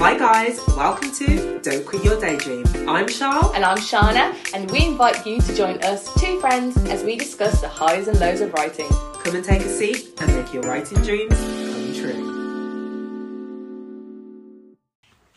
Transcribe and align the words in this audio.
Hi 0.00 0.16
guys, 0.16 0.64
welcome 0.76 1.10
to 1.10 1.58
Don't 1.58 1.84
Quit 1.84 2.04
Your 2.04 2.20
Daydream. 2.20 2.64
I'm 2.88 3.06
Charlene. 3.06 3.52
And 3.56 3.64
I'm 3.64 3.78
Shana, 3.78 4.32
and 4.54 4.70
we 4.70 4.86
invite 4.86 5.26
you 5.26 5.40
to 5.40 5.54
join 5.56 5.82
us, 5.82 6.14
two 6.20 6.38
friends, 6.38 6.76
as 6.86 7.02
we 7.02 7.16
discuss 7.16 7.60
the 7.60 7.68
highs 7.68 8.06
and 8.06 8.20
lows 8.20 8.40
of 8.40 8.52
writing. 8.52 8.88
Come 9.24 9.34
and 9.34 9.44
take 9.44 9.62
a 9.62 9.68
seat 9.68 10.12
and 10.20 10.36
make 10.36 10.54
your 10.54 10.62
writing 10.62 11.02
dreams 11.02 11.67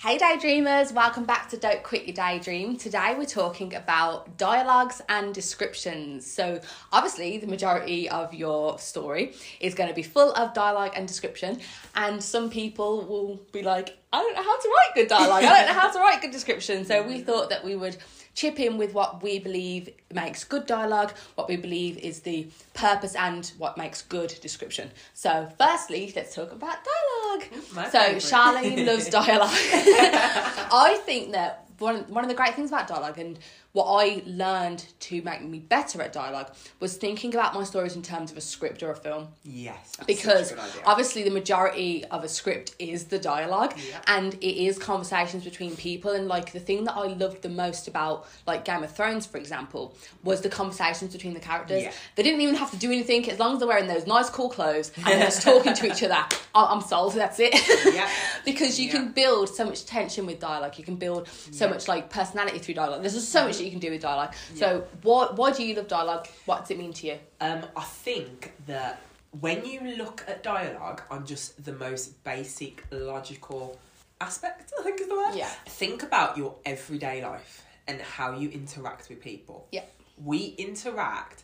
Hey 0.04 0.18
daydreamers, 0.18 0.92
welcome 0.96 1.26
back 1.26 1.48
to 1.50 1.58
Don't 1.58 1.84
Quit 1.84 2.08
Your 2.08 2.16
Daydream. 2.16 2.76
Today 2.76 3.14
we're 3.16 3.26
talking 3.26 3.76
about 3.76 4.36
dialogues 4.36 5.00
and 5.08 5.32
descriptions. 5.32 6.26
So, 6.26 6.60
obviously, 6.92 7.38
the 7.38 7.46
majority 7.46 8.10
of 8.10 8.34
your 8.34 8.80
story 8.80 9.36
is 9.60 9.76
going 9.76 9.90
to 9.90 9.94
be 9.94 10.02
full 10.02 10.34
of 10.34 10.56
dialogue 10.56 10.94
and 10.96 11.08
description, 11.08 11.60
and 11.94 12.24
some 12.24 12.50
people 12.50 13.06
will 13.06 13.42
be 13.52 13.62
like, 13.62 13.96
I 14.12 14.22
don't 14.22 14.34
know 14.34 14.42
how 14.42 14.60
to 14.60 14.68
write 14.70 14.96
good 14.96 15.08
dialogue, 15.08 15.44
I 15.44 15.58
don't 15.60 15.68
know 15.68 15.80
how 15.80 15.92
to 15.92 16.00
write 16.00 16.20
good 16.20 16.32
description. 16.32 16.84
So, 16.84 17.04
we 17.04 17.22
thought 17.22 17.52
that 17.52 17.64
we 17.64 17.76
would 17.76 17.98
chip 18.34 18.60
in 18.60 18.78
with 18.78 18.94
what 18.94 19.22
we 19.22 19.40
believe 19.40 19.90
makes 20.14 20.44
good 20.44 20.66
dialogue, 20.66 21.14
what 21.36 21.48
we 21.48 21.58
believe 21.58 21.98
is 21.98 22.22
the 22.22 22.48
purpose, 22.74 23.16
and 23.16 23.52
what 23.58 23.78
makes 23.78 24.02
good 24.02 24.36
description. 24.42 24.92
So, 25.14 25.50
firstly, 25.58 26.12
let's 26.16 26.34
talk 26.36 26.52
about 26.52 26.78
dialogue. 26.84 27.52
my 27.74 27.90
so, 27.90 28.00
favourite. 28.00 28.22
Charlene 28.22 28.86
loves 28.86 29.10
dialogue. 29.10 29.50
I 29.54 31.02
think 31.06 31.32
that 31.34 31.66
one, 31.80 32.02
one 32.10 32.24
of 32.24 32.30
the 32.30 32.36
great 32.36 32.56
things 32.56 32.70
about 32.70 32.88
dialogue 32.88 33.18
and 33.18 33.40
what 33.74 33.86
I 33.86 34.22
learned 34.26 34.86
to 35.02 35.22
make 35.22 35.42
me 35.44 35.60
better 35.60 36.02
at 36.02 36.12
dialogue 36.12 36.52
was 36.82 36.98
thinking 36.98 37.34
about 37.34 37.54
my 37.54 37.64
stories 37.64 37.96
in 37.96 38.02
terms 38.02 38.30
of 38.32 38.38
a 38.38 38.42
script 38.42 38.84
or 38.84 38.92
a 38.92 38.96
film 38.96 39.30
Yes, 39.44 39.94
because 40.06 40.50
such 40.50 40.58
a 40.58 40.62
good 40.62 40.70
idea. 40.72 40.82
obviously 40.86 41.24
the 41.24 41.32
majority 41.32 42.04
of 42.06 42.24
a 42.24 42.28
script 42.28 42.76
is 42.80 43.06
the 43.06 43.18
dialogue 43.20 43.74
Yeah. 43.90 44.02
and 44.08 44.34
it 44.36 44.66
is 44.66 44.78
conversations 44.78 45.44
between 45.46 45.76
people 45.78 46.12
and 46.12 46.28
like 46.28 46.52
the 46.52 46.60
thing 46.60 46.84
that 46.84 46.96
I 46.98 47.08
loved 47.08 47.42
the 47.44 47.50
most 47.50 47.88
about 47.88 48.28
like 48.46 48.66
Game 48.66 48.84
of 48.84 48.92
Thrones 48.94 49.26
for 49.26 49.38
example 49.38 49.96
was 50.24 50.42
the 50.42 50.50
conversations 50.50 51.14
between 51.14 51.34
the 51.34 51.40
characters 51.40 51.84
Yeah. 51.84 51.92
they 52.16 52.24
didn't 52.24 52.42
even 52.42 52.56
have 52.56 52.72
to 52.72 52.78
do 52.78 52.92
anything 52.92 53.30
as 53.32 53.40
long 53.40 53.54
as 53.54 53.60
they're 53.60 53.68
wearing 53.70 53.88
those 53.88 54.06
nice 54.06 54.30
cool 54.30 54.50
clothes 54.50 54.92
and 54.98 55.06
they're 55.06 55.20
just 55.26 55.44
talking 55.44 55.74
to 55.74 55.86
each 55.88 56.04
other 56.04 56.16
I- 56.56 56.66
I'm 56.66 56.82
sold 56.82 57.14
that's 57.14 57.40
it 57.40 57.54
Yeah. 57.94 58.10
because 58.46 58.80
you 58.80 58.88
Yeah. 58.88 58.92
can 58.94 59.12
build 59.14 59.48
so 59.48 59.64
much 59.66 59.86
tension 59.86 60.26
with 60.26 60.40
dialogue 60.42 60.78
you 60.78 60.84
can 60.84 60.98
build 60.98 61.30
so 61.52 61.70
much 61.70 61.88
like 61.88 62.10
personality 62.10 62.60
through 62.60 62.74
dialogue 62.76 63.02
there's 63.02 63.14
just 63.14 63.30
so 63.30 63.46
much 63.46 63.61
that 63.62 63.66
you 63.66 63.72
can 63.72 63.80
do 63.80 63.92
with 63.92 64.02
dialogue 64.02 64.34
so 64.56 64.84
why, 65.04 65.28
why 65.36 65.52
do 65.52 65.64
you 65.64 65.76
love 65.76 65.88
dialogue 65.88 66.28
what 66.46 66.62
does 66.62 66.72
it 66.72 66.78
mean 66.78 66.94
to 66.94 67.08
you 67.08 67.18
Um, 67.40 67.62
I 67.76 67.84
think 67.84 68.54
that 68.68 69.02
when 69.40 69.66
you 69.66 69.96
look 69.98 70.24
at 70.28 70.44
dialogue 70.44 71.02
on 71.10 71.26
just 71.26 71.64
the 71.64 71.72
most 71.74 72.24
basic 72.24 72.84
logical 72.92 73.80
aspect, 74.20 74.72
I 74.80 74.84
think 74.84 75.02
is 75.02 75.08
the 75.08 75.16
word. 75.16 75.36
Yeah. 75.36 75.50
Think 75.66 76.04
about 76.04 76.38
your 76.38 76.56
everyday 76.66 77.24
life 77.24 77.64
and 77.88 78.02
how 78.02 78.38
you 78.38 78.50
interact 78.50 79.10
with 79.10 79.22
people. 79.22 79.68
Yeah. 79.72 79.84
We 80.24 80.56
interact 80.58 81.44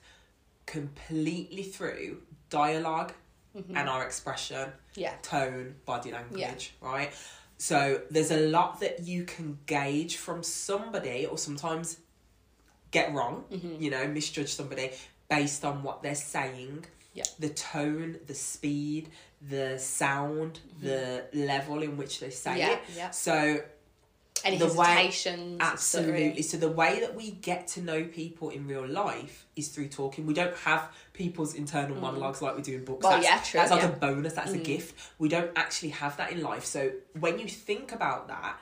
completely 0.65 1.63
through 1.63 2.21
dialog 2.49 3.11
and 3.73 3.89
our 3.89 4.05
expression, 4.05 4.71
yeah 4.93 5.13
tone, 5.23 5.73
body 5.85 6.11
language, 6.11 6.73
yeah. 6.79 6.87
right? 6.87 7.11
So 7.57 8.01
there's 8.11 8.29
a 8.29 8.47
lot 8.49 8.81
that 8.81 8.99
you 8.99 9.23
can 9.23 9.57
gauge 9.65 10.17
from 10.17 10.43
somebody 10.43 11.25
or 11.25 11.39
sometimes 11.39 11.97
get 12.91 13.13
wrong, 13.13 13.43
you 13.79 13.89
know, 13.89 14.07
misjudge 14.07 14.49
somebody 14.53 14.91
based 15.29 15.65
on 15.65 15.83
what 15.83 16.01
they're 16.03 16.15
saying. 16.15 16.85
Yeah. 17.13 17.23
The 17.39 17.49
tone, 17.49 18.17
the 18.27 18.33
speed, 18.35 19.09
the 19.49 19.77
sound, 19.79 20.59
the 20.81 21.25
level 21.33 21.81
in 21.83 21.97
which 21.97 22.19
they 22.19 22.29
say 22.29 22.59
Yeah, 22.59 22.71
it. 22.73 22.79
yeah. 22.95 23.09
So 23.11 23.61
any 24.45 24.57
The 24.57 24.71
way- 24.73 25.11
Absolutely. 25.59 26.41
So 26.43 26.57
the 26.57 26.69
way 26.71 26.99
that 26.99 27.15
we 27.15 27.31
get 27.31 27.67
to 27.69 27.81
know 27.81 28.03
people 28.05 28.49
in 28.49 28.67
real 28.67 28.87
life 28.87 29.47
is 29.55 29.69
through 29.69 29.87
talking. 29.89 30.25
We 30.27 30.35
don't 30.35 30.55
have 30.57 30.91
people's 31.13 31.55
internal 31.55 31.97
monologues 31.97 32.41
like 32.41 32.55
we 32.55 32.61
do 32.61 32.75
in 32.75 32.85
books. 32.85 33.05
Mm. 33.05 33.09
Well, 33.09 33.21
that's, 33.21 33.25
yeah, 33.27 33.39
true, 33.41 33.59
That's 33.59 33.71
like 33.71 33.81
yeah. 33.81 33.89
Mm. 33.89 33.93
a 33.93 33.99
bonus. 34.13 34.33
That's 34.33 34.51
a 34.53 34.57
gift. 34.57 34.95
We 35.17 35.27
don't 35.27 35.51
actually 35.55 35.89
have 35.89 36.17
that 36.17 36.31
in 36.31 36.41
life. 36.43 36.65
So 36.65 36.91
when 37.19 37.39
you 37.39 37.47
think 37.47 37.91
about 37.91 38.27
that 38.27 38.59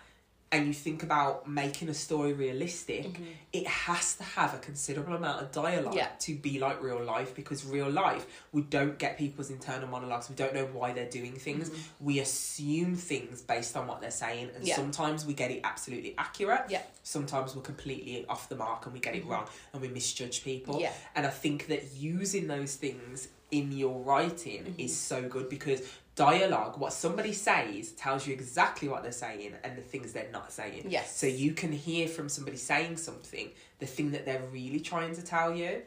and 0.56 0.68
you 0.68 0.74
think 0.74 1.04
about 1.04 1.48
making 1.50 1.90
a 1.90 1.94
story 1.94 2.34
realistic, 2.34 3.20
it 3.54 3.68
has 3.68 4.16
to 4.16 4.24
have 4.24 4.54
a 4.54 4.58
considerable 4.58 5.16
amount 5.16 5.42
of 5.42 5.52
dialogue 5.52 5.86
Mm-hmm. 5.94 5.98
Yeah. 5.98 6.10
to 6.20 6.36
be 6.36 6.60
like 6.60 6.82
real 6.82 7.04
life 7.04 7.36
because 7.36 7.66
real 7.66 7.90
life 7.90 8.26
we 8.52 8.62
don't 8.62 8.98
get 8.98 9.18
people's 9.18 9.50
internal 9.50 9.88
monologues. 9.88 10.30
We 10.30 10.36
don't 10.36 10.54
know 10.54 10.66
why 10.66 10.94
they're 10.94 11.10
doing 11.10 11.34
things. 11.34 11.70
We 12.00 12.20
assume 12.20 12.96
things 12.96 13.42
based 13.42 13.76
on 13.78 13.88
what 13.88 14.02
they're 14.02 14.12
saying, 14.12 14.46
and 14.46 14.58
Mm-hmm. 14.58 14.68
Yeah. 14.68 14.76
sometimes 14.76 15.26
we 15.26 15.34
get 15.34 15.52
it 15.52 15.62
absolutely 15.64 16.16
accurate. 16.18 16.66
Yeah. 16.70 16.80
Mm-hmm. 16.80 16.90
Sometimes 17.04 17.56
we're 17.56 17.62
completely 17.62 18.26
off 18.28 18.50
the 18.50 18.56
mark 18.56 18.86
and 18.86 18.94
we 18.94 19.00
get 19.00 19.16
it 19.16 19.26
wrong 19.26 19.46
and 19.74 19.82
we 19.82 19.90
misjudge 19.90 20.44
people. 20.44 20.80
Yeah. 20.80 20.92
And 21.16 21.26
I 21.26 21.30
think 21.30 21.68
that 21.68 21.82
using 21.94 22.48
those 22.48 22.76
things 22.76 23.28
in 23.52 23.72
your 23.72 24.00
writing 24.04 24.64
Mm-hmm. 24.64 24.80
is 24.80 24.96
so 24.98 25.28
good 25.28 25.50
because 25.50 25.82
dialogue, 26.16 26.80
what 26.80 26.94
somebody 26.94 27.34
says, 27.34 27.92
tells 27.92 28.26
you 28.26 28.34
exactly 28.34 28.88
what 28.88 29.04
they're 29.04 29.12
saying 29.12 29.54
and 29.64 29.78
the 29.78 29.82
things 29.82 30.14
they're 30.14 30.32
not 30.32 30.52
saying. 30.52 30.86
Yes. 30.90 31.16
So 31.16 31.28
you 31.28 31.52
can 31.52 31.72
hear 31.72 32.08
from 32.08 32.30
somebody 32.30 32.58
saying 32.58 32.98
something, 32.98 33.50
the 33.80 33.86
thing 33.86 34.12
that 34.12 34.26
they're 34.26 34.44
really 34.52 34.80
trying 34.80 35.14
to 35.16 35.22
tell 35.22 35.54
you, 35.54 35.82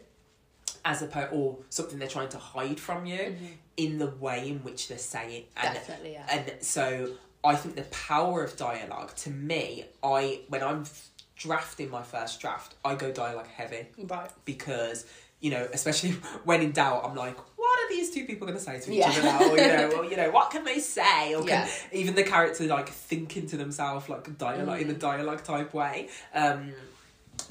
as 0.84 1.02
opposed 1.02 1.32
or 1.32 1.58
something 1.70 1.98
they're 1.98 2.08
trying 2.08 2.28
to 2.30 2.38
hide 2.38 2.78
from 2.78 3.06
you 3.06 3.34
in 3.76 3.98
the 3.98 4.08
way 4.08 4.48
in 4.48 4.58
which 4.58 4.88
they're 4.88 4.98
saying. 4.98 5.44
And 5.56 5.75
Definitely, 5.75 6.12
yeah. 6.12 6.26
and 6.30 6.52
so 6.62 7.10
I 7.42 7.54
think 7.54 7.76
the 7.76 7.82
power 7.84 8.44
of 8.44 8.56
dialogue 8.56 9.14
to 9.16 9.30
me, 9.30 9.86
I 10.02 10.40
when 10.48 10.62
I'm 10.62 10.84
drafting 11.36 11.90
my 11.90 12.02
first 12.02 12.40
draft, 12.40 12.75
I 12.84 12.94
go 12.96 13.12
dialogue 13.12 13.48
heavy 13.48 13.86
right 14.04 14.30
because 14.44 15.06
you 15.40 15.50
know, 15.52 15.69
especially 15.72 16.10
when 16.44 16.60
in 16.62 16.72
doubt, 16.72 17.04
I'm 17.04 17.14
like, 17.14 17.36
are 17.84 17.88
these 17.90 18.10
two 18.10 18.24
people 18.24 18.46
going 18.46 18.58
to 18.58 18.64
say 18.64 18.80
to 18.80 18.90
each 18.92 18.98
Yeah. 18.98 19.08
other 19.10 19.22
now? 19.22 19.38
Or, 19.50 19.56
you 19.58 19.66
know, 19.68 19.90
or, 19.98 20.04
you 20.04 20.16
know, 20.16 20.30
what 20.30 20.50
can 20.50 20.64
they 20.64 20.78
say? 20.80 21.34
Or 21.34 21.40
can 21.42 21.48
Yeah. 21.66 21.68
even 21.92 22.14
the 22.14 22.24
character 22.24 22.64
like 22.64 22.88
thinking 22.88 23.46
to 23.48 23.56
themselves 23.56 24.08
like 24.08 24.36
dialogue 24.38 24.80
in 24.82 24.90
a 24.90 24.94
Mm. 24.94 24.98
dialogue 24.98 25.42
type 25.44 25.72
way. 25.74 26.08
Um, 26.34 26.72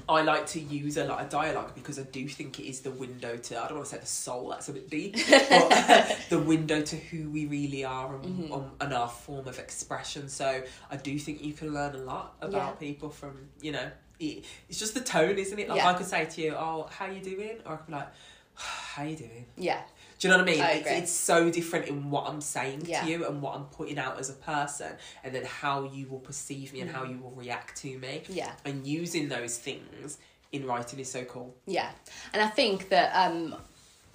I 0.08 0.22
like 0.22 0.46
to 0.48 0.60
use 0.60 0.98
a 0.98 1.06
lot 1.06 1.22
of 1.22 1.30
dialogue 1.30 1.74
because 1.74 1.98
I 1.98 2.04
do 2.04 2.28
think 2.28 2.60
it 2.60 2.66
is 2.68 2.82
the 2.82 2.92
window 2.92 3.36
to 3.38 3.58
I 3.62 3.68
don't 3.68 3.78
want 3.78 3.90
to 3.90 3.96
say 3.96 4.00
the 4.00 4.06
soul 4.06 4.50
that's 4.50 4.70
a 4.70 4.74
bit 4.74 4.90
deep 4.90 5.16
but 5.50 6.18
the 6.30 6.38
window 6.40 6.82
to 6.82 6.96
who 6.96 7.30
we 7.30 7.46
really 7.48 7.84
are 7.84 8.14
and, 8.16 8.24
Mm-hmm. 8.26 8.54
um, 8.54 8.72
and 8.80 8.94
our 8.94 9.08
form 9.10 9.48
of 9.48 9.58
expression 9.60 10.30
so 10.30 10.62
I 10.92 10.98
do 10.98 11.18
think 11.18 11.44
you 11.44 11.54
can 11.54 11.74
learn 11.74 11.96
a 11.96 12.00
lot 12.00 12.36
about 12.42 12.78
Yeah. 12.80 12.88
people 12.88 13.10
from 13.10 13.50
you 13.62 13.72
know 13.72 13.90
it, 14.20 14.46
it's 14.70 14.78
just 14.80 14.94
the 14.94 15.02
tone 15.02 15.38
isn't 15.38 15.58
it 15.58 15.68
like 15.70 15.78
Yeah. 15.78 15.88
I 15.90 15.94
could 15.94 16.06
say 16.08 16.26
to 16.26 16.42
you 16.42 16.54
oh 16.56 16.88
how 16.92 17.06
you 17.08 17.22
doing 17.22 17.58
or 17.66 17.74
I 17.74 17.76
could 17.78 17.88
be 17.88 17.94
like 17.94 18.10
how 18.56 19.04
you 19.04 19.16
doing 19.16 19.46
yeah 19.58 19.82
do 20.20 20.28
you 20.28 20.32
know 20.34 20.40
what 20.40 20.50
I 20.50 20.52
mean? 20.52 20.62
I 20.62 20.72
it's, 20.72 20.90
it's 20.90 21.12
so 21.12 21.50
different 21.52 21.88
in 21.88 22.10
what 22.10 22.28
I'm 22.28 22.42
saying 22.42 22.84
Yeah. 22.86 23.04
to 23.04 23.10
you 23.10 23.26
and 23.28 23.42
what 23.42 23.56
I'm 23.56 23.66
putting 23.66 24.00
out 24.00 24.20
as 24.20 24.30
a 24.30 24.34
person, 24.34 24.94
and 25.24 25.34
then 25.36 25.46
how 25.46 25.84
you 25.84 26.08
will 26.08 26.20
perceive 26.20 26.74
me 26.74 26.82
and 26.82 26.90
Mm. 26.90 26.94
how 26.94 27.04
you 27.04 27.18
will 27.20 27.32
react 27.32 27.78
to 27.82 27.98
me. 28.00 28.24
yeah 28.28 28.52
And 28.66 28.86
using 28.88 29.30
those 29.30 29.58
things 29.58 30.18
in 30.52 30.66
writing 30.66 31.00
is 31.00 31.12
so 31.12 31.24
cool. 31.26 31.54
Yeah, 31.66 31.90
and 32.34 32.42
I 32.42 32.48
think 32.48 32.90
that 32.90 33.12
um, 33.14 33.56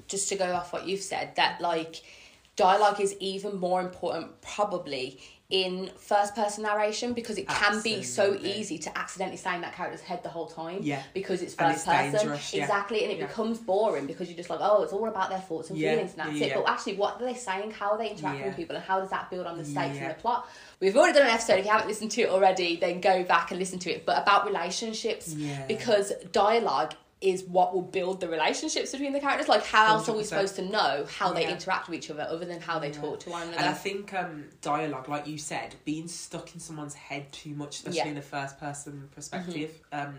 just 0.08 0.28
to 0.30 0.36
go 0.36 0.52
off 0.54 0.72
what 0.72 0.86
you've 0.88 1.02
said, 1.02 1.36
that 1.36 1.60
like 1.60 2.02
dialogue 2.56 3.00
is 3.00 3.14
even 3.20 3.56
more 3.58 3.80
important 3.80 4.40
probably 4.42 5.18
in 5.48 5.90
first 5.98 6.34
person 6.34 6.62
narration 6.62 7.12
because 7.12 7.36
it 7.36 7.46
can 7.46 7.82
be 7.82 8.02
so 8.02 8.38
easy 8.40 8.78
to 8.78 8.98
accidentally 8.98 9.36
stay 9.36 9.54
in 9.54 9.60
that 9.60 9.74
character's 9.74 10.00
head 10.00 10.22
the 10.22 10.28
whole 10.30 10.46
time. 10.46 10.78
Yeah. 10.80 11.02
Because 11.12 11.42
it's 11.42 11.54
And 11.56 11.74
first 11.74 11.86
it's 11.86 12.22
person. 12.22 12.30
yeah. 12.54 12.62
Exactly, 12.62 13.02
and 13.02 13.12
it 13.12 13.18
Yeah. 13.18 13.26
becomes 13.26 13.58
boring 13.58 14.06
because 14.06 14.28
you're 14.28 14.36
just 14.36 14.48
like, 14.48 14.60
oh, 14.62 14.82
it's 14.82 14.94
all 14.94 15.06
about 15.08 15.28
their 15.28 15.40
thoughts 15.40 15.68
and 15.68 15.78
Yeah, 15.78 15.90
feelings 15.92 16.12
and 16.12 16.20
that's 16.20 16.40
it. 16.40 16.54
But 16.54 16.66
actually, 16.70 16.96
what 16.96 17.20
are 17.20 17.26
they 17.26 17.34
saying? 17.34 17.72
How 17.72 17.90
are 17.90 17.98
they 17.98 18.08
interacting 18.12 18.46
with 18.46 18.56
people? 18.56 18.76
And 18.76 18.84
how 18.84 19.00
does 19.00 19.10
that 19.10 19.28
build 19.30 19.46
on 19.46 19.58
the 19.58 19.64
stakes 19.66 19.98
and 19.98 20.08
the 20.10 20.14
plot? 20.14 20.48
We've 20.80 20.96
already 20.96 21.18
done 21.18 21.26
an 21.28 21.34
episode. 21.34 21.58
If 21.58 21.66
you 21.66 21.70
haven't 21.70 21.88
listened 21.88 22.12
to 22.12 22.22
it 22.22 22.30
already, 22.30 22.76
then 22.76 23.02
go 23.02 23.22
back 23.22 23.50
and 23.50 23.60
listen 23.60 23.78
to 23.80 23.90
it. 23.90 24.06
But 24.06 24.22
about 24.22 24.46
relationships, 24.46 25.34
because 25.68 26.12
dialogue 26.32 26.94
is 27.22 27.44
what 27.44 27.72
will 27.72 27.82
build 27.82 28.20
the 28.20 28.28
relationships 28.28 28.92
between 28.92 29.12
the 29.12 29.20
characters. 29.20 29.48
Like, 29.48 29.64
how 29.64 29.94
else 29.94 30.08
are 30.08 30.16
we 30.16 30.24
supposed 30.24 30.56
to 30.56 30.62
know 30.62 31.06
how 31.08 31.32
they 31.32 31.42
Yeah. 31.42 31.52
interact 31.52 31.88
with 31.88 31.98
each 31.98 32.10
other 32.10 32.22
other 32.22 32.44
than 32.44 32.60
how 32.60 32.78
they 32.78 32.88
Yeah. 32.90 33.00
talk 33.00 33.20
to 33.20 33.30
one 33.30 33.42
another? 33.42 33.58
And 33.58 33.66
I 33.68 33.72
think 33.74 34.12
um, 34.12 34.48
dialogue, 34.60 35.08
like 35.08 35.26
you 35.26 35.38
said, 35.38 35.74
being 35.84 36.08
stuck 36.08 36.52
in 36.54 36.60
someone's 36.60 36.94
head 36.94 37.30
too 37.32 37.54
much, 37.54 37.76
especially 37.76 37.98
Yeah. 37.98 38.06
in 38.08 38.16
a 38.18 38.22
first 38.22 38.58
person 38.58 39.08
perspective, 39.14 39.80
um, 39.92 40.18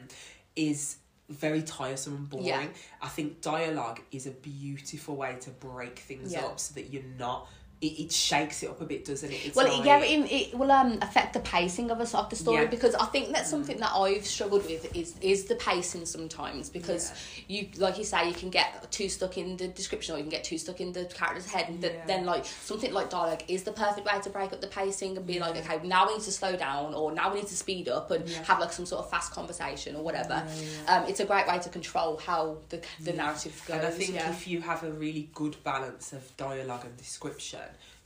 is 0.56 0.98
very 1.30 1.64
tiresome 1.64 2.16
and 2.16 2.30
boring. 2.30 2.74
I 3.02 3.08
think 3.08 3.42
dialogue 3.42 4.02
is 4.12 4.28
a 4.28 4.32
beautiful 4.32 5.16
way 5.16 5.38
to 5.42 5.50
break 5.50 6.00
things 6.00 6.36
up 6.36 6.60
so 6.60 6.74
that 6.76 6.92
you're 6.92 7.04
not 7.18 7.48
it, 7.84 8.04
it 8.04 8.12
shakes 8.12 8.64
it 8.64 8.70
up 8.70 8.80
a 8.82 8.86
bit, 8.86 9.06
doesn't 9.06 9.32
it? 9.32 9.46
It's 9.48 9.56
well, 9.56 9.68
like, 9.78 9.86
yeah, 9.86 10.00
it, 10.00 10.32
it 10.32 10.58
will 10.58 10.72
um, 10.72 10.98
affect 11.02 11.34
the 11.34 11.40
pacing 11.42 11.92
of 11.92 12.00
us 12.00 12.16
of 12.16 12.30
the 12.30 12.36
story 12.36 12.64
Yeah. 12.64 12.70
because 12.70 12.96
I 12.96 13.06
think 13.06 13.34
that's 13.34 13.50
something 13.50 13.78
that 13.78 13.92
I've 13.94 14.26
struggled 14.26 14.66
with 14.66 14.96
is 14.96 15.16
is 15.22 15.46
the 15.46 15.56
pacing 15.56 16.06
sometimes 16.06 16.70
because 16.70 17.12
you 17.48 17.68
like 17.78 17.98
you 17.98 18.04
say 18.04 18.28
you 18.28 18.34
can 18.34 18.50
get 18.50 18.90
too 18.92 19.10
stuck 19.10 19.38
in 19.38 19.58
the 19.58 19.68
description 19.68 20.16
or 20.16 20.18
you 20.18 20.24
can 20.24 20.32
get 20.32 20.44
too 20.44 20.58
stuck 20.58 20.80
in 20.82 20.92
the 20.94 21.06
character's 21.06 21.46
head 21.46 21.70
and 21.70 21.82
th- 21.82 21.94
Yeah. 21.94 22.06
then 22.06 22.26
like 22.26 22.46
something 22.46 22.94
like 22.94 23.10
dialogue 23.10 23.44
is 23.48 23.64
the 23.64 23.72
perfect 23.72 24.06
way 24.08 24.20
to 24.22 24.30
break 24.30 24.54
up 24.54 24.62
the 24.62 24.68
pacing 24.68 25.18
and 25.18 25.26
be 25.28 25.40
like 25.40 25.56
okay 25.58 25.86
now 25.88 26.08
we 26.08 26.14
need 26.14 26.24
to 26.24 26.32
slow 26.32 26.56
down 26.56 26.94
or 26.94 27.12
now 27.12 27.32
we 27.34 27.40
need 27.42 27.48
to 27.48 27.56
speed 27.56 27.90
up 27.90 28.10
and 28.12 28.28
Yeah. 28.28 28.44
have 28.44 28.60
like 28.60 28.72
some 28.72 28.86
sort 28.86 29.04
of 29.04 29.10
fast 29.12 29.32
conversation 29.34 29.96
or 29.96 30.04
whatever. 30.04 30.44
Yeah, 30.88 30.96
Um, 30.98 31.10
it's 31.10 31.20
a 31.20 31.26
great 31.26 31.48
way 31.48 31.60
to 31.60 31.70
control 31.70 32.18
how 32.18 32.58
the 32.70 32.80
the 33.02 33.14
narrative 33.14 33.62
goes. 33.68 33.78
And 33.78 33.88
I 33.88 33.92
think 33.92 34.14
yeah. 34.14 34.30
if 34.32 34.48
you 34.48 34.62
have 34.62 34.84
a 34.84 34.92
really 34.92 35.30
good 35.34 35.56
balance 35.64 36.14
of 36.14 36.22
dialogue 36.38 36.86
and 36.86 36.96
description, 36.98 37.60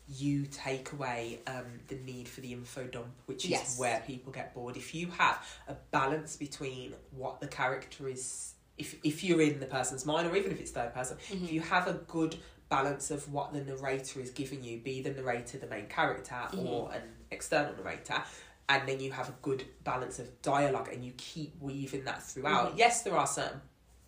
you 0.10 0.46
take 0.46 0.92
away 0.94 1.40
um, 1.48 1.66
the 1.88 1.96
need 1.96 2.28
for 2.30 2.42
the 2.42 2.54
info 2.54 2.86
dump, 2.88 3.08
which 3.26 3.44
is 3.46 3.52
Yes. 3.52 3.80
where 3.80 4.02
people 4.08 4.32
get 4.32 4.54
bored. 4.54 4.78
If 4.78 4.96
you 4.96 5.08
have 5.18 5.46
a 5.68 5.74
balance 5.92 6.36
between 6.38 6.94
what 7.12 7.42
the 7.42 7.48
character 7.48 8.08
is, 8.08 8.54
if 8.78 8.96
if 9.04 9.24
you're 9.24 9.42
in 9.42 9.60
the 9.60 9.66
person's 9.66 10.06
mind, 10.06 10.28
or 10.28 10.36
even 10.36 10.52
if 10.52 10.60
it's 10.62 10.72
third 10.72 10.94
person, 10.94 11.18
Mm-hmm. 11.30 11.46
if 11.46 11.52
you 11.52 11.62
have 11.62 11.88
a 11.88 11.94
good 11.94 12.38
balance 12.70 13.12
of 13.12 13.32
what 13.32 13.54
the 13.54 13.62
narrator 13.62 14.20
is 14.22 14.30
giving 14.32 14.64
you, 14.64 14.78
be 14.80 15.02
the 15.02 15.12
narrator 15.12 15.58
the 15.58 15.68
main 15.68 15.88
character 15.88 16.36
Mm-hmm. 16.36 16.68
or 16.68 16.92
an 16.94 17.02
external 17.32 17.74
narrator. 17.76 18.22
And 18.70 18.88
then 18.88 19.00
you 19.00 19.14
have 19.14 19.30
a 19.30 19.36
good 19.42 19.64
balance 19.86 20.20
of 20.20 20.42
dialogue, 20.42 20.90
and 20.92 21.04
you 21.04 21.14
keep 21.18 21.54
weaving 21.62 22.04
that 22.04 22.22
throughout. 22.22 22.74
Mhm. 22.74 22.78
Yes, 22.78 23.02
there 23.04 23.16
are 23.18 23.26
certain 23.28 23.62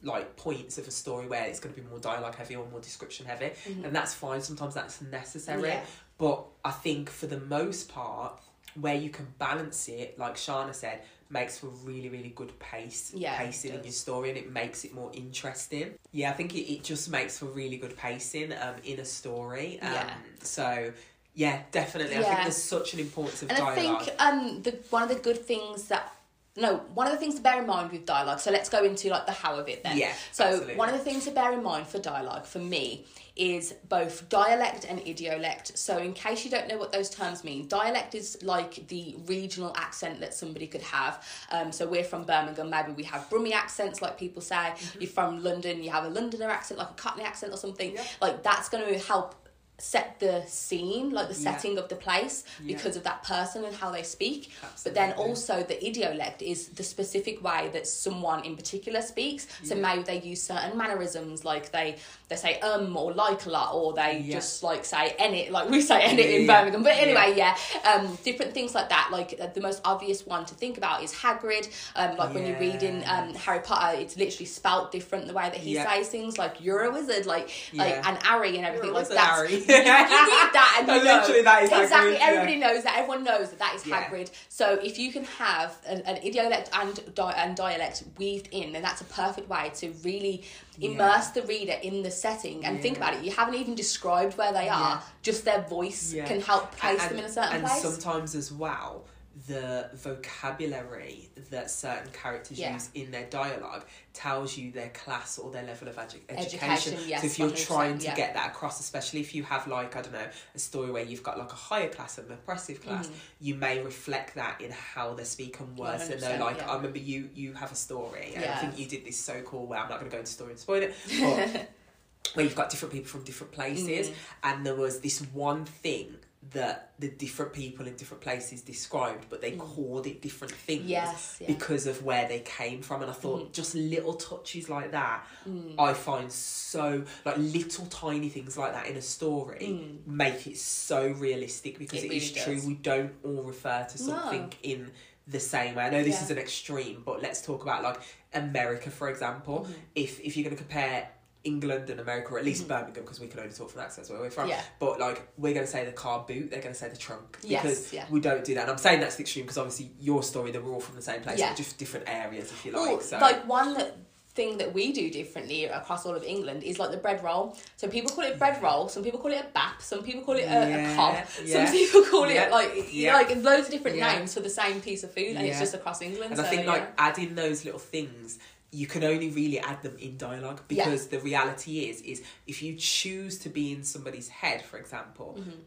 like 0.04 0.36
points 0.38 0.78
of 0.78 0.88
a 0.88 0.92
story 0.92 1.28
where 1.28 1.44
it's 1.46 1.60
going 1.60 1.74
to 1.76 1.82
be 1.82 1.88
more 1.88 2.00
dialogue 2.00 2.36
heavy 2.36 2.56
or 2.56 2.66
more 2.72 2.80
description 2.80 3.26
heavy 3.26 3.52
and 3.84 3.94
that's 3.96 4.14
fine 4.14 4.42
sometimes 4.42 4.74
that's 4.74 5.02
necessary. 5.02 5.70
Yeah. 5.70 5.82
but 6.18 6.46
i 6.64 6.72
think 6.72 7.10
for 7.10 7.28
the 7.28 7.40
most 7.42 7.90
part 7.90 8.40
where 8.80 8.96
you 8.96 9.10
can 9.10 9.28
balance 9.40 9.90
it 9.90 10.18
like 10.18 10.36
shana 10.36 10.74
said 10.74 11.02
makes 11.30 11.58
for 11.60 11.68
really 11.84 12.10
really 12.10 12.30
good 12.36 12.58
pace 12.60 13.12
Yeah, 13.16 13.38
pacing 13.38 13.74
in 13.74 13.84
your 13.84 13.92
story 13.92 14.30
and 14.30 14.38
it 14.38 14.52
makes 14.52 14.84
it 14.86 14.94
more 14.96 15.12
interesting. 15.14 15.94
Yeah 16.12 16.30
i 16.32 16.34
think 16.34 16.56
it, 16.56 16.72
it 16.74 16.84
just 16.84 17.10
makes 17.12 17.38
for 17.40 17.46
really 17.46 17.78
good 17.78 17.96
pacing 17.98 18.54
um 18.54 18.76
in 18.84 19.00
a 19.00 19.06
story. 19.06 19.80
Um 19.82 19.94
Yeah. 19.94 20.14
so 20.42 20.92
yeah 21.36 21.62
definitely. 21.72 22.18
I 22.18 22.24
think 22.24 22.42
there's 22.42 22.64
such 22.76 22.94
an 22.96 23.00
importance 23.00 23.44
of 23.44 23.50
And 23.52 23.60
I 23.64 23.76
dialogue. 23.76 24.04
think 24.06 24.22
um 24.22 24.62
the 24.64 24.72
one 24.90 25.04
of 25.04 25.10
the 25.10 25.16
good 25.28 25.46
things 25.46 25.88
that 25.90 26.12
no, 26.58 26.78
one 26.94 27.08
of 27.08 27.14
the 27.14 27.20
things 27.20 27.36
to 27.36 27.42
bear 27.42 27.62
in 27.62 27.68
mind 27.68 27.92
with 27.92 28.06
dialogue. 28.06 28.40
So 28.40 28.52
let's 28.52 28.70
go 28.70 28.84
into 28.84 29.10
like 29.10 29.26
the 29.26 29.32
how 29.32 29.56
of 29.56 29.68
it 29.70 29.84
then. 29.84 29.98
Yeah, 29.98 30.14
So 30.32 30.46
absolutely. 30.46 30.76
one 30.76 30.90
of 30.90 30.98
the 30.98 31.04
things 31.04 31.26
to 31.26 31.32
bear 31.32 31.54
in 31.54 31.64
mind 31.64 31.88
for 31.88 32.00
dialogue 32.00 32.46
for 32.46 32.60
me 32.60 33.06
is 33.36 33.74
both 33.88 34.28
dialect 34.28 34.86
and 34.90 35.00
idiolect. 35.02 35.78
So 35.78 35.98
in 35.98 36.12
case 36.14 36.44
you 36.44 36.52
don't 36.52 36.68
know 36.68 36.78
what 36.78 36.92
those 36.92 37.10
terms 37.10 37.44
mean, 37.44 37.68
dialect 37.70 38.14
is 38.14 38.38
like 38.44 38.88
the 38.90 39.16
regional 39.28 39.74
accent 39.78 40.20
that 40.20 40.34
somebody 40.34 40.68
could 40.68 40.82
have. 40.82 41.26
Um, 41.52 41.72
so 41.72 41.88
we're 41.88 42.04
from 42.04 42.26
Birmingham, 42.26 42.70
maybe 42.70 42.92
we 42.92 43.04
have 43.04 43.30
Brummie 43.30 43.54
accents, 43.54 44.02
like 44.02 44.18
people 44.18 44.42
say. 44.42 44.56
Mm-hmm. 44.56 45.02
You're 45.02 45.12
from 45.12 45.42
London, 45.42 45.82
you 45.82 45.92
have 45.92 46.04
a 46.04 46.10
Londoner 46.10 46.50
accent, 46.50 46.80
like 46.80 46.90
a 46.90 46.94
Cockney 46.96 47.24
accent 47.24 47.54
or 47.54 47.58
something. 47.58 47.94
Yeah. 47.94 48.04
Like 48.22 48.44
that's 48.44 48.68
going 48.68 48.86
to 48.92 49.00
help 49.00 49.36
set 49.82 50.20
the 50.20 50.44
scene, 50.48 51.10
like 51.12 51.28
the 51.30 51.34
Yeah. 51.40 51.52
setting 51.52 51.78
of 51.78 51.88
the 51.90 51.96
place, 51.96 52.44
Yeah. 52.64 52.76
because 52.76 52.96
of 52.98 53.04
that 53.04 53.24
person 53.24 53.64
and 53.64 53.76
how 53.76 53.92
they 53.92 54.04
speak. 54.04 54.52
But 54.84 54.94
then 54.94 55.14
also 55.14 55.64
the 55.64 55.76
idiolect 55.76 56.42
is 56.42 56.70
the 56.70 56.84
specific 56.84 57.44
way 57.44 57.70
that 57.74 57.88
someone 57.88 58.44
in 58.46 58.56
particular 58.56 59.02
speaks. 59.02 59.48
So 59.64 59.76
Yeah. 59.76 59.82
maybe 59.82 60.04
they 60.04 60.20
use 60.22 60.42
certain 60.44 60.78
mannerisms, 60.78 61.46
like 61.46 61.72
they 61.72 61.96
they 62.30 62.36
say 62.36 62.60
um 62.60 62.96
or 62.96 63.12
like 63.14 63.46
a 63.46 63.50
lot, 63.50 63.74
or 63.74 63.94
they 63.94 64.24
just 64.30 64.62
like 64.64 64.86
say 64.86 65.16
it, 65.20 65.52
like 65.52 65.70
we 65.70 65.82
say 65.82 66.00
Yeah, 66.16 66.36
in. 66.40 66.48
Birmingham. 66.48 66.84
But 66.84 66.94
anyway, 66.98 67.34
yeah, 67.36 67.56
um, 67.92 68.18
different 68.24 68.54
things 68.54 68.76
like 68.76 68.90
that. 68.90 69.10
Like 69.12 69.36
uh, 69.40 69.48
the 69.48 69.62
most 69.62 69.82
obvious 69.84 70.26
one 70.26 70.46
to 70.46 70.56
think 70.56 70.78
about 70.78 71.04
is 71.04 71.14
Hagrid. 71.14 71.70
Um, 71.96 72.18
like 72.18 72.34
when 72.34 72.46
you're 72.46 72.60
reading 72.60 73.04
um 73.08 73.34
Harry 73.34 73.60
Potter, 73.62 73.98
it's 74.00 74.16
literally 74.18 74.46
spelt 74.46 74.92
different 74.92 75.28
the 75.28 75.34
way 75.34 75.46
that 75.50 75.56
he 75.58 75.76
says 75.76 76.10
things. 76.10 76.38
Like 76.38 76.56
you're 76.60 76.84
a 76.84 76.92
wizard, 76.92 77.26
like 77.26 77.50
like 77.74 77.96
and 78.08 78.18
Harry 78.24 78.58
and 78.58 78.66
everything. 78.66 78.94
like 78.94 79.10
Harry. 79.10 79.64
you, 79.76 79.76
you 79.76 79.84
read 79.84 80.50
that 80.54 80.76
and 80.80 80.88
you 80.88 81.04
know. 81.04 81.18
Literally, 81.20 81.42
that 81.44 81.64
is 81.64 81.70
exactly. 81.72 82.12
Hagrid, 82.14 82.20
yeah. 82.20 82.26
Everybody 82.28 82.56
knows 82.58 82.84
that. 82.84 82.98
Everyone 82.98 83.24
knows 83.24 83.50
that 83.50 83.60
that 83.60 83.76
is 83.76 83.86
Yeah. 83.86 84.04
Hagrid. 84.04 84.32
So 84.50 84.80
if 84.82 84.98
you 85.00 85.12
can 85.12 85.24
have 85.26 85.78
an, 85.88 86.02
an 86.02 86.18
idiolect 86.18 86.70
and 86.74 87.16
di- 87.16 87.34
and 87.38 87.56
dialect 87.56 88.04
weaved 88.18 88.50
in, 88.52 88.74
then 88.74 88.82
that's 88.82 89.02
a 89.02 89.06
perfect 89.06 89.50
way 89.50 89.72
to 89.76 89.94
really 90.04 90.44
immerse 90.82 91.28
the 91.28 91.42
reader 91.44 91.76
in 91.84 92.04
the 92.04 92.12
setting. 92.12 92.66
And 92.66 92.82
think 92.82 92.98
about 92.98 93.14
it, 93.14 93.24
you 93.24 93.32
haven't 93.32 93.56
even 93.56 93.76
described 93.76 94.38
where 94.38 94.54
they 94.54 94.70
are. 94.70 94.96
Yeah. 94.96 95.02
Just 95.22 95.46
their 95.46 95.62
voice 95.62 96.14
Yeah. 96.14 96.26
can 96.26 96.42
help 96.42 96.72
place 96.78 97.02
and, 97.02 97.12
them 97.12 97.20
in 97.20 97.26
a 97.26 97.30
certain 97.30 97.58
and 97.58 97.66
place. 97.66 97.82
sometimes 97.82 98.36
as 98.36 98.52
well 98.52 99.06
the 99.48 99.90
vocabulary 99.94 101.30
that 101.50 101.70
certain 101.72 102.12
characters 102.12 102.60
Yeah. 102.60 102.74
use 102.74 102.90
in 102.94 103.12
their 103.12 103.26
dialogue 103.30 103.86
tells 104.14 104.58
you 104.58 104.72
their 104.72 104.90
class 104.90 105.38
or 105.38 105.52
their 105.52 105.64
level 105.64 105.88
of 105.88 105.96
edu- 105.96 106.20
education. 106.30 106.94
Education, 106.94 107.00
yes, 107.08 107.22
so 107.22 107.28
if 107.28 107.40
you're 107.40 107.52
trying 107.52 107.98
to 108.00 108.06
yeah. 108.06 108.16
get 108.16 108.34
that 108.34 108.50
across, 108.50 108.80
especially 108.80 109.22
if 109.22 109.34
you 109.34 109.44
have 109.44 109.68
like 109.68 109.96
I 109.96 110.02
don't 110.02 110.14
know 110.14 110.28
a 110.56 110.60
story 110.60 110.92
where 110.92 111.04
you've 111.04 111.24
got 111.24 111.38
like 111.38 111.52
a 111.52 111.56
higher 111.56 111.90
class 111.90 112.18
and 112.18 112.28
an 112.28 112.34
oppressive 112.34 112.82
class, 112.84 113.08
Mm-hmm. 113.08 113.16
you 113.42 113.56
may 113.56 113.82
reflect 113.82 114.36
that 114.36 114.60
in 114.62 114.72
how 114.72 115.14
they 115.14 115.24
speak 115.24 115.60
and 115.60 115.78
words. 115.78 116.10
And 116.10 116.20
they're 116.22 116.40
like, 116.40 116.58
yeah. 116.58 116.70
I 116.72 116.76
remember 116.76 117.00
you 117.00 117.30
you 117.34 117.54
have 117.54 117.72
a 117.72 117.76
story, 117.76 118.34
and 118.36 118.44
I 118.46 118.58
think 118.58 118.78
you 118.80 118.88
did 118.88 119.06
this 119.06 119.18
so 119.20 119.42
cool. 119.44 119.68
Well, 119.68 119.82
I'm 119.82 119.90
not 119.90 120.00
going 120.00 120.10
to 120.12 120.16
go 120.16 120.20
into 120.20 120.32
story 120.32 120.52
and 120.52 120.60
spoil 120.60 120.82
it, 120.84 120.96
but 121.20 121.70
where 122.34 122.46
you've 122.46 122.56
got 122.56 122.70
different 122.70 122.94
people 122.94 123.08
from 123.10 123.24
different 123.24 123.54
places, 123.54 124.10
Mm. 124.10 124.14
and 124.44 124.66
there 124.66 124.76
was 124.76 125.00
this 125.00 125.22
one 125.34 125.66
thing 125.66 126.16
that 126.52 126.92
the 126.98 127.10
different 127.10 127.54
people 127.54 127.86
in 127.88 127.96
different 127.96 128.22
places 128.22 128.62
described, 128.62 129.26
but 129.30 129.40
they 129.42 129.52
called 129.52 130.08
it 130.08 130.22
different 130.22 130.54
things 130.54 130.84
Mm. 130.86 130.90
Yes, 130.90 131.38
yeah. 131.40 131.48
because 131.48 131.86
of 131.86 132.04
where 132.04 132.28
they 132.28 132.40
came 132.40 132.82
from. 132.82 133.02
And 133.04 133.12
I 133.12 133.14
thought 133.14 133.42
Mm-hmm. 133.44 133.52
just 133.52 133.76
little 133.76 134.14
touches 134.16 134.70
like 134.70 134.92
that, 134.92 135.26
Mm. 135.48 135.76
I 135.78 135.94
find 135.94 136.32
so 136.32 137.04
like 137.26 137.38
little 137.38 137.86
tiny 137.88 138.30
things 138.30 138.58
like 138.58 138.74
that 138.74 138.88
in 138.88 138.96
a 138.98 139.02
story 139.02 140.00
make 140.06 140.48
it 140.48 140.58
so 140.58 141.10
realistic 141.12 141.78
because 141.78 142.00
Mm. 142.02 142.06
It 142.06 142.12
it 142.14 142.18
is 142.18 142.32
really 142.32 142.42
true. 142.46 142.56
does. 142.56 142.66
We 142.66 142.74
don't 142.76 143.14
all 143.24 143.44
refer 143.44 143.86
to 143.92 144.04
No. 144.04 144.08
something 144.10 144.54
in 144.64 144.92
the 145.28 145.40
same 145.40 145.76
way. 145.76 145.84
I 145.84 145.90
know 145.92 146.04
this 146.04 146.16
Yeah. 146.16 146.24
is 146.24 146.32
an 146.32 146.40
extreme, 146.40 147.04
but 147.06 147.22
let's 147.22 147.42
talk 147.42 147.62
about 147.62 147.84
like 147.84 148.00
America, 148.34 148.90
for 148.90 149.10
example. 149.10 149.62
Mm-hmm. 149.62 149.74
If 149.96 150.20
if 150.22 150.36
you're 150.36 150.44
going 150.46 150.56
to 150.58 150.64
compare 150.64 151.10
England 151.44 151.90
and 151.90 152.00
America, 152.00 152.34
or 152.34 152.40
at 152.40 152.46
least 152.46 152.68
Birmingham, 152.68 153.04
because 153.04 153.20
we 153.20 153.28
can 153.28 153.40
only 153.40 153.54
talk 153.54 153.70
from 153.72 153.82
accents 153.82 154.10
where 154.10 154.20
we're 154.20 154.30
from. 154.30 154.44
Mm-hmm. 154.44 154.52
Yeah. 154.52 154.64
But 154.80 155.00
like 155.00 155.28
we're 155.38 155.54
going 155.54 155.66
to 155.66 155.72
say 155.72 155.86
the 155.86 155.92
car 155.92 156.26
boot, 156.28 156.52
they're 156.52 156.62
going 156.62 156.74
to 156.74 156.80
say 156.80 156.90
the 156.90 156.98
trunk 156.98 157.38
Yes, 157.44 157.62
because 157.62 157.94
yeah. 157.94 158.06
we 158.10 158.20
don't 158.20 158.44
do 158.44 158.56
that. 158.56 158.62
And 158.64 158.72
I'm 158.72 158.78
saying 158.78 159.00
that's 159.00 159.16
the 159.16 159.22
extreme 159.22 159.46
because 159.46 159.58
obviously 159.58 159.92
your 160.00 160.22
story, 160.24 160.52
they 160.52 160.60
were 160.60 160.72
all 160.74 160.82
from 160.82 160.96
the 160.96 161.02
same 161.02 161.22
place, 161.22 161.40
Yeah. 161.40 161.54
just 161.56 161.78
different 161.78 162.10
areas, 162.10 162.52
if 162.52 162.66
you 162.66 162.72
like. 162.74 162.82
Well, 162.88 163.02
so 163.02 163.18
like 163.20 163.48
one 163.48 163.74
that 163.76 163.96
thing 164.36 164.58
that 164.60 164.74
we 164.74 164.92
do 164.94 165.10
differently 165.10 165.66
across 165.66 166.06
all 166.06 166.14
of 166.16 166.24
England 166.24 166.64
is 166.64 166.78
like 166.78 166.92
the 166.92 166.98
bread 166.98 167.24
roll. 167.24 167.58
So 167.78 167.88
people 167.88 168.12
call 168.12 168.26
it 168.26 168.38
bread 168.38 168.62
roll. 168.62 168.88
Some 168.88 169.04
people 169.04 169.20
call 169.20 169.32
it 169.32 169.42
a 169.44 169.48
bap. 169.54 169.82
Some 169.82 170.04
people 170.04 170.22
call 170.24 170.36
it 170.36 170.44
a, 170.44 170.92
a 170.92 170.96
cob. 170.96 171.16
yeah. 171.44 171.66
Some 171.66 171.74
people 171.74 172.04
call 172.04 172.30
Yeah, 172.30 172.46
it 172.46 172.52
like 172.52 172.88
yeah. 172.92 173.14
like 173.16 173.30
loads 173.38 173.68
of 173.68 173.72
different 173.74 173.98
Yeah. 173.98 174.18
names 174.18 174.34
for 174.34 174.42
the 174.42 174.50
same 174.50 174.82
piece 174.82 175.04
of 175.04 175.14
food, 175.14 175.36
and 175.36 175.46
it's 175.46 175.60
just 175.60 175.74
across 175.74 176.02
England. 176.02 176.32
And 176.32 176.38
so, 176.40 176.44
I 176.46 176.48
think 176.48 176.66
yeah. 176.66 176.72
like 176.74 176.94
adding 176.98 177.36
those 177.36 177.66
little 177.66 177.80
things, 177.80 178.40
you 178.72 178.86
can 178.88 179.04
only 179.04 179.30
really 179.30 179.60
add 179.60 179.82
them 179.82 179.96
in 180.00 180.18
dialogue 180.18 180.62
Yeah. 180.70 180.86
because 180.86 181.08
the 181.08 181.20
reality 181.20 181.80
is, 181.90 182.02
is 182.02 182.24
if 182.48 182.62
you 182.62 182.76
choose 182.76 183.38
to 183.40 183.50
be 183.50 183.72
in 183.72 183.84
somebody's 183.84 184.30
head, 184.30 184.64
for 184.64 184.78
example, 184.78 185.36
Mm-hmm. 185.40 185.60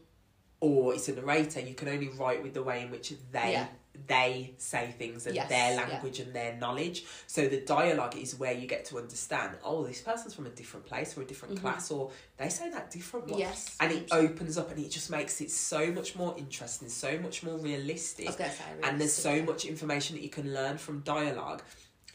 or 0.61 0.93
it's 0.93 1.09
a 1.09 1.13
narrator, 1.15 1.59
you 1.59 1.73
can 1.73 1.89
only 1.89 2.07
write 2.09 2.41
with 2.41 2.53
the 2.53 2.63
way 2.63 2.81
in 2.81 2.89
which 2.91 3.13
they 3.31 3.51
Yeah. 3.53 3.67
they 4.07 4.53
say 4.57 4.91
things 4.97 5.27
and 5.27 5.35
Yes, 5.35 5.49
their 5.49 5.71
yeah. 5.71 5.81
language 5.81 6.19
and 6.19 6.33
their 6.33 6.55
knowledge. 6.57 7.03
So 7.27 7.47
the 7.47 7.59
dialogue 7.61 8.15
is 8.17 8.33
where 8.39 8.53
you 8.53 8.65
get 8.67 8.85
to 8.85 8.97
understand. 8.97 9.55
Oh, 9.63 9.85
this 9.85 10.01
person's 10.01 10.33
from 10.33 10.47
a 10.47 10.49
different 10.49 10.85
place 10.87 11.15
or 11.15 11.21
a 11.21 11.25
different 11.25 11.59
class, 11.61 11.91
or 11.91 12.09
they 12.37 12.49
say 12.49 12.69
that 12.71 12.89
different 12.89 13.27
one. 13.27 13.33
Mm-hmm. 13.39 13.49
Yes, 13.51 13.75
and 13.81 13.91
it 13.91 14.07
opens 14.11 14.57
up 14.57 14.71
and 14.71 14.79
it 14.79 14.89
just 14.89 15.09
makes 15.11 15.41
it 15.41 15.51
so 15.51 15.91
much 15.91 16.15
more 16.15 16.33
interesting, 16.37 16.89
so 16.89 17.19
much 17.19 17.43
more 17.43 17.57
realistic 17.57 18.25
was 18.27 18.35
gonna 18.37 18.51
and 18.83 18.99
there's 18.99 19.13
so 19.13 19.29
realistic, 19.29 19.49
much 19.53 19.65
information 19.65 20.15
that 20.15 20.23
you 20.23 20.29
can 20.29 20.53
learn 20.53 20.77
from 20.79 21.01
dialogue 21.01 21.61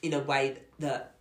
in 0.02 0.12
a 0.14 0.20
way 0.20 0.56
that 0.78 1.14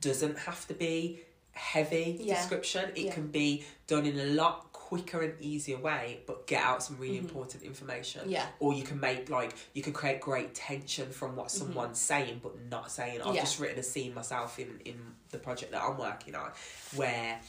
doesn't 0.00 0.38
have 0.38 0.66
to 0.68 0.74
be 0.74 1.20
heavy 1.52 2.16
Yeah. 2.20 2.34
description 2.36 2.90
it 2.94 3.06
Yeah. 3.06 3.12
can 3.14 3.28
be 3.28 3.64
done 3.86 4.06
in 4.06 4.18
a 4.18 4.26
lot 4.26 4.72
quicker 4.72 5.20
and 5.22 5.34
easier 5.40 5.76
way 5.76 6.20
but 6.26 6.46
get 6.46 6.62
out 6.62 6.82
some 6.82 6.96
really 6.98 7.18
important 7.18 7.62
information 7.64 8.22
Mm-hmm. 8.22 8.30
Yeah. 8.30 8.46
or 8.60 8.72
you 8.72 8.84
can 8.84 9.00
make 9.00 9.28
like 9.28 9.52
you 9.74 9.82
can 9.82 9.92
create 9.92 10.20
great 10.20 10.54
tension 10.54 11.10
from 11.10 11.34
what 11.36 11.50
someone's 11.50 11.98
saying 12.00 12.40
but 12.42 12.52
not 12.70 12.90
saying 12.92 13.20
i've 13.20 13.26
Mm-hmm. 13.26 13.34
Yeah. 13.34 13.40
just 13.40 13.58
written 13.60 13.78
a 13.78 13.82
scene 13.82 14.14
myself 14.14 14.58
in 14.58 14.80
in 14.84 14.98
the 15.30 15.38
project 15.38 15.72
that 15.72 15.82
i'm 15.82 15.98
working 15.98 16.34
on 16.36 16.50
where 16.94 17.40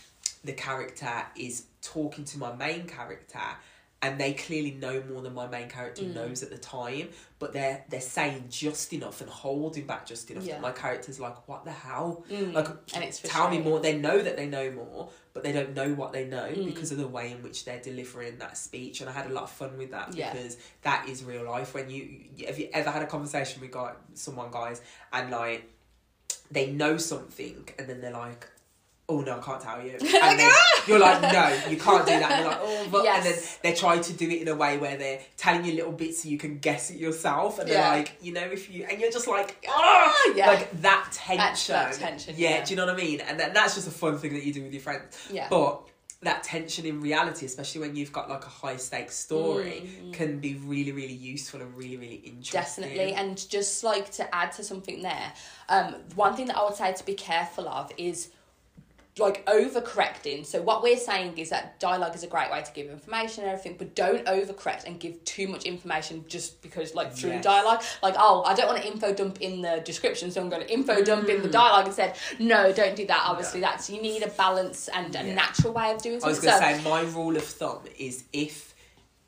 the 0.43 0.53
character 0.53 1.25
is 1.35 1.65
talking 1.81 2.25
to 2.25 2.39
my 2.39 2.53
main 2.55 2.87
character 2.87 3.39
and 4.01 4.17
they 4.19 4.33
clearly 4.33 4.71
know 4.71 5.03
more 5.11 5.21
than 5.21 5.33
my 5.33 5.45
main 5.47 5.67
character 5.67 6.03
Mm. 6.03 6.15
knows 6.15 6.41
at 6.41 6.49
the 6.49 6.57
time, 6.57 7.09
but 7.37 7.51
they're 7.51 7.83
they're 7.89 7.99
saying 7.99 8.45
just 8.49 8.93
enough 8.93 9.19
and 9.19 9.29
holding 9.29 9.85
back 9.85 10.05
just 10.05 10.31
enough. 10.31 10.43
Yeah. 10.45 10.53
that 10.53 10.61
My 10.61 10.71
character's 10.71 11.19
like, 11.19 11.47
what 11.49 11.65
the 11.65 11.71
hell? 11.71 12.23
Mm. 12.29 12.53
Like, 12.53 12.67
And 12.93 13.03
it's 13.03 13.19
tell 13.23 13.49
me 13.49 13.57
more. 13.59 13.79
They 13.81 13.97
know 13.97 14.21
that 14.21 14.37
they 14.37 14.47
know 14.47 14.71
more, 14.71 15.09
but 15.33 15.43
they 15.43 15.51
don't 15.51 15.73
know 15.73 15.93
what 15.93 16.13
they 16.13 16.25
know 16.25 16.49
Mm. 16.49 16.65
because 16.65 16.93
of 16.93 16.97
the 16.97 17.07
way 17.09 17.31
in 17.33 17.43
which 17.43 17.65
they're 17.65 17.81
delivering 17.81 18.37
that 18.37 18.57
speech. 18.57 19.01
And 19.01 19.09
I 19.09 19.13
had 19.13 19.25
a 19.29 19.33
lot 19.33 19.43
of 19.43 19.51
fun 19.51 19.77
with 19.77 19.91
that 19.91 20.13
Yeah. 20.15 20.31
because 20.31 20.55
that 20.83 21.09
is 21.09 21.23
real 21.25 21.43
life. 21.43 21.73
When 21.73 21.89
you 21.89 22.25
have 22.47 22.57
you 22.57 22.69
ever 22.71 22.91
had 22.91 23.01
a 23.03 23.07
conversation 23.07 23.59
with 23.61 23.71
guy, 23.71 23.93
someone 24.13 24.49
guys 24.49 24.81
and 25.11 25.29
like 25.29 25.63
they 26.51 26.71
know 26.71 26.95
something 26.97 27.67
and 27.77 27.87
then 27.89 27.99
they're 28.01 28.11
like. 28.13 28.47
Oh 29.09 29.21
no, 29.21 29.37
I 29.37 29.41
can't 29.41 29.61
tell 29.61 29.81
you. 29.83 29.91
And 30.21 30.39
then 30.39 30.51
you're 30.87 30.99
like, 30.99 31.21
no, 31.21 31.59
you 31.69 31.77
can't 31.77 32.05
do 32.05 32.11
that. 32.19 32.31
And 32.31 32.41
they're 32.45 32.47
like, 32.47 32.59
oh, 32.61 32.87
but 32.91 33.05
and 33.07 33.25
then 33.25 33.33
Yes. 33.33 33.57
they 33.63 33.73
try 33.73 33.97
to 33.97 34.13
do 34.13 34.29
it 34.29 34.41
in 34.43 34.47
a 34.47 34.55
way 34.55 34.77
where 34.77 34.97
they're 34.97 35.19
telling 35.35 35.65
you 35.65 35.73
little 35.73 35.91
bits 35.91 36.23
so 36.23 36.29
you 36.29 36.37
can 36.37 36.59
guess 36.59 36.91
it 36.91 36.97
yourself. 36.99 37.57
And 37.59 37.69
they're 37.69 37.81
like, 37.97 38.17
you 38.21 38.33
know, 38.33 38.41
if 38.43 38.69
you 38.71 38.85
and 38.89 39.01
you're 39.01 39.11
just 39.11 39.27
like, 39.27 39.65
ah, 39.67 40.31
Yeah. 40.35 40.47
like 40.47 40.81
that 40.81 41.09
tension. 41.11 41.73
That 41.73 41.93
tension, 41.93 42.35
yeah. 42.37 42.63
do 42.63 42.69
you 42.71 42.77
know 42.77 42.85
what 42.85 42.93
I 42.95 42.97
mean? 42.97 43.19
And 43.21 43.39
then 43.39 43.53
that's 43.53 43.75
just 43.75 43.87
a 43.87 43.91
fun 43.91 44.17
thing 44.19 44.33
that 44.33 44.43
you 44.43 44.53
do 44.53 44.61
with 44.63 44.73
your 44.73 44.81
friends. 44.81 45.17
Yeah. 45.31 45.47
But 45.49 45.81
that 46.21 46.43
tension 46.43 46.85
in 46.85 46.99
reality, 46.99 47.45
especially 47.45 47.79
when 47.79 47.95
you've 47.95 48.11
got 48.11 48.29
like 48.29 48.43
a 48.45 48.49
high 48.49 48.75
stakes 48.75 49.15
story, 49.15 49.89
Mm. 50.03 50.13
can 50.13 50.39
be 50.39 50.55
really, 50.55 50.91
really 50.91 51.13
useful 51.13 51.61
and 51.61 51.75
really, 51.77 51.95
really 51.97 52.15
interesting. 52.25 52.83
Definitely, 52.83 53.13
and 53.13 53.49
just 53.49 53.83
like 53.85 54.11
to 54.11 54.35
add 54.35 54.51
to 54.53 54.63
something 54.63 55.01
there, 55.01 55.31
um, 55.69 55.95
one 56.15 56.35
thing 56.35 56.47
that 56.47 56.57
I 56.57 56.63
would 56.65 56.75
say 56.75 56.91
to 56.93 57.05
be 57.05 57.13
careful 57.13 57.69
of 57.69 57.89
is 57.97 58.29
like 59.19 59.45
overcorrecting. 59.45 60.45
So 60.45 60.61
what 60.61 60.81
we're 60.83 60.97
saying 60.97 61.37
is 61.37 61.49
that 61.49 61.79
dialogue 61.79 62.15
is 62.15 62.23
a 62.23 62.27
great 62.27 62.49
way 62.51 62.61
to 62.61 62.71
give 62.73 62.89
information 62.89 63.43
and 63.43 63.51
everything, 63.53 63.75
but 63.77 63.95
don't 63.95 64.25
overcorrect 64.25 64.85
and 64.85 64.99
give 64.99 65.23
too 65.25 65.47
much 65.47 65.63
information 65.65 66.25
just 66.27 66.61
because 66.61 66.95
like 66.95 67.13
through 67.13 67.31
Yes. 67.31 67.43
dialogue. 67.43 67.81
Like, 68.01 68.15
oh, 68.17 68.43
I 68.45 68.53
don't 68.55 68.67
want 68.67 68.81
to 68.81 68.87
info 68.87 69.13
dump 69.13 69.41
in 69.41 69.61
the 69.61 69.81
description, 69.85 70.31
so 70.31 70.41
I'm 70.41 70.49
going 70.49 70.61
to 70.61 70.71
info 70.71 71.03
dump 71.03 71.29
in 71.29 71.41
the 71.41 71.49
dialogue 71.49 71.85
and 71.85 71.93
said, 71.95 72.15
No, 72.39 72.71
don't 72.71 72.95
do 72.95 73.05
that. 73.07 73.23
Obviously, 73.25 73.59
Mm. 73.59 73.63
That's 73.63 73.89
you 73.89 74.01
need 74.01 74.23
a 74.23 74.29
balance 74.29 74.87
and 74.89 75.15
a 75.15 75.23
Yeah. 75.25 75.33
natural 75.33 75.73
way 75.73 75.91
of 75.91 76.01
doing 76.01 76.23
I 76.23 76.27
was 76.27 76.39
going 76.39 76.59
to 76.59 76.65
So- 76.77 76.77
say 76.83 76.89
my 76.89 77.01
rule 77.01 77.35
of 77.35 77.43
thumb 77.43 77.81
is 77.97 78.23
if 78.33 78.73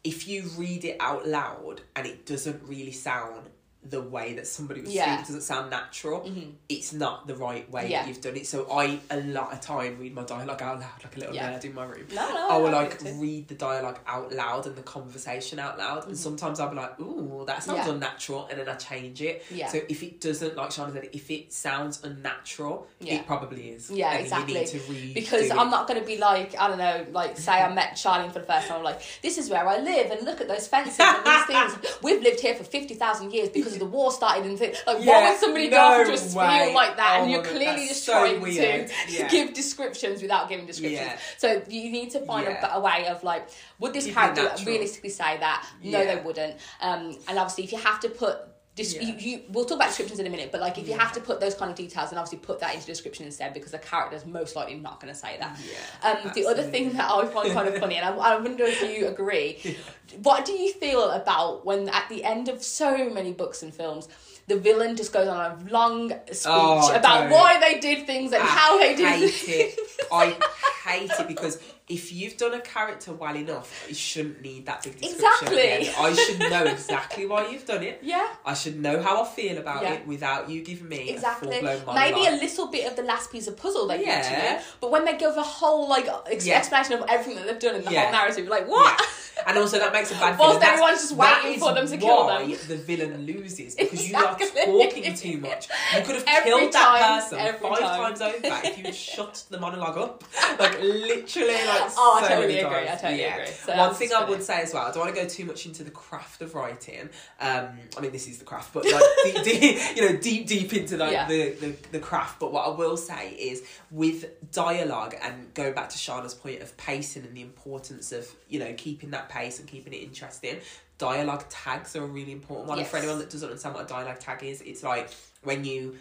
if 0.03 0.27
you 0.27 0.50
read 0.57 0.83
it 0.83 0.98
out 1.00 1.27
loud 1.27 1.81
and 1.95 2.07
it 2.07 2.25
doesn't 2.25 2.60
really 2.63 2.91
sound 2.91 3.48
the 3.84 4.00
way 4.02 4.34
that 4.34 4.46
somebody 4.46 4.82
would 4.82 4.92
Yeah. 4.92 5.16
speak, 5.16 5.26
it 5.26 5.28
doesn't 5.28 5.42
sound 5.42 5.72
natural, 5.72 6.30
it's 6.70 6.94
not 6.94 7.26
the 7.26 7.36
right 7.36 7.70
way 7.72 7.90
Yeah. 7.90 8.02
that 8.04 8.08
you've 8.10 8.22
done 8.22 8.36
it. 8.38 8.46
So 8.46 8.72
I 8.72 9.00
a 9.10 9.20
lot 9.22 9.52
of 9.54 9.60
time 9.62 9.98
read 10.00 10.14
my 10.14 10.24
dialogue 10.24 10.62
out 10.62 10.80
loud 10.80 11.04
like 11.04 11.16
a 11.16 11.20
little 11.20 11.34
Yeah. 11.36 11.52
nerd 11.52 11.66
in 11.66 11.74
my 11.74 11.86
room. 11.86 12.06
No, 12.14 12.32
no, 12.32 12.50
I 12.50 12.58
will 12.58 12.72
like 12.72 13.00
read 13.16 13.48
the 13.48 13.56
dialogue 13.56 14.00
out 14.06 14.32
loud 14.32 14.68
and 14.68 14.76
the 14.76 14.84
conversation 14.84 15.58
out 15.58 15.80
loud, 15.80 16.08
and 16.08 16.16
sometimes 16.18 16.60
I'll 16.60 16.70
be 16.70 16.76
like, 16.76 17.00
"Ooh, 17.00 17.44
that 17.48 17.64
sounds 17.64 17.80
Mm-hmm. 17.80 17.88
Yeah. 17.88 17.94
unnatural," 17.96 18.48
and 18.52 18.60
then 18.60 18.70
I 18.70 18.76
change 18.76 19.22
it. 19.22 19.44
Yeah. 19.50 19.68
So 19.68 19.82
if 19.90 20.04
it 20.04 20.22
doesn't, 20.22 20.56
like 20.56 20.70
Shana 20.70 20.94
said, 20.94 21.10
if 21.12 21.32
it 21.32 21.52
sounds 21.52 22.04
unnatural, 22.04 22.88
it 23.00 23.26
probably 23.26 23.70
is. 23.70 23.90
Yeah, 23.90 24.12
And 24.12 24.22
exactly. 24.22 24.54
You 24.54 24.60
need 24.60 24.68
to 24.68 24.80
read 24.92 25.14
because 25.16 25.50
I'm 25.50 25.72
not 25.72 25.88
going 25.88 26.00
to 26.00 26.06
be 26.06 26.18
like 26.18 26.56
I 26.60 26.68
don't 26.68 26.78
know, 26.78 27.06
like 27.12 27.38
say 27.38 27.54
I 27.54 27.74
met 27.74 27.94
Charlene 27.94 28.32
for 28.32 28.40
the 28.40 28.46
first 28.46 28.68
time. 28.68 28.78
I'm 28.78 28.84
like, 28.84 29.02
this 29.24 29.38
is 29.40 29.50
where 29.50 29.68
I 29.68 29.78
live, 29.80 30.12
and 30.12 30.24
look 30.24 30.40
at 30.40 30.48
those 30.48 30.68
fences 30.68 31.00
and 31.00 31.26
these 31.26 31.46
things. 31.52 31.74
We've 32.04 32.22
lived 32.22 32.40
here 32.42 32.54
for 32.54 32.64
fifty 32.64 32.94
thousand 32.94 33.32
years 33.34 33.50
because 33.50 33.71
the 33.80 33.86
war 33.86 34.12
started 34.12 34.46
and 34.46 34.58
things. 34.58 34.78
Like, 34.86 35.00
why 35.06 35.30
would 35.30 35.40
somebody 35.40 35.70
no 35.70 35.78
go 35.78 35.82
off 35.82 36.00
into 36.01 36.13
a 36.13 36.18
spiel 36.18 36.42
way. 36.42 36.74
like 36.74 36.98
that? 36.98 37.18
Oh 37.20 37.22
and 37.24 37.32
you're 37.32 37.42
God, 37.44 37.51
clearly 37.51 37.88
just 37.88 38.04
so 38.06 38.13
trying 38.13 38.42
weird. 38.42 38.88
to 38.88 38.94
Yeah. 39.10 39.28
give 39.30 39.54
descriptions 39.54 40.22
without 40.22 40.50
giving 40.50 40.66
descriptions. 40.66 41.00
Yeah. 41.01 41.18
So 41.38 41.62
you 41.68 41.92
need 41.92 42.12
to 42.12 42.20
find 42.25 42.46
Yeah. 42.48 42.58
a 42.58 42.62
better 42.62 42.80
way 42.80 43.08
of 43.08 43.24
like, 43.24 43.48
would 43.80 43.94
this 43.94 44.06
Keep 44.06 44.13
character 44.16 44.50
realistically 44.66 45.10
say 45.10 45.38
that? 45.40 45.68
No, 45.84 46.01
Yeah. 46.01 46.16
they 46.16 46.22
wouldn't. 46.22 46.56
Um, 46.82 47.18
and 47.28 47.38
obviously, 47.40 47.63
if 47.66 47.72
you 47.72 47.78
have 47.80 48.00
to 48.01 48.10
put 48.10 48.38
Dis- 48.74 48.96
Yeah. 48.96 49.01
you, 49.01 49.13
you, 49.18 49.42
we'll 49.50 49.66
talk 49.66 49.75
about 49.78 49.90
descriptions 49.90 50.20
in 50.20 50.25
a 50.28 50.30
minute, 50.30 50.50
but 50.51 50.62
like 50.62 50.78
if 50.78 50.88
you 50.88 50.98
have 50.98 51.12
to 51.13 51.20
put 51.20 51.42
those 51.42 51.56
kind 51.56 51.70
of 51.70 51.75
details, 51.75 52.10
and 52.12 52.18
obviously 52.18 52.40
put 52.40 52.60
that 52.62 52.74
into 52.74 52.88
description 52.88 53.25
instead 53.25 53.54
because 53.54 53.72
the 53.72 53.78
character's 53.80 54.25
most 54.25 54.56
likely 54.56 54.75
not 54.75 55.01
going 55.01 55.13
to 55.13 55.20
say 55.20 55.36
that. 55.40 55.60
Yeah, 56.04 56.10
Um, 56.25 56.32
the 56.34 56.46
other 56.48 56.63
thing 56.63 56.94
that 56.94 57.12
I 57.12 57.25
find 57.28 57.51
kind 57.51 57.68
of 57.68 57.78
funny, 57.80 57.98
and 57.98 58.06
I, 58.08 58.16
I 58.16 58.40
wonder 58.40 58.63
if 58.63 58.82
you 58.82 59.08
agree, 59.08 59.78
what 60.24 60.46
do 60.46 60.54
you 60.54 60.72
feel 60.74 61.10
about 61.12 61.66
when 61.66 61.90
at 61.90 62.08
the 62.08 62.24
end 62.24 62.48
of 62.48 62.63
so 62.63 63.10
many 63.10 63.34
books 63.34 63.62
and 63.62 63.74
films, 63.74 64.08
the 64.48 64.58
villain 64.58 64.96
just 64.96 65.12
goes 65.13 65.28
on 65.28 65.38
a 65.40 65.72
long 65.72 66.10
speech 66.28 66.46
Oh, 66.46 66.94
about 66.96 67.30
why 67.30 67.60
they 67.60 67.80
did 67.80 68.06
things 68.08 68.32
and 68.34 68.42
how 68.42 68.80
they 68.80 68.96
did 68.96 69.08
hate 69.08 69.44
it. 69.48 69.80
I 70.12 70.38
hate 70.91 71.12
it 71.19 71.27
because 71.27 71.60
if 71.88 72.12
you've 72.13 72.38
done 72.38 72.53
a 72.53 72.62
character 72.62 73.12
well 73.13 73.36
enough, 73.36 73.86
you 73.89 73.95
shouldn't 73.95 74.41
need 74.41 74.65
that 74.67 74.83
big 74.83 75.00
description. 75.00 75.48
Exactly. 75.48 75.89
I 75.98 76.13
should 76.13 76.39
know 76.39 76.63
exactly 76.63 77.25
why 77.25 77.50
you've 77.50 77.65
done 77.65 77.83
it. 77.83 78.00
Yeah. 78.01 78.27
I 78.45 78.53
should 78.53 78.79
know 78.79 79.01
how 79.01 79.24
I 79.24 79.25
feel 79.27 79.57
about 79.57 79.83
Yeah. 79.83 79.93
it 79.93 80.07
without 80.07 80.50
you 80.50 80.63
giving 80.63 80.88
me 80.89 81.10
Exactly. 81.10 81.50
a 81.57 81.62
full 81.77 81.93
blown 81.93 81.95
Maybe 81.95 82.25
a 82.27 82.31
little 82.31 82.67
bit 82.67 82.88
of 82.89 82.95
the 82.95 83.03
last 83.03 83.31
piece 83.31 83.48
of 83.48 83.57
puzzle 83.57 83.88
they 83.88 83.98
give 83.98 84.05
to 84.05 84.12
Yeah. 84.12 84.57
you, 84.57 84.63
but 84.79 84.91
when 84.91 85.03
they 85.05 85.17
give 85.17 85.36
a 85.36 85.43
whole 85.43 85.88
like 85.89 86.07
ex- 86.29 86.45
Yeah. 86.45 86.57
explanation 86.57 86.93
of 86.93 87.05
everything 87.10 87.36
that 87.36 87.48
they've 87.48 87.60
done 87.60 87.75
in 87.75 87.83
the 87.86 87.91
Yeah. 87.91 88.03
whole 88.03 88.12
narrative, 88.13 88.45
you're 88.45 88.51
like 88.51 88.67
what? 88.67 89.01
And 89.48 89.57
also 89.57 89.79
that 89.79 89.91
makes 89.93 90.12
a 90.12 90.15
bad 90.15 90.38
Whilst. 90.38 90.60
That's- 90.60 90.74
everyone's 90.79 91.01
just 91.01 91.15
waiting 91.15 91.60
for 91.60 91.74
them 91.74 91.88
to 91.88 91.98
kill 91.98 92.27
them. 92.27 92.50
the 92.67 92.77
villain 92.77 93.25
loses 93.25 93.75
because 93.75 94.10
you 94.10 94.15
are 94.15 94.36
Exactly. 94.39 94.65
talking 94.65 95.13
too 95.15 95.38
much. 95.38 95.67
You 95.95 96.01
could 96.03 96.15
have 96.15 96.24
Every 96.27 96.50
killed 96.51 96.71
time, 96.71 97.00
that 97.00 97.29
person 97.29 97.38
five 97.62 97.79
time. 97.79 98.15
times 98.15 98.21
over 98.21 98.38
if 98.67 98.77
you 98.77 98.83
had 98.86 98.95
shut 98.95 99.43
the 99.50 99.60
monologue 99.60 99.98
up. 99.98 100.24
Like 100.60 100.79
literally, 100.81 101.53
like 101.53 101.91
Oh, 101.98 102.19
I 102.24 102.27
totally 102.27 102.60
agree, 102.60 102.74
times. 102.86 102.89
I 102.89 102.95
totally 102.95 103.24
agree. 103.24 103.48
So 103.48 103.75
One 103.77 103.93
thing 103.93 104.10
just 104.10 104.21
I 104.21 104.29
would 104.29 104.43
say 104.43 104.62
as 104.62 104.74
well, 104.74 104.88
I 104.88 104.91
don't 104.91 105.00
want 105.03 105.15
to 105.15 105.21
go 105.21 105.27
too 105.27 105.45
much 105.45 105.65
into 105.65 105.83
the 105.83 105.91
craft 105.91 106.41
of 106.41 106.55
writing. 106.55 107.10
Um, 107.39 107.67
I 107.98 108.01
mean, 108.01 108.12
this 108.12 108.27
is 108.27 108.38
the 108.39 108.45
craft, 108.45 108.74
but 108.74 108.86
like 108.86 109.03
deep, 109.24 109.43
deep, 109.43 109.79
you 109.95 110.10
know, 110.10 110.17
deep, 110.17 110.48
deep 110.48 110.74
into 110.74 110.98
like 110.98 111.12
Yeah. 111.12 111.27
the, 111.27 111.51
the 111.51 111.75
the 111.93 112.00
craft. 112.00 112.39
But 112.39 112.51
what 112.51 112.65
I 112.65 112.69
will 112.69 112.98
say 112.98 113.29
is 113.31 113.63
with 113.89 114.25
dialogue 114.51 115.15
and 115.21 115.53
going 115.53 115.74
back 115.74 115.89
to 115.89 115.98
Shana's 115.98 116.33
point 116.33 116.62
of 116.62 116.75
pacing 116.77 117.24
and 117.24 117.36
the 117.36 117.41
importance 117.41 118.12
of 118.12 118.27
you 118.48 118.60
know 118.60 118.74
keeping 118.77 119.12
that 119.12 119.29
pace 119.32 119.60
and 119.60 119.68
keeping 119.68 119.94
it 119.94 120.04
interesting. 120.04 120.58
Dialogue 120.98 121.46
tags 121.50 121.96
are 121.96 122.04
a 122.04 122.08
really 122.08 122.32
important 122.32 122.68
one. 122.68 122.78
And 122.80 122.88
for 122.88 122.98
anyone 122.98 123.20
that 123.20 123.30
doesn't 123.30 123.48
understand 123.48 123.76
what 123.76 123.86
a 123.86 123.88
dialogue 123.88 124.20
tag 124.20 124.44
is, 124.44 124.62
it's 124.62 124.84
like 124.84 125.10
when 125.44 125.64
you 125.66 125.98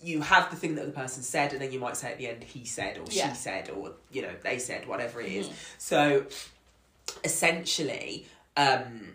you 0.00 0.20
have 0.20 0.48
the 0.50 0.56
thing 0.56 0.76
that 0.76 0.86
the 0.86 0.92
person 0.92 1.24
said, 1.24 1.52
and 1.52 1.60
then 1.60 1.72
you 1.72 1.80
might 1.80 1.96
say 1.96 2.12
at 2.12 2.18
the 2.18 2.28
end 2.28 2.44
he 2.44 2.64
said 2.64 2.98
or 2.98 3.04
Yeah. 3.10 3.24
Mm-hmm. 3.24 3.30
she 3.30 3.36
said 3.36 3.70
or 3.70 3.92
you 4.12 4.22
know 4.22 4.34
they 4.44 4.58
said 4.58 4.86
whatever 4.86 5.20
it 5.20 5.32
is. 5.32 5.50
So 5.78 6.24
essentially, 7.24 8.26
um, 8.56 9.14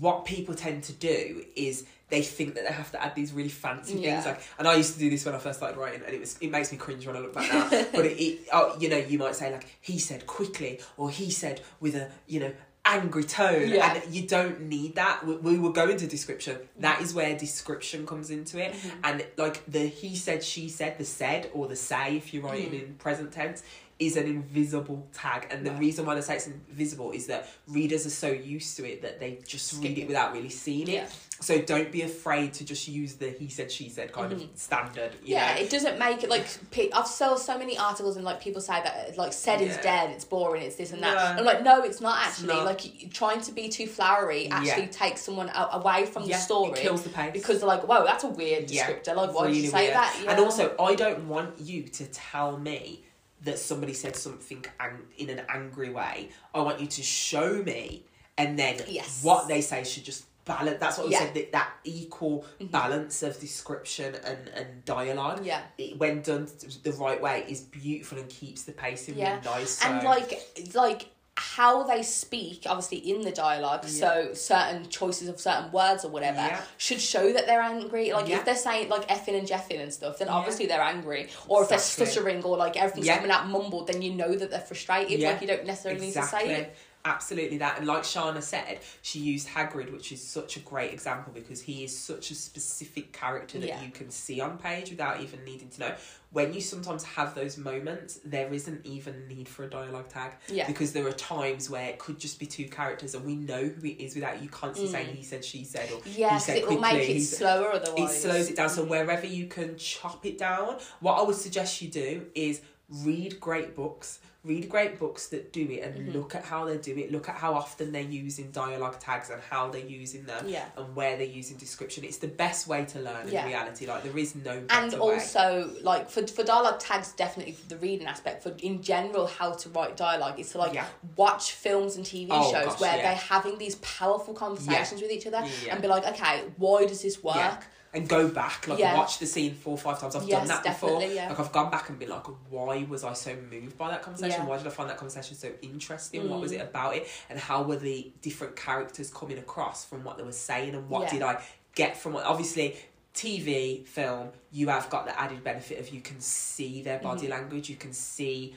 what 0.00 0.24
people 0.24 0.54
tend 0.54 0.84
to 0.84 0.92
do 0.92 1.44
is 1.56 1.84
they 2.12 2.22
think 2.22 2.54
that 2.54 2.64
they 2.66 2.72
have 2.72 2.90
to 2.92 3.02
add 3.02 3.14
these 3.16 3.32
really 3.32 3.48
fancy 3.48 3.94
Yeah. 3.94 4.12
things. 4.20 4.26
Like, 4.26 4.40
and 4.58 4.68
I 4.68 4.74
used 4.76 4.92
to 4.94 4.98
do 5.00 5.10
this 5.10 5.24
when 5.26 5.34
I 5.34 5.38
first 5.38 5.58
started 5.58 5.76
writing, 5.78 6.02
and 6.06 6.14
it 6.14 6.20
was 6.20 6.36
it 6.40 6.50
makes 6.50 6.70
me 6.70 6.78
cringe 6.78 7.06
when 7.06 7.16
I 7.16 7.20
look 7.20 7.34
back 7.34 7.52
now. 7.52 7.68
but 7.96 8.04
it, 8.06 8.16
it 8.26 8.48
oh, 8.52 8.76
you 8.78 8.88
know, 8.88 8.98
you 8.98 9.18
might 9.18 9.34
say 9.34 9.50
like 9.50 9.66
he 9.80 9.98
said 9.98 10.26
quickly, 10.26 10.78
or 10.96 11.10
he 11.10 11.30
said 11.30 11.60
with 11.80 11.94
a 11.96 12.08
you 12.28 12.38
know 12.40 12.52
angry 12.84 13.22
tone, 13.22 13.68
Yeah. 13.68 13.94
and 14.04 14.14
you 14.14 14.26
don't 14.26 14.62
need 14.62 14.96
that. 14.96 15.24
We, 15.24 15.36
we 15.36 15.58
will 15.58 15.70
go 15.70 15.88
into 15.88 16.06
description. 16.06 16.58
That 16.80 17.00
is 17.00 17.14
where 17.14 17.36
description 17.38 18.06
comes 18.06 18.28
into 18.30 18.58
it, 18.64 18.72
Mm-hmm. 18.72 18.98
and 19.04 19.26
like 19.36 19.64
the 19.66 19.86
he 19.86 20.16
said, 20.16 20.42
she 20.42 20.68
said, 20.68 20.98
the 20.98 21.04
said 21.04 21.48
or 21.54 21.68
the 21.68 21.76
say, 21.76 22.16
if 22.16 22.34
you're 22.34 22.42
writing 22.42 22.70
Mm. 22.72 22.82
in 22.88 22.94
present 22.94 23.32
tense. 23.32 23.62
Is 24.06 24.16
an 24.16 24.26
invisible 24.26 25.06
tag, 25.12 25.46
and 25.50 25.64
the 25.64 25.70
Right. 25.70 25.80
reason 25.80 26.04
why 26.06 26.14
they 26.16 26.20
say 26.22 26.34
it's 26.36 26.48
invisible 26.48 27.12
is 27.12 27.26
that 27.26 27.48
readers 27.68 28.04
are 28.06 28.10
so 28.10 28.28
used 28.30 28.76
to 28.78 28.82
it 28.90 29.02
that 29.02 29.20
they 29.20 29.38
just 29.46 29.74
read 29.82 29.96
it. 29.98 30.02
it 30.02 30.08
without 30.08 30.32
really 30.32 30.48
seeing 30.48 30.88
it. 30.88 31.08
So 31.40 31.60
don't 31.60 31.90
be 31.90 32.02
afraid 32.02 32.54
to 32.54 32.64
just 32.64 32.86
use 32.86 33.14
the 33.14 33.30
he 33.30 33.48
said 33.48 33.70
she 33.70 33.88
said 33.88 34.12
kind 34.12 34.32
of 34.32 34.42
standard. 34.54 35.12
You 35.14 35.18
Mm-hmm. 35.18 35.26
Yeah, 35.32 35.54
know? 35.54 35.60
it 35.60 35.70
doesn't 35.70 35.98
make 35.98 36.22
it 36.24 36.30
like 36.30 36.46
I've 36.94 37.06
sold 37.06 37.38
so 37.40 37.56
many 37.58 37.76
articles 37.78 38.16
and 38.16 38.24
like 38.24 38.40
people 38.40 38.60
say 38.60 38.80
that 38.82 39.16
like 39.18 39.32
said 39.32 39.60
is 39.60 39.76
dead, 39.78 40.10
it's 40.10 40.24
boring, 40.24 40.62
it's 40.62 40.76
this 40.76 40.92
and 40.92 41.02
that. 41.02 41.14
Yeah. 41.14 41.36
I'm 41.38 41.44
like, 41.44 41.62
no, 41.62 41.82
it's 41.82 42.00
not 42.00 42.18
actually. 42.26 42.48
not. 42.54 42.64
Like 42.64 43.12
trying 43.12 43.40
to 43.42 43.52
be 43.52 43.68
too 43.68 43.86
flowery 43.86 44.48
actually 44.48 44.84
Yeah. 44.84 45.02
takes 45.04 45.20
someone 45.22 45.50
away 45.72 46.06
from 46.06 46.24
Yeah, 46.24 46.36
the 46.36 46.42
story. 46.42 46.70
it 46.72 46.82
kills 46.82 47.02
the 47.02 47.10
pace. 47.10 47.32
because 47.32 47.58
they're 47.60 47.68
like, 47.68 47.86
whoa, 47.88 48.04
that's 48.04 48.24
a 48.24 48.28
weird 48.28 48.68
Yeah, 48.70 48.88
descriptor. 48.90 49.14
Like, 49.16 49.32
why 49.34 49.46
did 49.48 49.56
you 49.56 49.68
say 49.68 49.84
weird. 49.84 49.94
that? 49.94 50.24
And 50.28 50.38
also, 50.40 50.74
I 50.80 50.94
don't 50.94 51.28
want 51.28 51.60
you 51.60 51.82
to 51.98 52.04
tell 52.06 52.56
me 52.58 53.04
that 53.44 53.58
somebody 53.58 53.92
said 53.94 54.14
something 54.16 54.64
ang- 54.80 55.06
in 55.18 55.28
an 55.30 55.42
angry 55.48 55.90
way. 55.90 56.30
I 56.54 56.60
want 56.60 56.80
you 56.80 56.86
to 56.86 57.02
show 57.02 57.62
me, 57.62 58.04
and 58.38 58.58
then 58.58 58.80
Yes. 58.88 59.22
what 59.22 59.48
they 59.48 59.60
say 59.60 59.84
should 59.84 60.04
just 60.04 60.24
balance. 60.44 60.78
That's 60.80 60.98
what 60.98 61.06
I 61.06 61.10
Yeah. 61.10 61.18
Mm-hmm. 61.18 61.26
said. 61.26 61.34
That, 61.34 61.52
that 61.52 61.70
equal 61.84 62.44
balance 62.60 63.22
of 63.22 63.38
description 63.40 64.14
and 64.24 64.48
and 64.54 64.84
dialogue. 64.84 65.44
Yeah. 65.44 65.62
it, 65.78 65.98
when 65.98 66.22
done 66.22 66.48
the 66.82 66.92
right 66.92 67.20
way, 67.20 67.44
is 67.48 67.60
beautiful 67.60 68.18
and 68.18 68.28
keeps 68.28 68.62
the 68.64 68.72
pacing 68.72 69.16
Yeah. 69.18 69.34
really 69.36 69.44
nice. 69.58 69.84
and 69.84 70.02
like 70.04 70.30
like 70.74 71.02
how 71.36 71.82
they 71.84 72.02
speak 72.02 72.64
obviously 72.66 72.98
in 72.98 73.22
the 73.22 73.30
dialogue 73.30 73.84
so 73.86 74.34
certain 74.34 74.86
choices 74.90 75.28
of 75.28 75.40
certain 75.40 75.72
words 75.72 76.04
or 76.04 76.10
whatever 76.10 76.36
Yeah. 76.38 76.60
should 76.76 77.00
show 77.00 77.32
that 77.32 77.46
they're 77.46 77.62
angry 77.62 78.12
like 78.12 78.28
Yeah. 78.28 78.38
if 78.38 78.44
they're 78.44 78.54
saying 78.54 78.90
like 78.90 79.08
effing 79.08 79.38
and 79.38 79.48
jeffing 79.48 79.80
and 79.80 79.92
stuff 79.92 80.18
then 80.18 80.28
Yeah. 80.28 80.34
obviously 80.34 80.66
they're 80.66 80.82
angry 80.82 81.30
or 81.48 81.62
if 81.62 81.70
they're 81.70 81.78
stuttering 81.78 82.42
or 82.44 82.58
like 82.58 82.76
everything's 82.76 83.06
Yeah. 83.06 83.16
coming 83.16 83.30
out 83.30 83.46
mumbled 83.48 83.86
then 83.86 84.02
you 84.02 84.12
know 84.12 84.34
that 84.34 84.50
they're 84.50 84.60
frustrated 84.60 85.20
Yeah. 85.20 85.30
like 85.32 85.40
you 85.40 85.46
don't 85.46 85.64
necessarily 85.64 86.00
need 86.02 86.12
to 86.12 86.22
say 86.22 86.54
it 86.54 86.76
absolutely 87.04 87.58
that. 87.58 87.78
And 87.78 87.86
like 87.86 88.02
Shana 88.02 88.42
said, 88.42 88.80
she 89.02 89.18
used 89.18 89.48
Hagrid, 89.48 89.92
which 89.92 90.12
is 90.12 90.22
such 90.22 90.56
a 90.56 90.60
great 90.60 90.92
example 90.92 91.32
because 91.32 91.60
he 91.60 91.84
is 91.84 91.96
such 91.98 92.30
a 92.30 92.34
specific 92.34 93.12
character 93.12 93.58
that 93.58 93.66
Yeah. 93.68 93.82
you 93.82 93.90
can 93.90 94.10
see 94.10 94.40
on 94.40 94.58
page 94.58 94.90
without 94.90 95.20
even 95.20 95.44
needing 95.44 95.68
to 95.70 95.80
know. 95.80 95.94
When 96.30 96.54
you 96.54 96.60
sometimes 96.60 97.02
have 97.04 97.34
those 97.34 97.58
moments, 97.58 98.20
there 98.24 98.52
isn't 98.54 98.86
even 98.86 99.28
need 99.28 99.48
for 99.48 99.64
a 99.64 99.70
dialogue 99.70 100.08
tag 100.08 100.32
Yeah. 100.48 100.66
because 100.66 100.92
there 100.92 101.06
are 101.06 101.12
times 101.12 101.68
where 101.68 101.88
it 101.88 101.98
could 101.98 102.18
just 102.18 102.38
be 102.38 102.46
two 102.46 102.66
characters 102.68 103.14
and 103.14 103.24
we 103.24 103.34
know 103.36 103.64
who 103.64 103.86
it 103.86 104.00
is 104.00 104.14
without 104.14 104.42
you 104.42 104.48
constantly 104.48 104.92
saying 104.92 105.14
he 105.16 105.22
said, 105.24 105.44
she 105.44 105.64
said, 105.64 105.90
or 105.90 105.98
Mm. 106.00 106.28
'cause 106.30 106.44
said 106.46 106.56
it 106.58 106.68
will 106.68 106.78
quickly. 106.78 106.98
make 106.98 107.08
it 107.10 107.24
slower 107.24 107.72
otherwise. 107.72 107.98
Mm. 108.10 108.14
it 108.16 108.20
slows 108.22 108.48
it 108.48 108.56
down. 108.56 108.70
So 108.70 108.84
wherever 108.84 109.26
you 109.26 109.46
can 109.46 109.76
chop 109.76 110.24
it 110.24 110.38
down, 110.38 110.78
what 111.00 111.14
I 111.18 111.22
would 111.22 111.36
suggest 111.36 111.82
you 111.82 111.88
do 111.88 112.26
is 112.34 112.60
read 112.88 113.40
great 113.40 113.74
books. 113.74 114.20
Read 114.44 114.68
great 114.68 114.98
books 114.98 115.28
that 115.28 115.52
do 115.52 115.60
it 115.70 115.84
and 115.84 115.94
Mm-hmm. 115.94 116.18
look 116.18 116.34
at 116.34 116.44
how 116.44 116.64
they 116.64 116.76
do 116.76 116.96
it. 116.98 117.12
Look 117.12 117.28
at 117.28 117.36
how 117.36 117.54
often 117.54 117.92
they're 117.92 118.02
using 118.02 118.50
dialogue 118.50 118.98
tags 118.98 119.30
and 119.30 119.40
how 119.48 119.68
they're 119.68 119.86
using 119.86 120.24
them 120.24 120.48
Yeah. 120.48 120.64
and 120.76 120.96
where 120.96 121.16
they're 121.16 121.26
using 121.26 121.56
description. 121.58 122.02
It's 122.02 122.16
the 122.16 122.26
best 122.26 122.66
way 122.66 122.84
to 122.86 122.98
learn 122.98 123.28
Yeah. 123.28 123.42
in 123.44 123.48
reality. 123.52 123.86
Like 123.86 124.02
there 124.02 124.18
is 124.18 124.34
no 124.34 124.50
and 124.50 124.68
better 124.68 125.00
way. 125.04 125.14
also 125.14 125.70
like 125.82 126.10
for 126.10 126.26
for 126.26 126.42
dialogue 126.42 126.80
tags 126.80 127.12
definitely 127.12 127.52
for 127.52 127.68
the 127.68 127.76
reading 127.76 128.08
aspect 128.08 128.42
for 128.42 128.52
in 128.58 128.82
general 128.82 129.28
how 129.28 129.52
to 129.52 129.68
write 129.68 129.96
dialogue 129.96 130.40
is 130.40 130.50
to 130.52 130.58
like 130.58 130.74
Yeah. 130.74 130.86
watch 131.16 131.52
films 131.52 131.94
and 131.96 132.04
tv 132.04 132.26
Oh, 132.32 132.50
shows 132.50 132.64
gosh, 132.66 132.80
where 132.80 132.96
they're 132.96 133.14
having 133.14 133.58
these 133.58 133.76
powerful 133.76 134.34
conversations 134.34 135.00
with 135.00 135.12
each 135.12 135.26
other 135.28 135.44
and 135.70 135.80
be 135.80 135.86
like 135.86 136.04
okay 136.04 136.42
why 136.56 136.84
does 136.84 137.02
this 137.02 137.22
work. 137.22 137.64
And 137.94 138.08
go 138.08 138.26
back, 138.28 138.66
like 138.68 138.78
Yeah. 138.78 138.96
watch 138.96 139.18
the 139.18 139.26
scene 139.26 139.54
four 139.54 139.74
or 139.74 139.78
five 139.78 140.00
times. 140.00 140.16
I've 140.16 140.24
Yes, 140.24 140.48
done 140.48 140.62
that 140.62 140.64
before. 140.80 141.02
yeah. 141.02 141.28
Like 141.28 141.38
I've 141.38 141.52
gone 141.52 141.70
back 141.70 141.90
and 141.90 141.98
been 141.98 142.08
like, 142.08 142.24
why 142.48 142.84
was 142.88 143.04
I 143.04 143.12
so 143.12 143.36
moved 143.50 143.76
by 143.76 143.90
that 143.90 144.02
conversation? 144.02 144.40
Yeah. 144.42 144.46
Why 144.48 144.56
did 144.56 144.66
I 144.66 144.70
find 144.70 144.88
that 144.88 144.96
conversation 144.96 145.36
so 145.36 145.52
interesting? 145.60 146.30
What 146.30 146.40
was 146.40 146.52
Mm. 146.52 146.56
it 146.56 146.60
about 146.62 146.96
it? 146.96 147.06
And 147.28 147.38
how 147.38 147.62
were 147.62 147.76
the 147.76 148.10
different 148.22 148.56
characters 148.56 149.10
coming 149.10 149.36
across 149.36 149.84
from 149.84 150.04
what 150.04 150.16
they 150.16 150.22
were 150.22 150.32
saying? 150.32 150.74
And 150.74 150.88
what 150.88 151.10
did 151.10 151.20
I 151.22 151.42
get 151.74 151.98
from 151.98 152.16
it? 152.16 152.22
Obviously, 152.24 152.76
TV, 153.14 153.84
film, 153.86 154.30
you 154.50 154.68
have 154.68 154.88
got 154.88 155.04
the 155.04 155.20
added 155.20 155.44
benefit 155.44 155.78
of 155.78 155.90
you 155.90 156.00
can 156.00 156.18
see 156.20 156.80
their 156.80 156.98
body 156.98 157.28
language, 157.28 157.68
you 157.68 157.76
can 157.76 157.92
see 157.92 158.54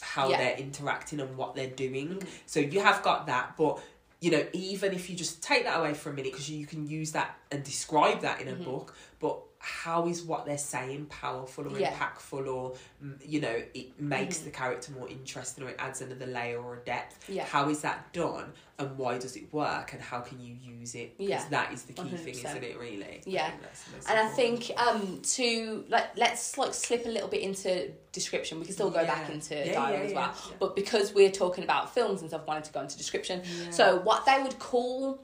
how 0.00 0.28
Mm-hmm. 0.30 0.38
They're 0.40 0.56
interacting 0.58 1.20
and 1.20 1.36
what 1.36 1.56
they're 1.56 1.66
doing. 1.70 2.08
Mhm. 2.20 2.26
So 2.46 2.60
you 2.60 2.80
have 2.80 3.02
got 3.02 3.26
that, 3.26 3.56
but 3.56 3.80
you 4.26 4.32
know, 4.32 4.44
even 4.52 4.92
if 4.92 5.08
you 5.08 5.14
just 5.14 5.40
take 5.40 5.62
that 5.62 5.78
away 5.78 5.94
for 5.94 6.10
a 6.10 6.12
minute, 6.12 6.32
because 6.32 6.50
you 6.50 6.66
can 6.66 6.88
use 6.88 7.12
that 7.12 7.38
and 7.52 7.62
describe 7.62 8.22
that 8.22 8.40
in 8.40 8.48
a 8.48 8.56
Mhm. 8.56 8.64
book, 8.64 8.92
but 9.20 9.40
how 9.68 10.06
is 10.06 10.22
what 10.22 10.46
they're 10.46 10.56
saying 10.56 11.06
powerful 11.06 11.66
or 11.66 11.76
Yeah. 11.78 11.92
impactful 11.92 12.46
or 12.46 12.74
mm, 13.02 13.18
you 13.24 13.40
know 13.40 13.60
it 13.74 14.00
makes 14.00 14.38
Mhm. 14.38 14.44
the 14.44 14.50
character 14.52 14.92
more 14.92 15.08
interesting 15.08 15.64
or 15.64 15.70
it 15.70 15.76
adds 15.80 16.00
another 16.00 16.26
layer 16.26 16.60
or 16.62 16.76
depth 16.76 17.28
Yeah. 17.28 17.44
how 17.44 17.68
is 17.68 17.80
that 17.80 18.12
done 18.12 18.52
and 18.78 18.96
why 18.96 19.18
does 19.18 19.34
it 19.36 19.52
work 19.52 19.92
and 19.92 20.00
how 20.00 20.20
can 20.20 20.38
you 20.40 20.54
use 20.54 20.94
it 20.94 21.18
because 21.18 21.30
Yeah. 21.30 21.48
that 21.50 21.72
is 21.72 21.82
the 21.82 21.94
key 21.94 22.02
thing 22.02 22.10
100%. 22.36 22.44
isn't 22.50 22.64
it 22.64 22.78
really 22.78 23.22
Yeah. 23.24 23.50
think 23.50 23.62
that's 23.62 23.82
the 23.84 23.96
most 23.96 24.08
and 24.10 24.18
I 24.20 24.28
think 24.28 24.70
um 24.76 25.20
to 25.22 25.84
like 25.88 26.16
let's 26.16 26.56
like 26.56 26.72
slip 26.72 27.04
a 27.04 27.08
little 27.08 27.28
bit 27.28 27.40
into 27.42 27.90
description. 28.12 28.58
We 28.60 28.66
can 28.66 28.74
still 28.74 28.90
go 28.90 29.04
back 29.04 29.28
into 29.30 29.56
Yeah, 29.56 29.72
dialogue 29.74 29.92
yeah, 30.00 30.06
as 30.06 30.14
well. 30.14 30.32
yeah, 30.34 30.50
yeah. 30.50 30.56
But 30.60 30.76
because 30.76 31.12
we're 31.12 31.30
talking 31.32 31.64
about 31.64 31.92
films 31.92 32.20
and 32.22 32.30
stuff, 32.30 32.42
I 32.42 32.44
wanted 32.46 32.64
to 32.64 32.72
go 32.72 32.80
into 32.80 32.96
description. 32.96 33.42
Yeah. 33.44 33.70
So 33.70 33.96
what 33.98 34.24
they 34.24 34.40
would 34.42 34.58
call 34.58 35.18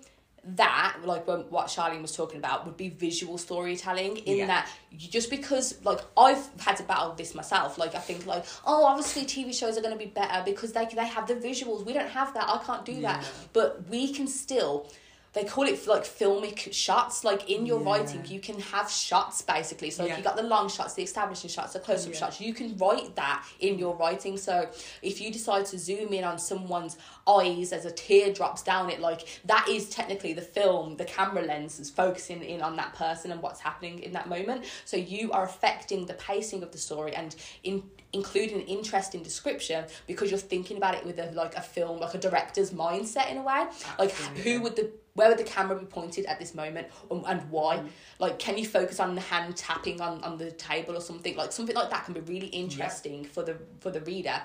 that, 0.44 0.96
like 1.04 1.26
when, 1.26 1.40
what 1.50 1.68
Charlene 1.68 2.02
was 2.02 2.16
talking 2.16 2.38
about, 2.38 2.66
would 2.66 2.76
be 2.76 2.88
visual 2.88 3.38
storytelling. 3.38 4.16
In 4.18 4.38
Yeah. 4.38 4.46
that, 4.46 4.68
you, 4.90 5.08
just 5.08 5.30
because 5.30 5.82
like 5.84 6.00
I've 6.16 6.49
had 6.58 6.76
to 6.78 6.82
battle 6.82 7.14
this 7.14 7.34
myself. 7.34 7.78
Like 7.78 7.94
I 7.94 7.99
think 8.00 8.26
like 8.26 8.44
oh, 8.66 8.84
obviously 8.84 9.22
TV 9.22 9.54
shows 9.54 9.78
are 9.78 9.82
going 9.82 9.96
to 9.96 9.99
be 9.99 10.11
better 10.11 10.42
because 10.44 10.72
they 10.72 10.87
they 10.87 11.06
have 11.06 11.26
the 11.28 11.34
visuals. 11.34 11.84
We 11.87 11.92
don't 11.92 12.11
have 12.11 12.34
that. 12.34 12.49
I 12.49 12.58
can't 12.64 12.84
do 12.84 13.00
that. 13.02 13.25
But 13.52 13.88
we 13.88 14.12
can 14.12 14.26
still. 14.26 14.90
They 15.35 15.45
call 15.45 15.65
it 15.67 15.87
like 15.87 16.05
filmic 16.05 16.73
shots. 16.75 17.25
Like 17.25 17.49
in 17.49 17.65
your 17.65 17.81
Yeah. 17.81 17.87
writing, 17.91 18.25
you 18.27 18.39
can 18.39 18.61
have 18.61 18.91
shots 18.91 19.41
basically. 19.41 19.91
So 19.91 20.05
Yeah. 20.05 20.19
you 20.19 20.23
got 20.23 20.37
the 20.37 20.43
long 20.43 20.69
shots, 20.69 20.93
the 20.95 21.03
establishing 21.03 21.49
shots, 21.49 21.73
the 21.73 21.81
close 21.81 22.07
up 22.07 22.12
Yeah. 22.12 22.19
shots. 22.19 22.41
You 22.41 22.53
can 22.53 22.77
write 22.77 23.15
that 23.17 23.45
in 23.59 23.79
your 23.79 23.95
writing. 23.97 24.37
So 24.37 24.69
if 25.01 25.21
you 25.21 25.31
decide 25.33 25.65
to 25.67 25.79
zoom 25.79 26.12
in 26.12 26.25
on 26.25 26.39
someone's 26.39 26.99
eyes 27.27 27.73
as 27.73 27.87
a 27.87 27.91
tear 27.91 28.33
drops 28.33 28.62
down 28.62 28.91
it, 28.91 29.01
like 29.01 29.27
that 29.47 29.67
is 29.69 29.89
technically 29.89 30.35
the 30.35 30.43
film, 30.43 30.97
the 30.97 31.05
camera 31.07 31.43
lens 31.43 31.81
is 31.81 31.89
focusing 31.89 32.43
in 32.43 32.61
on 32.61 32.77
that 32.77 32.93
person 32.95 33.33
and 33.33 33.41
what's 33.41 33.61
happening 33.61 34.01
in 34.03 34.12
that 34.12 34.29
moment. 34.29 34.65
So 34.85 34.99
you 34.99 35.33
are 35.33 35.45
affecting 35.45 36.07
the 36.07 36.15
pacing 36.15 36.62
of 36.62 36.73
the 36.73 36.79
story 36.79 37.15
and 37.15 37.35
in 37.62 37.91
including 38.12 38.61
an 38.61 38.66
interesting 38.66 39.23
description 39.23 39.85
because 40.07 40.31
you're 40.31 40.38
thinking 40.38 40.76
about 40.76 40.95
it 40.95 41.04
with 41.04 41.19
a 41.19 41.31
like 41.33 41.57
a 41.57 41.62
film, 41.62 41.99
like 41.99 42.14
a 42.14 42.19
director's 42.19 42.71
mindset 42.71 43.31
in 43.31 43.38
a 43.38 43.42
way. 43.42 43.66
Like 43.99 44.11
Absolutely. 44.11 44.42
who 44.42 44.61
would 44.62 44.76
the 44.76 44.90
where 45.14 45.28
would 45.28 45.38
the 45.38 45.45
camera 45.45 45.78
be 45.78 45.85
pointed 45.85 46.25
at 46.26 46.38
this 46.38 46.54
moment 46.54 46.88
and, 47.11 47.25
and 47.26 47.50
why? 47.50 47.78
Mm. 47.78 47.88
Like 48.19 48.38
can 48.38 48.59
you 48.59 48.66
focus 48.66 49.00
on 49.00 49.14
the 49.14 49.21
hand 49.21 49.57
tapping 49.57 50.00
on, 50.00 50.22
on 50.25 50.38
the 50.38 50.51
table 50.53 50.96
or 50.96 51.01
something? 51.01 51.37
Like 51.37 51.53
something 51.53 51.75
like 51.75 51.90
that 51.90 52.05
can 52.05 52.14
be 52.14 52.20
really 52.20 52.48
interesting 52.48 53.25
for 53.25 53.42
the 53.42 53.57
for 53.81 53.90
the 53.90 54.01
reader 54.03 54.40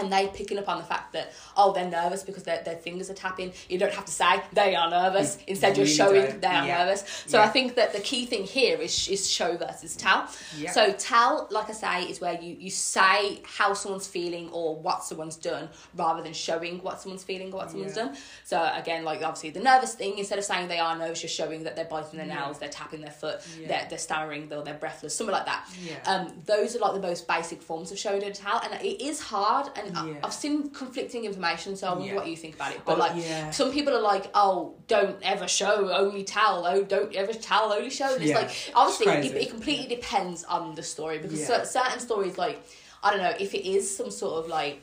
and 0.00 0.12
they 0.12 0.26
picking 0.28 0.58
up 0.58 0.68
on 0.68 0.78
the 0.78 0.84
fact 0.84 1.12
that 1.12 1.32
oh 1.56 1.72
they're 1.72 1.88
nervous 1.90 2.22
because 2.22 2.42
their, 2.42 2.62
their 2.64 2.76
fingers 2.76 3.10
are 3.10 3.14
tapping 3.14 3.52
you 3.68 3.78
don't 3.78 3.92
have 3.92 4.04
to 4.06 4.12
say 4.12 4.42
they 4.52 4.74
are 4.74 4.90
nervous 4.90 5.38
instead 5.46 5.76
you're 5.76 5.86
showing 5.86 6.22
don't. 6.24 6.40
they 6.40 6.46
are 6.48 6.66
Yeah. 6.66 6.78
nervous 6.84 7.24
so 7.26 7.38
Yeah. 7.38 7.44
i 7.44 7.48
think 7.48 7.74
that 7.76 7.92
the 7.92 8.00
key 8.00 8.26
thing 8.26 8.44
here 8.44 8.78
is 8.78 9.08
is 9.08 9.30
show 9.30 9.56
versus 9.56 9.94
tell 9.96 10.28
Yeah. 10.56 10.70
so 10.72 10.92
tell 10.98 11.46
like 11.50 11.68
i 11.68 11.72
say 11.72 12.02
is 12.04 12.20
where 12.20 12.40
you 12.40 12.56
you 12.58 12.70
say 12.70 13.40
how 13.44 13.74
someone's 13.74 14.06
feeling 14.08 14.48
or 14.50 14.76
what 14.76 15.04
someone's 15.04 15.36
done 15.36 15.68
rather 15.94 16.22
than 16.22 16.32
showing 16.32 16.78
what 16.82 17.00
someone's 17.00 17.24
feeling 17.24 17.52
or 17.52 17.56
what 17.58 17.70
someone's 17.70 17.94
done 17.94 18.16
so 18.44 18.70
again 18.74 19.04
like 19.04 19.22
obviously 19.22 19.50
the 19.50 19.60
nervous 19.60 19.94
thing 19.94 20.18
instead 20.18 20.38
of 20.38 20.44
saying 20.44 20.68
they 20.68 20.78
are 20.78 20.96
nervous 20.96 21.22
you're 21.22 21.28
showing 21.30 21.64
that 21.64 21.76
they're 21.76 21.84
biting 21.96 22.18
their 22.18 22.26
nails 22.26 22.58
they're 22.58 22.68
tapping 22.68 23.00
their 23.00 23.10
foot 23.10 23.40
they're, 23.68 23.86
they're 23.88 23.98
stammering 23.98 24.48
they're, 24.48 24.62
they're 24.62 24.74
breathless 24.74 25.14
something 25.14 25.32
like 25.34 25.46
that 25.46 25.68
Yeah. 25.82 25.96
um, 26.06 26.42
those 26.46 26.74
are 26.76 26.78
like 26.78 26.94
the 26.94 27.00
most 27.00 27.26
basic 27.28 27.60
forms 27.62 27.90
of 27.92 27.98
show 27.98 28.18
don't 28.18 28.34
tell, 28.34 28.60
and 28.60 28.72
it 28.82 29.00
is 29.02 29.20
hard. 29.20 29.68
And 29.76 29.89
Yeah. 29.94 30.14
I've 30.24 30.32
seen 30.32 30.70
conflicting 30.70 31.24
information, 31.24 31.76
so 31.76 31.88
I 31.88 31.92
wonder 31.92 32.06
Yeah. 32.06 32.14
what 32.16 32.26
you 32.28 32.36
think 32.36 32.54
about 32.54 32.72
it. 32.72 32.80
But 32.84 32.98
like, 32.98 33.12
yeah. 33.16 33.50
some 33.50 33.70
people 33.72 33.94
are 33.96 34.00
like, 34.00 34.30
"Oh, 34.34 34.74
don't 34.88 35.16
ever 35.22 35.46
show, 35.48 35.90
only 35.92 36.24
tell. 36.24 36.66
Oh, 36.66 36.82
don't 36.84 37.14
ever 37.14 37.32
tell, 37.32 37.72
only 37.72 37.90
show." 37.90 38.14
And 38.14 38.22
it's 38.22 38.34
like, 38.34 38.50
obviously, 38.74 39.06
It's 39.12 39.26
it, 39.34 39.42
it 39.42 39.50
completely 39.50 39.94
depends 39.94 40.44
on 40.44 40.74
the 40.74 40.82
story 40.82 41.18
because 41.18 41.44
certain 41.46 42.00
stories, 42.00 42.38
like, 42.38 42.62
I 43.02 43.10
don't 43.10 43.20
know, 43.20 43.34
if 43.38 43.54
it 43.54 43.68
is 43.68 43.96
some 43.96 44.10
sort 44.10 44.44
of 44.44 44.50
like 44.50 44.82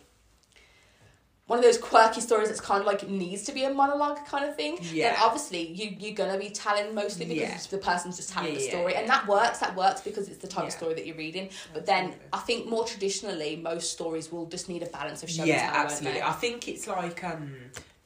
one 1.48 1.60
of 1.60 1.64
those 1.64 1.78
quirky 1.78 2.20
stories 2.22 2.50
that's 2.50 2.60
kind 2.62 2.82
of 2.82 2.86
like 2.86 3.08
needs 3.10 3.44
to 3.44 3.54
be 3.54 3.64
a 3.64 3.74
monologue 3.74 4.26
kind 4.26 4.44
of 4.48 4.56
thing, 4.56 4.78
yeah. 4.82 5.12
then 5.14 5.20
obviously 5.22 5.68
you 5.68 5.96
you're 6.00 6.14
gonna 6.14 6.38
be 6.38 6.50
telling 6.50 6.94
mostly 6.94 7.26
because 7.26 7.42
Yeah. 7.66 7.72
the 7.72 7.78
person's 7.78 8.18
just 8.18 8.30
telling 8.30 8.52
Yeah, 8.54 8.60
the 8.60 8.68
story, 8.68 8.96
and 8.96 9.08
that 9.10 9.26
works. 9.28 9.60
That 9.60 9.76
works 9.76 10.02
because 10.02 10.28
it's 10.28 10.40
the 10.40 10.48
type 10.48 10.66
of 10.66 10.72
story 10.74 10.94
that 10.96 11.06
you're 11.08 11.16
reading. 11.18 11.50
But 11.74 11.86
then 11.86 12.16
I 12.34 12.40
think 12.40 12.68
more 12.68 12.86
traditionally, 12.86 13.56
most 13.56 13.92
stories 13.94 14.32
will 14.32 14.46
just 14.48 14.68
need 14.70 14.84
a 14.84 14.88
balance 14.88 15.24
of 15.24 15.30
show 15.30 15.46
yeah 15.46 15.64
and 15.68 15.74
tell. 15.74 15.84
absolutely 15.86 16.22
i 16.22 16.32
think 16.34 16.68
it's 16.68 16.86
like 16.88 17.24
um 17.24 17.54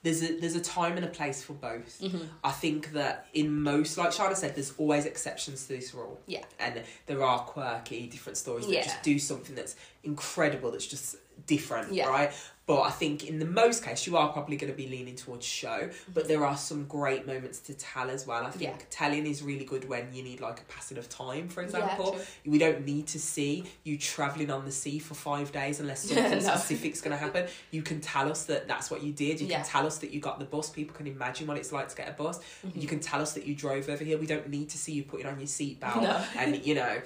there's 0.03 0.21
a 0.23 0.39
there's 0.39 0.55
a 0.55 0.61
time 0.61 0.95
and 0.97 1.05
a 1.05 1.09
place 1.09 1.43
for 1.43 1.53
both 1.53 1.99
Mhm. 2.01 2.27
i 2.43 2.51
think 2.51 2.91
that 2.93 3.27
in 3.33 3.61
most 3.61 3.97
like 3.97 4.09
Shana 4.11 4.35
said 4.35 4.55
there's 4.55 4.73
always 4.77 5.05
exceptions 5.05 5.63
to 5.67 5.69
this 5.69 5.93
rule 5.93 6.19
Yeah. 6.27 6.43
and 6.59 6.81
there 7.07 7.23
are 7.23 7.39
quirky 7.39 8.07
different 8.07 8.37
stories 8.37 8.67
that 8.67 8.83
just 8.83 9.01
do 9.03 9.17
something 9.19 9.55
that's 9.55 9.75
incredible 10.03 10.71
that's 10.71 10.87
just 10.87 11.15
different 11.47 11.93
Yeah. 11.93 12.07
right 12.09 12.31
but 12.67 12.81
i 12.81 12.89
think 12.91 13.27
in 13.27 13.39
the 13.39 13.45
most 13.45 13.83
case 13.83 14.05
you 14.05 14.15
are 14.17 14.31
probably 14.31 14.55
going 14.55 14.71
to 14.71 14.77
be 14.77 14.87
leaning 14.87 15.15
towards 15.15 15.45
show 15.45 15.89
but 16.13 16.27
there 16.27 16.45
are 16.45 16.55
some 16.55 16.85
great 16.85 17.25
moments 17.25 17.59
to 17.59 17.73
tell 17.73 18.09
as 18.09 18.27
well 18.27 18.45
i 18.45 18.51
think. 18.51 18.61
Yeah. 18.63 18.85
telling 18.89 19.25
is 19.25 19.41
really 19.41 19.65
good 19.65 19.89
when 19.89 20.13
you 20.13 20.21
need 20.23 20.39
like 20.41 20.59
a 20.59 20.63
passing 20.65 20.97
of 20.97 21.09
time 21.09 21.47
for 21.49 21.63
example 21.63 22.11
true. 22.13 22.21
we 22.45 22.57
don't 22.59 22.85
need 22.85 23.07
to 23.07 23.19
see 23.19 23.63
you 23.83 23.97
traveling 23.97 24.51
on 24.51 24.65
the 24.65 24.71
sea 24.71 24.99
for 24.99 25.15
five 25.15 25.51
days 25.51 25.79
unless 25.79 26.01
something 26.07 26.31
No. 26.31 26.39
specific's 26.39 27.01
going 27.01 27.11
to 27.17 27.17
happen. 27.17 27.47
You 27.71 27.81
can 27.81 27.99
tell 27.99 28.29
us 28.29 28.43
that 28.45 28.67
that's 28.67 28.91
what 28.91 29.01
you 29.03 29.11
did. 29.11 29.41
You 29.41 29.47
Yeah. 29.47 29.57
can 29.57 29.65
tell 29.65 29.87
us 29.87 29.97
that 29.99 30.11
you 30.11 30.19
got 30.19 30.39
the 30.39 30.45
bus. 30.45 30.69
People 30.69 30.95
can 30.95 31.07
imagine 31.07 31.47
what 31.47 31.57
it's 31.57 31.71
like 31.71 31.89
to 31.89 31.95
get 31.95 32.07
a 32.09 32.13
bus. 32.13 32.39
Mm-hmm. 32.65 32.79
You 32.79 32.87
can 32.87 32.99
tell 32.99 33.21
us 33.21 33.33
that 33.33 33.45
you 33.45 33.55
drove 33.55 33.89
over 33.89 34.03
here. 34.03 34.17
We 34.17 34.27
don't 34.27 34.49
need 34.49 34.69
to 34.69 34.77
see 34.77 34.93
you 34.93 35.03
putting 35.03 35.25
on 35.25 35.39
your 35.39 35.47
seatbelt. 35.47 36.01
No. 36.03 36.23
And, 36.37 36.63
you 36.65 36.75
know, 36.75 37.01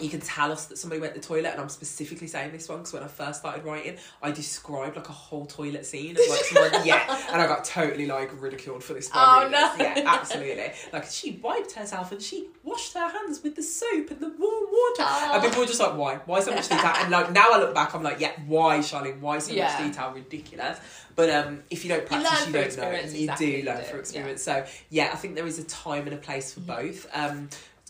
you 0.00 0.08
can 0.08 0.20
tell 0.20 0.52
us 0.52 0.66
that 0.66 0.78
somebody 0.78 1.00
went 1.00 1.14
to 1.14 1.20
the 1.20 1.26
toilet. 1.26 1.48
And 1.52 1.60
I'm 1.60 1.68
specifically 1.68 2.28
saying 2.28 2.52
this 2.52 2.68
one 2.68 2.78
because 2.78 2.92
when 2.92 3.02
I 3.02 3.08
first 3.08 3.40
started 3.40 3.64
writing, 3.64 3.96
I 4.22 4.30
described 4.30 4.94
like 4.96 5.08
a 5.08 5.12
whole 5.12 5.44
toilet 5.46 5.86
scene. 5.86 6.12
Of, 6.12 6.22
like, 6.28 6.40
someone, 6.44 6.72
yeah. 6.86 7.20
And 7.32 7.42
I 7.42 7.46
got 7.46 7.64
totally 7.64 8.06
like 8.06 8.30
ridiculed 8.40 8.84
for 8.84 8.94
this. 8.94 9.10
Oh, 9.12 9.44
readers. 9.44 9.52
no. 9.52 9.84
Yeah, 9.84 10.02
absolutely. 10.06 10.70
Like 10.92 11.04
she 11.06 11.32
wiped 11.42 11.72
herself 11.72 12.12
and 12.12 12.22
she 12.22 12.48
washed 12.62 12.94
her 12.94 13.08
hands 13.08 13.42
with 13.42 13.56
the 13.56 13.62
soap 13.62 14.10
and 14.10 14.20
the 14.20 14.28
warm 14.28 14.38
water. 14.70 15.00
Oh. 15.00 15.30
And 15.34 15.42
people 15.42 15.60
were 15.60 15.66
just 15.66 15.80
like, 15.80 15.96
why? 15.96 16.16
Why 16.26 16.40
so 16.40 16.54
much 16.54 16.68
detail? 16.68 16.92
And 16.96 17.10
like 17.10 17.32
now 17.32 17.48
I 17.52 17.58
look 17.58 17.74
back, 17.74 17.94
I'm 17.94 18.02
like, 18.02 18.20
yeah, 18.20 18.32
why, 18.46 18.78
Charlene? 18.78 19.20
Why 19.20 19.38
so 19.40 19.52
Yeah. 19.52 19.64
much 19.68 19.78
detail? 19.92 20.12
Ridiculous. 20.14 20.78
But 21.16 21.30
um, 21.30 21.64
if 21.70 21.84
you 21.84 21.88
don't 21.88 22.06
practice, 22.06 22.30
learn 22.30 22.46
you, 22.46 22.52
don't 22.52 22.76
know. 22.76 22.90
exactly, 22.90 23.20
You 23.22 23.60
do 23.62 23.66
learn 23.66 23.78
you 23.78 23.82
through 23.84 23.94
yeah. 23.96 24.00
experience. 24.00 24.42
So 24.42 24.64
yeah, 24.90 25.10
I 25.12 25.16
think 25.16 25.34
there 25.34 25.46
is 25.48 25.58
a 25.58 25.64
time 25.64 26.04
and 26.04 26.12
a 26.14 26.16
place 26.18 26.54
for 26.54 26.60
both. 26.60 27.08
Um, 27.12 27.48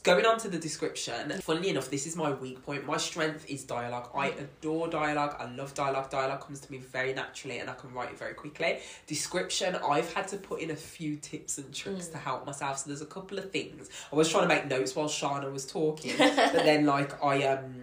going 0.09 0.25
on 0.25 0.39
to 0.39 0.49
the 0.49 0.59
description, 0.59 1.31
funnily 1.43 1.69
enough, 1.69 1.91
this 1.91 2.07
is 2.07 2.17
my 2.17 2.31
weak 2.31 2.65
point. 2.65 2.87
My 2.87 2.97
strength 2.97 3.45
is 3.47 3.65
dialogue. 3.65 4.09
I 4.15 4.29
adore 4.29 4.89
dialogue. 4.89 5.37
I 5.39 5.55
love 5.55 5.75
dialogue. 5.75 6.09
Dialogue 6.09 6.41
comes 6.41 6.61
to 6.61 6.73
me 6.73 6.79
very 6.79 7.13
naturally 7.13 7.59
and 7.59 7.69
I 7.69 7.75
can 7.75 7.93
write 7.93 8.11
it 8.11 8.19
very 8.19 8.33
quickly. 8.33 8.79
Description, 9.07 9.77
I've 9.77 10.11
had 10.15 10.27
to 10.29 10.39
put 10.39 10.61
in 10.63 10.71
a 10.71 10.77
few 10.77 11.17
tips 11.17 11.59
and 11.59 11.75
tricks 11.75 12.07
mm. 12.07 12.13
to 12.13 12.19
help 12.19 12.47
myself. 12.47 12.79
So 12.79 12.89
there's 12.89 13.03
a 13.03 13.07
couple 13.07 13.39
of 13.39 13.51
things. 13.51 13.91
I 14.11 14.17
was 14.17 14.31
trying 14.31 14.45
to 14.45 14.49
make 14.49 14.67
notes 14.67 14.97
while 14.97 15.09
Shana 15.09 15.53
was 15.53 15.67
talking, 15.67 16.15
but 16.19 16.53
then 16.53 16.87
like 16.87 17.23
I 17.23 17.45
um 17.45 17.75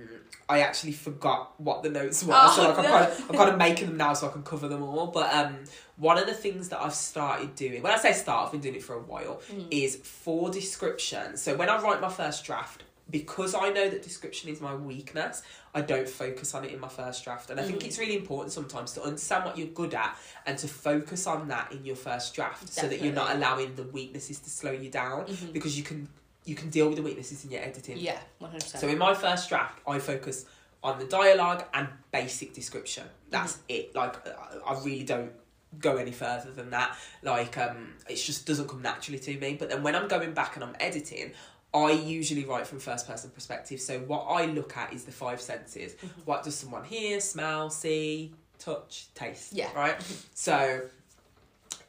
I 0.48 0.60
actually 0.60 0.92
forgot 0.92 1.60
what 1.60 1.82
the 1.82 1.90
notes 1.90 2.24
were. 2.24 2.34
Oh, 2.36 2.54
so 2.56 2.68
like 2.68 2.78
no. 2.78 2.84
I'm, 2.84 2.90
kind 2.90 3.12
of, 3.12 3.30
I'm 3.30 3.36
kind 3.36 3.50
of 3.50 3.58
making 3.58 3.88
them 3.88 3.98
now 3.98 4.14
so 4.14 4.28
I 4.30 4.32
can 4.32 4.44
cover 4.44 4.68
them 4.68 4.84
all. 4.84 5.08
But 5.08 5.34
um, 5.34 5.58
one 5.98 6.18
of 6.18 6.28
the 6.28 6.34
things 6.34 6.70
that 6.70 6.82
I've 6.82 6.94
started 6.94 7.56
doing, 7.56 7.82
when 7.82 7.92
I 7.92 7.98
say 7.98 8.14
start, 8.14 8.46
I've 8.46 8.52
been 8.52 8.62
doing 8.62 8.76
it 8.76 8.84
for 8.84 8.94
a 8.94 9.02
while, 9.02 9.42
mm. 9.52 9.68
is 9.72 9.96
for 9.96 10.52
description. 10.52 11.38
So 11.38 11.56
when 11.56 11.70
I 11.70 11.82
write 11.82 12.00
my 12.00 12.10
first 12.10 12.46
draft, 12.46 12.84
because 13.10 13.54
I 13.56 13.70
know 13.70 13.90
that 13.90 14.02
description 14.02 14.50
is 14.50 14.62
my 14.62 14.76
weakness, 14.76 15.42
I 15.74 15.82
don't 15.82 16.08
focus 16.08 16.54
on 16.54 16.64
it 16.64 16.72
in 16.72 16.80
my 16.80 16.88
first 16.88 17.24
draft. 17.24 17.50
And 17.50 17.60
I 17.60 17.64
think 17.64 17.82
mm. 17.82 17.86
it's 17.88 17.98
really 17.98 18.16
important 18.16 18.52
sometimes 18.52 18.94
to 18.94 19.04
understand 19.04 19.46
what 19.46 19.58
you're 19.58 19.68
good 19.68 19.94
at 19.96 20.16
and 20.46 20.58
to 20.60 20.68
focus 20.68 21.26
on 21.26 21.48
that 21.48 21.72
in 21.72 21.86
your 21.86 21.96
first 21.96 22.36
draft 22.36 22.68
Definitely. 22.68 22.82
so 22.82 22.88
that 22.88 23.06
you're 23.06 23.16
not 23.16 23.36
allowing 23.36 23.76
the 23.76 23.84
weaknesses 23.84 24.40
to 24.40 24.50
slow 24.50 24.72
you 24.72 24.90
down 24.90 25.26
mm-hmm. 25.26 25.52
because 25.52 25.78
you 25.78 25.84
can 25.84 26.08
you 26.46 26.56
can 26.56 26.70
deal 26.70 26.88
with 26.88 26.98
the 26.98 27.04
weaknesses 27.04 27.44
in 27.44 27.52
your 27.52 27.62
editing. 27.62 27.98
Yeah, 27.98 28.20
100%. 28.42 28.78
So 28.78 28.88
in 28.88 28.98
my 28.98 29.14
first 29.14 29.50
draft, 29.50 29.80
I 29.88 30.00
focus 30.00 30.46
on 30.84 31.00
the 31.00 31.06
dialogue 31.06 31.66
and 31.74 31.88
basic 32.12 32.54
description. 32.54 33.04
That's 33.30 33.54
mm-hmm. 33.54 33.64
it. 33.70 33.96
Like, 33.96 34.16
I 34.28 34.74
really 34.84 35.04
don't 35.04 35.32
go 35.80 35.98
any 35.98 36.12
further 36.12 36.52
than 36.52 36.70
that. 36.70 36.98
Like, 37.24 37.58
um, 37.58 37.94
it 38.08 38.16
just 38.16 38.46
doesn't 38.46 38.68
come 38.68 38.82
naturally 38.82 39.20
to 39.20 39.38
me. 39.38 39.56
But 39.60 39.70
then 39.70 39.82
when 39.82 39.96
I'm 39.96 40.08
going 40.08 40.34
back 40.34 40.56
and 40.56 40.64
I'm 40.64 40.76
editing, 40.80 41.32
I 41.74 41.92
usually 41.92 42.46
write 42.46 42.68
from 42.68 42.80
first 42.80 43.08
person 43.08 43.32
perspective. 43.32 43.82
So 43.82 44.00
what 44.00 44.26
I 44.30 44.46
look 44.46 44.78
at 44.78 44.94
is 44.94 45.04
the 45.04 45.12
five 45.12 45.42
senses. 45.42 45.94
Mm-hmm. 45.94 46.22
What 46.26 46.44
does 46.44 46.56
someone 46.56 46.84
hear, 46.84 47.20
smell, 47.20 47.70
see, 47.72 48.34
touch, 48.60 49.08
taste? 49.16 49.54
Yeah. 49.54 49.74
Right? 49.76 49.96
So 50.34 50.84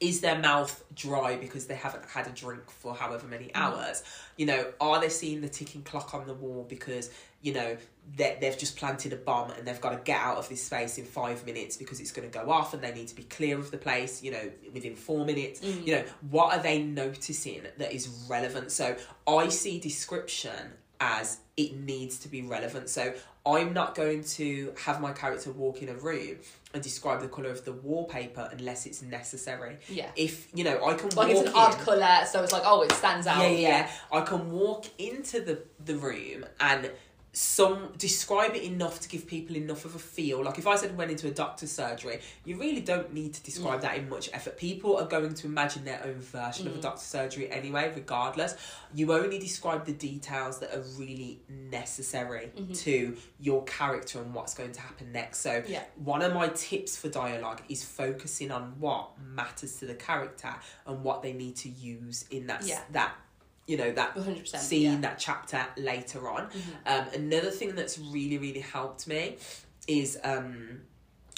is 0.01 0.21
their 0.21 0.39
mouth 0.39 0.85
dry 0.95 1.37
because 1.37 1.67
they 1.67 1.75
haven't 1.75 2.05
had 2.07 2.27
a 2.27 2.31
drink 2.31 2.71
for 2.71 2.95
however 2.95 3.27
many 3.27 3.47
mm. 3.47 3.51
hours? 3.55 4.03
You 4.37 4.47
know, 4.47 4.73
are 4.81 5.01
they 5.01 5.09
seeing 5.09 5.41
the 5.41 5.49
ticking 5.49 5.83
clock 5.83 6.15
on 6.15 6.27
the 6.27 6.35
wall 6.35 6.67
because, 6.69 7.11
you 7.43 7.55
know, 7.55 7.77
they, 8.17 8.37
they've 8.41 8.57
just 8.57 8.77
planted 8.77 9.13
a 9.13 9.17
bomb 9.17 9.51
and 9.53 9.67
they've 9.67 9.81
got 9.81 9.91
to 9.91 9.99
get 10.05 10.21
out 10.21 10.37
of 10.37 10.49
this 10.49 10.63
space 10.63 10.99
in 10.99 11.05
five 11.05 11.45
minutes 11.47 11.77
because 11.77 12.01
it's 12.01 12.13
going 12.13 12.31
to 12.31 12.39
go 12.39 12.51
off 12.51 12.75
and 12.75 12.83
they 12.83 12.93
need 12.93 13.09
to 13.09 13.17
be 13.17 13.25
clear 13.25 13.59
of 13.59 13.71
the 13.71 13.79
place, 13.79 14.23
you 14.23 14.31
know, 14.31 14.51
within 14.73 14.95
four 14.95 15.25
minutes? 15.25 15.61
Mm. 15.61 15.87
You 15.87 15.97
know, 15.97 16.05
what 16.31 16.57
are 16.57 16.63
they 16.63 16.83
noticing 16.83 17.63
that 17.79 17.93
is 17.93 18.09
relevant? 18.29 18.73
So 18.73 18.97
I 19.27 19.49
see 19.49 19.81
description 19.81 20.73
as 21.01 21.39
it 21.57 21.77
needs 21.77 22.19
to 22.21 22.29
be 22.29 22.43
relevant. 22.43 22.89
So 22.89 23.15
I'm 23.47 23.73
not 23.73 23.95
going 23.95 24.25
to 24.25 24.73
have 24.85 25.01
my 25.01 25.13
character 25.13 25.53
walk 25.53 25.81
in 25.81 25.89
a 25.89 25.95
room 25.95 26.37
and 26.75 26.83
describe 26.83 27.21
the 27.21 27.29
colour 27.29 27.51
of 27.51 27.65
the 27.65 27.73
wallpaper 27.73 28.49
unless 28.53 28.87
it's 28.87 29.03
necessary. 29.03 29.79
Yeah. 29.89 30.11
If 30.17 30.49
you 30.53 30.65
know, 30.65 30.85
I 30.85 30.95
can 30.95 31.11
like 31.11 31.31
it's 31.31 31.49
an 31.49 31.55
odd 31.55 31.79
colour, 31.79 32.27
so 32.27 32.43
it's 32.43 32.53
like 32.53 32.65
oh, 32.65 32.83
it 32.83 32.93
stands 32.93 33.27
out. 33.27 33.43
Yeah, 33.43 33.49
yeah, 33.49 33.69
yeah. 33.69 33.91
I 34.13 34.21
can 34.23 34.51
walk 34.51 34.87
into 34.99 35.41
the 35.41 35.63
the 35.85 35.97
room 35.97 36.45
and 36.61 36.91
some 37.37 37.93
describe 37.99 38.57
it 38.57 38.63
enough 38.63 38.99
to 38.99 39.11
give 39.11 39.27
people 39.27 39.57
enough 39.57 39.85
of 39.85 39.95
a 39.95 39.99
feel. 39.99 40.43
Like 40.43 40.57
if 40.57 40.67
I 40.67 40.77
said 40.77 40.97
went 40.97 41.11
into 41.11 41.27
a 41.27 41.31
doctor's 41.31 41.71
surgery, 41.71 42.21
you 42.47 42.57
really 42.59 42.81
don't 42.81 43.13
need 43.13 43.35
to 43.35 43.43
describe 43.43 43.81
mm. 43.81 43.83
that 43.83 43.99
in 43.99 44.09
much 44.09 44.31
effort. 44.33 44.57
People 44.57 44.97
are 44.97 45.05
going 45.05 45.35
to 45.35 45.47
imagine 45.47 45.85
their 45.85 46.03
own 46.03 46.15
version 46.15 46.65
mm. 46.65 46.71
of 46.71 46.77
a 46.77 46.79
mm. 46.79 46.83
doctor's 46.83 47.03
surgery 47.03 47.53
anyway, 47.53 47.93
regardless. 47.95 48.57
You 48.95 49.13
only 49.13 49.39
describe 49.39 49.85
the 49.85 49.93
details 49.93 50.61
that 50.61 50.75
are 50.75 50.83
really 50.99 51.43
necessary 51.71 52.53
mm-hmm. 52.57 52.73
to 52.73 53.15
your 53.39 53.65
character 53.65 54.19
and 54.23 54.33
what's 54.33 54.55
going 54.55 54.73
to 54.73 54.81
happen 54.81 55.13
next. 55.13 55.41
So 55.41 55.63
yeah. 55.69 55.83
one 55.97 56.23
of 56.23 56.33
my 56.33 56.49
tips 56.49 56.97
for 56.97 57.11
dialogue 57.11 57.61
is 57.69 57.85
focusing 57.85 58.51
on 58.51 58.77
what 58.79 59.11
matters 59.23 59.77
to 59.81 59.85
the 59.85 59.95
character 59.95 60.55
and 60.87 61.05
what 61.05 61.21
they 61.21 61.35
need 61.35 61.57
to 61.57 61.69
use 61.69 62.25
in 62.31 62.47
that 62.47 62.65
yeah. 62.65 62.81
that 62.93 63.15
you 63.67 63.77
know 63.77 63.91
that 63.93 64.17
scene 64.45 64.93
yeah. 64.93 65.01
that 65.01 65.19
chapter 65.19 65.65
later 65.77 66.29
on 66.29 66.47
mm-hmm. 66.47 66.71
um, 66.87 67.07
another 67.15 67.51
thing 67.51 67.75
that's 67.75 67.99
really 67.99 68.39
really 68.39 68.61
helped 68.61 69.07
me 69.09 69.37
is 69.89 70.19
um, 70.25 70.81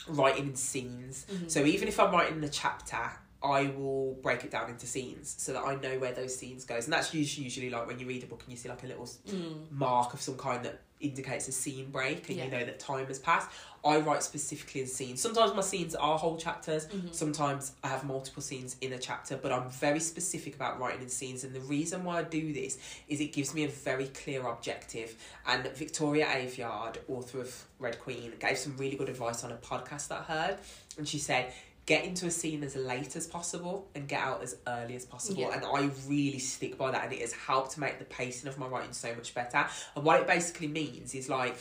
writing 0.09 0.49
in 0.49 0.55
scenes 0.55 1.27
mm-hmm. 1.31 1.49
so 1.49 1.64
even 1.64 1.88
if 1.88 1.99
i'm 1.99 2.12
writing 2.12 2.41
the 2.41 2.49
chapter 2.49 3.11
I 3.43 3.73
will 3.77 4.14
break 4.21 4.43
it 4.43 4.51
down 4.51 4.69
into 4.69 4.87
scenes 4.87 5.37
so 5.38 5.53
that 5.53 5.61
I 5.61 5.77
know 5.77 5.99
where 6.01 6.12
those 6.12 6.37
scenes 6.37 6.64
goes, 6.64 6.85
and 6.85 6.93
that's 6.93 7.14
usually, 7.14 7.45
usually 7.45 7.71
like 7.71 7.87
when 7.87 7.99
you 8.01 8.07
read 8.07 8.25
a 8.25 8.27
book 8.27 8.43
and 8.43 8.51
you 8.51 8.57
see 8.57 8.69
like 8.69 8.83
a 8.83 8.88
little 8.88 9.07
mm. 9.07 9.71
mark 9.71 10.12
of 10.12 10.21
some 10.21 10.37
kind 10.37 10.64
that 10.64 10.81
indicates 11.01 11.47
a 11.47 11.53
scene 11.53 11.91
break, 11.91 12.29
and 12.29 12.38
yeah. 12.38 12.45
you 12.47 12.51
know 12.51 12.64
that 12.64 12.81
time 12.81 13.07
has 13.07 13.21
passed. 13.21 13.49
I 13.85 13.99
write 13.99 14.23
specifically 14.23 14.81
in 14.81 14.87
scenes. 14.87 15.21
Sometimes 15.21 15.55
my 15.55 15.61
scenes 15.62 15.95
are 15.95 16.19
whole 16.19 16.37
chapters. 16.37 16.87
Mm-hmm. 16.87 17.09
Sometimes 17.12 17.73
I 17.83 17.88
have 17.88 18.05
multiple 18.05 18.43
scenes 18.43 18.77
in 18.81 18.93
a 18.93 18.99
chapter, 18.99 19.37
but 19.37 19.53
I'm 19.53 19.71
very 19.71 20.01
specific 20.01 20.55
about 20.55 20.79
writing 20.81 21.03
in 21.03 21.09
scenes. 21.09 21.45
And 21.45 21.55
the 21.55 21.61
reason 21.61 22.05
why 22.05 22.19
I 22.19 22.23
do 22.23 22.53
this 22.53 22.79
is 23.09 23.21
it 23.21 23.33
gives 23.33 23.55
me 23.55 23.64
a 23.64 23.69
very 23.69 24.07
clear 24.07 24.47
objective. 24.47 25.17
And 25.47 25.67
Victoria 25.75 26.27
Aveyard, 26.27 26.99
author 27.09 27.41
of 27.41 27.64
Red 27.79 28.01
Queen, 28.01 28.33
gave 28.41 28.59
some 28.59 28.77
really 28.77 28.97
good 28.97 29.09
advice 29.09 29.45
on 29.45 29.53
a 29.53 29.57
podcast 29.57 30.09
that 30.09 30.27
I 30.29 30.33
heard. 30.33 30.59
And 30.97 31.07
she 31.07 31.19
said, 31.19 31.53
get 31.87 32.05
into 32.05 32.27
a 32.27 32.31
scene 32.31 32.62
as 32.62 32.77
late 32.77 33.17
as 33.17 33.27
possible 33.27 33.88
and 33.95 34.07
get 34.07 34.21
out 34.21 34.43
as 34.43 34.57
early 34.67 34.95
as 34.95 35.07
possible. 35.07 35.41
Yeah. 35.41 35.55
And 35.55 35.64
I 35.64 35.91
really 36.07 36.38
stick 36.38 36.77
by 36.77 36.91
that, 36.91 37.05
and 37.05 37.12
it 37.14 37.21
has 37.21 37.33
helped 37.33 37.73
to 37.73 37.81
make 37.81 37.99
the 37.99 38.05
pacing 38.05 38.47
of 38.47 38.59
my 38.59 38.67
writing 38.67 38.93
so 38.93 39.14
much 39.14 39.35
better. 39.35 39.67
And 39.97 40.05
what 40.05 40.21
it 40.21 40.27
basically 40.27 40.69
means 40.69 41.14
is 41.14 41.31
like 41.31 41.57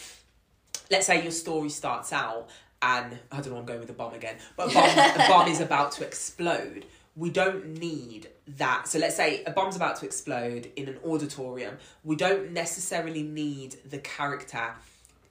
let's 0.91 1.07
say 1.07 1.21
your 1.21 1.31
story 1.31 1.69
starts 1.69 2.13
out 2.13 2.49
and 2.81 3.17
I 3.31 3.41
don't 3.41 3.53
know, 3.53 3.57
I'm 3.57 3.65
going 3.65 3.79
with 3.79 3.89
a 3.89 3.93
bomb 3.93 4.13
again, 4.13 4.35
but 4.55 4.71
a 4.71 4.73
bomb, 4.73 4.89
a 4.89 5.27
bomb 5.27 5.47
is 5.47 5.61
about 5.61 5.91
to 5.93 6.05
explode. 6.05 6.85
We 7.15 7.31
don't 7.31 7.79
need 7.79 8.29
that. 8.57 8.87
So 8.87 8.99
let's 8.99 9.15
say 9.15 9.43
a 9.45 9.51
bomb's 9.51 9.75
about 9.75 9.95
to 9.97 10.05
explode 10.05 10.71
in 10.75 10.87
an 10.87 10.99
auditorium. 11.03 11.77
We 12.03 12.15
don't 12.15 12.51
necessarily 12.51 13.23
need 13.23 13.77
the 13.89 13.97
character 13.97 14.75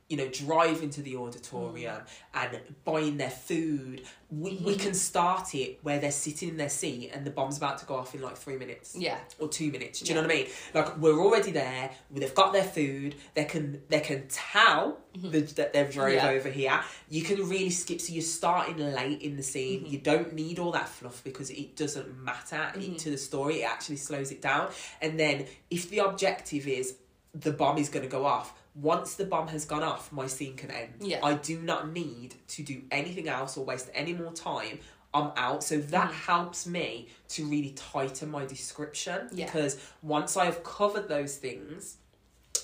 you 0.08 0.16
know, 0.16 0.28
drive 0.28 0.82
into 0.82 1.02
the 1.02 1.16
auditorium 1.16 1.96
mm. 1.96 2.08
and 2.34 2.60
buying 2.84 3.16
their 3.16 3.30
food. 3.30 4.02
We, 4.30 4.52
mm-hmm. 4.52 4.64
we 4.64 4.76
can 4.76 4.94
start 4.94 5.54
it 5.54 5.78
where 5.82 5.98
they're 5.98 6.12
sitting 6.12 6.48
in 6.48 6.56
their 6.56 6.68
seat 6.68 7.10
and 7.12 7.24
the 7.24 7.30
bomb's 7.30 7.56
about 7.56 7.78
to 7.78 7.86
go 7.86 7.96
off 7.96 8.14
in 8.14 8.22
like 8.22 8.36
three 8.36 8.56
minutes. 8.56 8.94
Yeah. 8.96 9.18
Or 9.40 9.48
two 9.48 9.72
minutes. 9.72 10.00
Do 10.00 10.04
you 10.06 10.14
yeah. 10.14 10.22
know 10.22 10.28
what 10.28 10.36
I 10.36 10.38
mean? 10.38 10.46
Like 10.74 10.96
we're 10.98 11.18
already 11.18 11.50
there. 11.50 11.90
They've 12.10 12.34
got 12.34 12.52
their 12.52 12.64
food. 12.64 13.16
They 13.34 13.44
can 13.44 13.82
they 13.88 14.00
can 14.00 14.28
tell 14.28 14.98
mm-hmm. 15.16 15.30
that 15.56 15.72
they've 15.72 15.92
drove 15.92 16.14
yeah. 16.14 16.28
over 16.28 16.50
here. 16.50 16.80
You 17.08 17.22
can 17.22 17.48
really 17.48 17.70
skip. 17.70 18.00
So 18.00 18.12
you're 18.12 18.22
starting 18.22 18.78
late 18.78 19.22
in 19.22 19.36
the 19.36 19.42
scene. 19.42 19.80
Mm-hmm. 19.80 19.92
You 19.92 19.98
don't 19.98 20.32
need 20.34 20.60
all 20.60 20.70
that 20.72 20.88
fluff 20.88 21.22
because 21.24 21.50
it 21.50 21.74
doesn't 21.74 22.22
matter 22.22 22.70
mm-hmm. 22.74 22.94
to 22.94 23.10
the 23.10 23.18
story. 23.18 23.62
It 23.62 23.70
actually 23.70 23.96
slows 23.96 24.30
it 24.30 24.40
down. 24.40 24.70
And 25.02 25.18
then 25.18 25.46
if 25.68 25.90
the 25.90 25.98
objective 25.98 26.68
is 26.68 26.94
the 27.34 27.52
bomb 27.52 27.78
is 27.78 27.88
going 27.88 28.04
to 28.04 28.10
go 28.10 28.24
off 28.24 28.54
once 28.80 29.14
the 29.14 29.24
bomb 29.24 29.48
has 29.48 29.64
gone 29.64 29.82
off, 29.82 30.12
my 30.12 30.26
scene 30.26 30.54
can 30.54 30.70
end. 30.70 30.92
Yeah. 31.00 31.20
I 31.22 31.34
do 31.34 31.60
not 31.60 31.92
need 31.92 32.34
to 32.48 32.62
do 32.62 32.82
anything 32.90 33.28
else 33.28 33.56
or 33.56 33.64
waste 33.64 33.90
any 33.94 34.12
more 34.12 34.32
time. 34.32 34.78
I'm 35.14 35.32
out. 35.36 35.64
So 35.64 35.78
that 35.78 36.10
mm. 36.10 36.14
helps 36.14 36.66
me 36.66 37.08
to 37.28 37.46
really 37.46 37.70
tighten 37.70 38.30
my 38.30 38.44
description 38.44 39.28
yeah. 39.32 39.46
because 39.46 39.78
once 40.02 40.36
I've 40.36 40.62
covered 40.62 41.08
those 41.08 41.36
things 41.36 41.96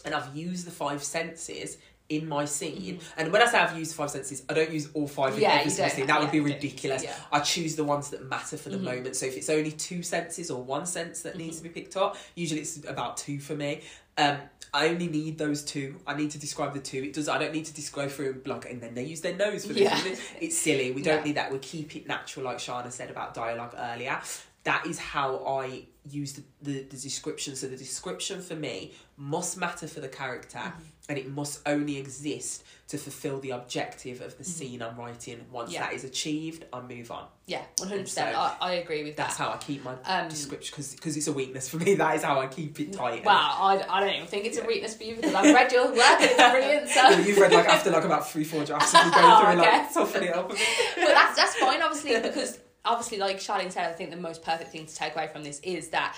and 0.04 0.14
I've 0.14 0.36
used 0.36 0.66
the 0.66 0.70
five 0.70 1.02
senses 1.02 1.78
in 2.16 2.28
my 2.28 2.44
scene, 2.44 2.98
mm. 2.98 3.02
and 3.16 3.32
when 3.32 3.42
I 3.42 3.46
say 3.46 3.58
I've 3.58 3.76
used 3.76 3.94
five 3.94 4.10
senses, 4.10 4.42
I 4.48 4.54
don't 4.54 4.70
use 4.70 4.88
all 4.94 5.06
five 5.06 5.36
in 5.36 5.44
every 5.44 5.70
single 5.70 5.94
scene. 5.94 6.06
That 6.06 6.20
would 6.20 6.30
be 6.30 6.40
ridiculous. 6.40 7.02
Yeah. 7.02 7.14
I 7.30 7.40
choose 7.40 7.76
the 7.76 7.84
ones 7.84 8.10
that 8.10 8.28
matter 8.28 8.56
for 8.56 8.68
the 8.68 8.76
mm-hmm. 8.76 8.84
moment. 8.84 9.16
So 9.16 9.26
if 9.26 9.36
it's 9.36 9.48
only 9.48 9.72
two 9.72 10.02
senses 10.02 10.50
or 10.50 10.62
one 10.62 10.86
sense 10.86 11.22
that 11.22 11.30
mm-hmm. 11.30 11.42
needs 11.42 11.56
to 11.58 11.62
be 11.62 11.68
picked 11.70 11.96
up, 11.96 12.16
usually 12.34 12.60
it's 12.60 12.84
about 12.84 13.16
two 13.16 13.38
for 13.40 13.54
me. 13.54 13.82
Um, 14.18 14.38
I 14.74 14.88
only 14.88 15.08
need 15.08 15.36
those 15.36 15.62
two. 15.62 15.96
I 16.06 16.14
need 16.14 16.30
to 16.30 16.38
describe 16.38 16.72
the 16.72 16.80
two. 16.80 17.02
It 17.02 17.12
does. 17.12 17.28
I 17.28 17.38
don't 17.38 17.52
need 17.52 17.66
to 17.66 17.74
describe 17.74 18.10
through 18.10 18.30
and 18.30 18.42
block, 18.42 18.70
and 18.70 18.80
then 18.80 18.94
they 18.94 19.04
use 19.04 19.20
their 19.20 19.36
nose 19.36 19.66
for 19.66 19.74
this. 19.74 19.82
Yeah. 19.82 20.14
It's 20.40 20.56
silly. 20.56 20.92
We 20.92 21.02
don't 21.02 21.18
yeah. 21.18 21.24
need 21.24 21.36
that. 21.36 21.52
We 21.52 21.58
keep 21.58 21.94
it 21.94 22.06
natural, 22.06 22.46
like 22.46 22.58
Shana 22.58 22.90
said 22.90 23.10
about 23.10 23.34
dialogue 23.34 23.74
earlier. 23.76 24.20
That 24.64 24.86
is 24.86 24.98
how 24.98 25.44
I 25.44 25.86
use 26.08 26.32
the, 26.32 26.42
the, 26.62 26.82
the 26.82 26.96
description. 26.96 27.54
So 27.56 27.68
the 27.68 27.76
description 27.76 28.40
for 28.40 28.54
me 28.54 28.92
must 29.16 29.56
matter 29.56 29.86
for 29.86 30.00
the 30.00 30.08
character, 30.08 30.58
mm-hmm. 30.58 30.82
and 31.08 31.18
it 31.18 31.30
must 31.30 31.60
only 31.66 31.98
exist 31.98 32.64
to 32.88 32.98
fulfill 32.98 33.38
the 33.38 33.50
objective 33.50 34.20
of 34.20 34.36
the 34.36 34.42
mm-hmm. 34.44 34.52
scene 34.52 34.82
I'm 34.82 34.96
writing. 34.96 35.44
Once 35.50 35.72
yeah. 35.72 35.82
that 35.82 35.92
is 35.92 36.04
achieved, 36.04 36.64
I 36.72 36.80
move 36.80 37.10
on. 37.10 37.26
Yeah, 37.46 37.62
one 37.78 37.88
hundred 37.88 38.04
percent. 38.04 38.36
I 38.36 38.74
agree 38.74 39.04
with 39.04 39.16
that. 39.16 39.28
That's 39.28 39.36
how 39.36 39.50
I 39.50 39.58
keep 39.58 39.84
my 39.84 39.94
um, 40.04 40.28
description 40.28 40.74
because 40.76 41.16
it's 41.16 41.26
a 41.28 41.32
weakness 41.32 41.68
for 41.68 41.76
me. 41.76 41.94
That 42.02 42.16
is 42.16 42.22
how 42.22 42.40
I 42.40 42.48
keep 42.48 42.80
it 42.80 42.92
tight. 42.92 43.24
Well, 43.24 43.36
I, 43.36 43.84
I 43.88 44.00
don't 44.00 44.14
even 44.14 44.26
think 44.26 44.46
it's 44.46 44.56
yeah. 44.56 44.64
a 44.64 44.66
weakness 44.66 44.96
for 44.96 45.04
you 45.04 45.16
because 45.16 45.34
I've 45.34 45.54
read 45.54 45.70
your 45.70 45.88
work 45.88 45.98
and 45.98 46.24
it's 46.24 46.34
brilliant. 46.50 46.88
So 46.88 47.00
yeah, 47.00 47.18
you've 47.18 47.38
read 47.38 47.52
like 47.52 47.68
after 47.68 47.90
like 47.90 48.04
about 48.04 48.28
three 48.28 48.44
four 48.44 48.64
drafts 48.64 48.94
and 48.94 49.06
you 49.06 49.12
go 49.12 49.20
through 49.20 49.28
oh, 49.30 49.50
and 49.50 49.58
like 49.60 49.92
toughen 49.92 50.22
it 50.24 50.34
up. 50.34 50.48
but 50.48 50.58
that's 50.96 51.36
that's 51.36 51.54
fine, 51.56 51.80
obviously, 51.82 52.20
because 52.20 52.58
obviously, 52.84 53.18
like 53.18 53.38
Charlene 53.38 53.70
said, 53.72 53.88
I 53.88 53.92
think 53.92 54.10
the 54.10 54.16
most 54.16 54.42
perfect 54.42 54.70
thing 54.72 54.86
to 54.86 54.94
take 54.94 55.14
away 55.14 55.28
from 55.28 55.42
this 55.44 55.60
is 55.60 55.88
that 55.88 56.16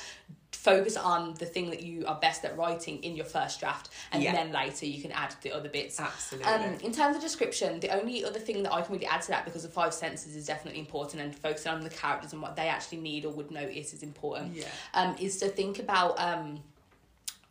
focus 0.53 0.97
on 0.97 1.35
the 1.35 1.45
thing 1.45 1.69
that 1.69 1.83
you 1.83 2.07
are 2.07 2.15
best 2.21 2.45
at 2.45 2.57
writing 2.57 3.03
in 3.03 3.15
your 3.17 3.25
first 3.27 3.61
draft 3.61 3.91
and 4.13 4.23
Yeah. 4.23 4.33
then 4.33 4.51
later 4.53 4.87
you 4.87 5.03
can 5.03 5.13
add 5.13 5.35
the 5.43 5.53
other 5.53 5.69
bits 5.69 6.01
Absolutely. 6.01 6.51
um, 6.51 6.75
in 6.83 6.91
terms 6.93 7.17
of 7.17 7.21
description 7.21 7.81
the 7.81 7.91
only 7.91 8.25
other 8.25 8.39
thing 8.39 8.63
that 8.63 8.73
i 8.73 8.81
can 8.81 8.95
really 8.95 9.05
add 9.05 9.21
to 9.23 9.29
that 9.29 9.45
because 9.45 9.65
the 9.65 9.69
five 9.69 9.93
senses 9.93 10.35
is 10.37 10.47
definitely 10.47 10.79
important 10.81 11.21
and 11.21 11.35
focusing 11.37 11.71
on 11.73 11.81
the 11.83 11.91
characters 11.91 12.33
and 12.33 12.41
what 12.41 12.55
they 12.57 12.69
actually 12.69 12.99
need 12.99 13.27
or 13.27 13.33
would 13.33 13.51
notice 13.51 13.93
is 13.93 14.03
important 14.03 14.55
Yeah. 14.55 14.69
um, 14.95 15.17
is 15.21 15.37
to 15.41 15.49
think 15.49 15.81
about 15.81 16.19
um, 16.19 16.61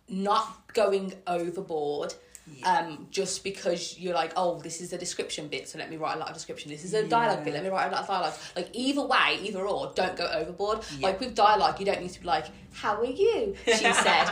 not 0.08 0.74
going 0.74 1.14
overboard 1.28 2.14
Yeah. 2.46 2.78
um, 2.78 3.08
just 3.10 3.44
because 3.44 3.98
you're 3.98 4.14
like, 4.14 4.34
oh, 4.36 4.60
this 4.60 4.82
is 4.82 4.92
a 4.92 4.98
description 4.98 5.48
bit, 5.48 5.70
so 5.70 5.80
let 5.80 5.90
me 5.90 5.98
write 5.98 6.16
a 6.16 6.20
lot 6.20 6.28
of 6.28 6.34
description. 6.34 6.72
This 6.72 6.84
is 6.84 6.94
a 6.94 7.08
dialogue 7.08 7.44
bit, 7.46 7.54
let 7.54 7.64
me 7.64 7.70
write 7.70 7.88
a 7.88 7.92
lot 7.92 8.02
of 8.02 8.08
dialogue. 8.08 8.34
Like 8.56 8.70
either 8.74 9.02
way, 9.02 9.40
either 9.42 9.66
or, 9.66 9.92
don't 9.96 10.16
go 10.18 10.28
overboard. 10.28 10.80
Yeah. 10.98 11.08
Like 11.08 11.20
with 11.20 11.36
dialogue, 11.36 11.80
you 11.80 11.86
don't 11.86 12.02
need 12.02 12.12
to 12.12 12.20
be 12.20 12.28
like, 12.28 12.48
how 12.74 12.96
are 13.00 13.06
you? 13.06 13.56
She 13.66 13.74
said, 13.94 14.30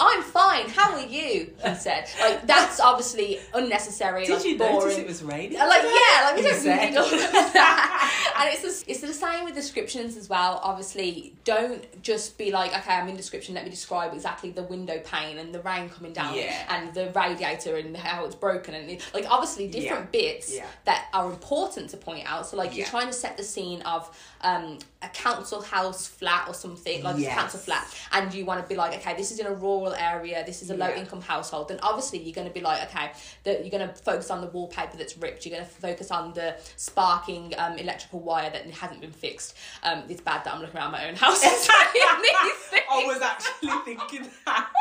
I'm 0.00 0.22
fine. 0.22 0.68
How 0.68 0.92
are 0.94 1.06
you? 1.06 1.52
He 1.64 1.74
said, 1.74 2.08
like 2.20 2.46
that's 2.46 2.80
obviously 2.80 3.38
unnecessary. 3.54 4.24
Did 4.26 4.36
like, 4.36 4.44
you 4.44 4.58
boring. 4.58 4.74
notice 4.78 4.98
it 4.98 5.06
was 5.06 5.22
raining? 5.22 5.58
Uh, 5.60 5.66
Like 5.66 5.82
yeah, 5.82 6.24
like 6.24 6.36
we 6.36 6.42
don't 6.42 6.64
need 6.64 6.96
all 6.96 7.04
of 7.04 7.52
that. 7.52 8.34
and 8.38 8.48
it's 8.52 8.62
the, 8.84 8.90
it's 8.90 9.00
the 9.00 9.12
same 9.12 9.44
with 9.44 9.54
descriptions 9.54 10.16
as 10.16 10.28
well. 10.28 10.60
Obviously, 10.62 11.34
don't 11.44 11.84
just 12.02 12.38
be 12.38 12.50
like, 12.50 12.70
okay, 12.76 12.94
I'm 12.94 13.08
in 13.08 13.16
description. 13.16 13.54
Let 13.54 13.64
me 13.64 13.70
describe 13.70 14.12
exactly 14.14 14.50
the 14.50 14.62
window 14.62 15.00
pane 15.04 15.38
and 15.38 15.54
the 15.54 15.60
rain 15.60 15.88
coming 15.88 16.12
down 16.12 16.34
Yeah. 16.34 16.54
and 16.70 16.94
the 16.94 17.10
radiator 17.14 17.76
and 17.76 17.96
how 17.96 18.24
it's 18.24 18.34
broken 18.36 18.74
and 18.74 18.90
it- 18.90 19.04
like 19.12 19.26
obviously 19.30 19.68
different 19.68 20.12
bits 20.12 20.54
Yeah. 20.54 20.66
that 20.84 21.06
are 21.12 21.28
important 21.28 21.90
to 21.90 21.96
point 21.96 22.30
out. 22.30 22.46
So 22.46 22.56
like 22.56 22.76
you're 22.76 22.86
trying 22.86 23.08
to 23.08 23.12
set 23.12 23.36
the 23.36 23.42
scene 23.44 23.82
of 23.82 24.14
um, 24.42 24.78
a 25.02 25.08
council 25.08 25.60
house 25.60 26.06
flat 26.06 26.48
or 26.48 26.54
something 26.54 27.02
like 27.02 27.18
a 27.18 27.26
council 27.28 27.58
flat, 27.60 27.79
and 28.12 28.32
you 28.34 28.44
want 28.44 28.62
to 28.62 28.68
be 28.68 28.76
like, 28.76 28.96
okay, 28.98 29.16
this 29.16 29.30
is 29.30 29.38
in 29.38 29.46
a 29.46 29.54
rural 29.54 29.94
area. 29.94 30.44
This 30.44 30.62
is 30.62 30.70
a 30.70 30.76
low 30.76 30.88
Yeah. 30.88 31.00
income 31.00 31.20
household. 31.20 31.68
Then 31.68 31.78
obviously 31.82 32.18
you're 32.20 32.34
going 32.34 32.48
to 32.48 32.52
be 32.54 32.60
like, 32.60 32.82
okay, 32.88 33.12
that 33.44 33.60
you're 33.64 33.70
going 33.70 33.88
to 33.88 33.94
focus 33.94 34.30
on 34.30 34.40
the 34.40 34.46
wallpaper 34.48 34.96
that's 34.96 35.16
ripped. 35.18 35.44
You're 35.46 35.54
going 35.56 35.66
to 35.66 35.70
focus 35.70 36.10
on 36.10 36.32
the 36.34 36.56
sparking 36.76 37.54
um, 37.58 37.78
electrical 37.78 38.20
wire 38.20 38.50
that 38.50 38.66
hasn't 38.70 39.00
been 39.00 39.12
fixed. 39.12 39.56
Um, 39.82 40.02
it's 40.08 40.20
bad 40.20 40.44
that 40.44 40.54
I'm 40.54 40.60
looking 40.60 40.76
around 40.76 40.92
my 40.92 41.08
own 41.08 41.14
house 41.16 41.42
and 41.44 41.52
saying 41.52 41.88
these 42.22 42.52
things. 42.70 42.84
I 42.90 43.04
was 43.06 43.20
actually 43.22 43.70
thinking 43.84 44.28
that. 44.46 44.68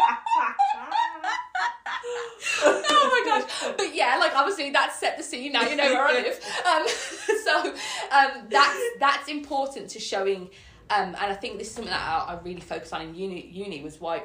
oh 2.63 3.23
my 3.25 3.29
gosh 3.29 3.73
but 3.77 3.93
yeah 3.95 4.17
like 4.19 4.35
obviously 4.35 4.69
that's 4.69 4.97
set 4.99 5.17
the 5.17 5.23
scene 5.23 5.51
now 5.51 5.61
you 5.63 5.75
know 5.75 5.93
where 5.93 6.05
i 6.05 6.13
live 6.13 6.39
um 6.65 6.87
so 7.43 7.73
um 8.11 8.47
that's 8.49 8.79
that's 8.99 9.27
important 9.27 9.89
to 9.89 9.99
showing 9.99 10.49
um 10.89 11.07
and 11.09 11.15
i 11.17 11.33
think 11.35 11.57
this 11.57 11.67
is 11.69 11.73
something 11.75 11.91
that 11.91 12.01
i, 12.01 12.33
I 12.33 12.39
really 12.43 12.61
focus 12.61 12.91
on 12.93 13.01
in 13.01 13.15
uni 13.15 13.47
uni 13.47 13.81
was 13.83 13.99
why 14.01 14.23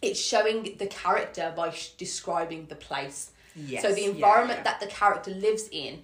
it's 0.00 0.20
showing 0.20 0.76
the 0.78 0.86
character 0.86 1.52
by 1.56 1.70
sh- 1.70 1.90
describing 1.90 2.66
the 2.66 2.74
place 2.76 3.30
Yes, 3.54 3.82
so 3.82 3.92
the 3.92 4.06
environment 4.06 4.60
yeah. 4.60 4.64
that 4.64 4.80
the 4.80 4.86
character 4.86 5.30
lives 5.30 5.68
in 5.70 6.00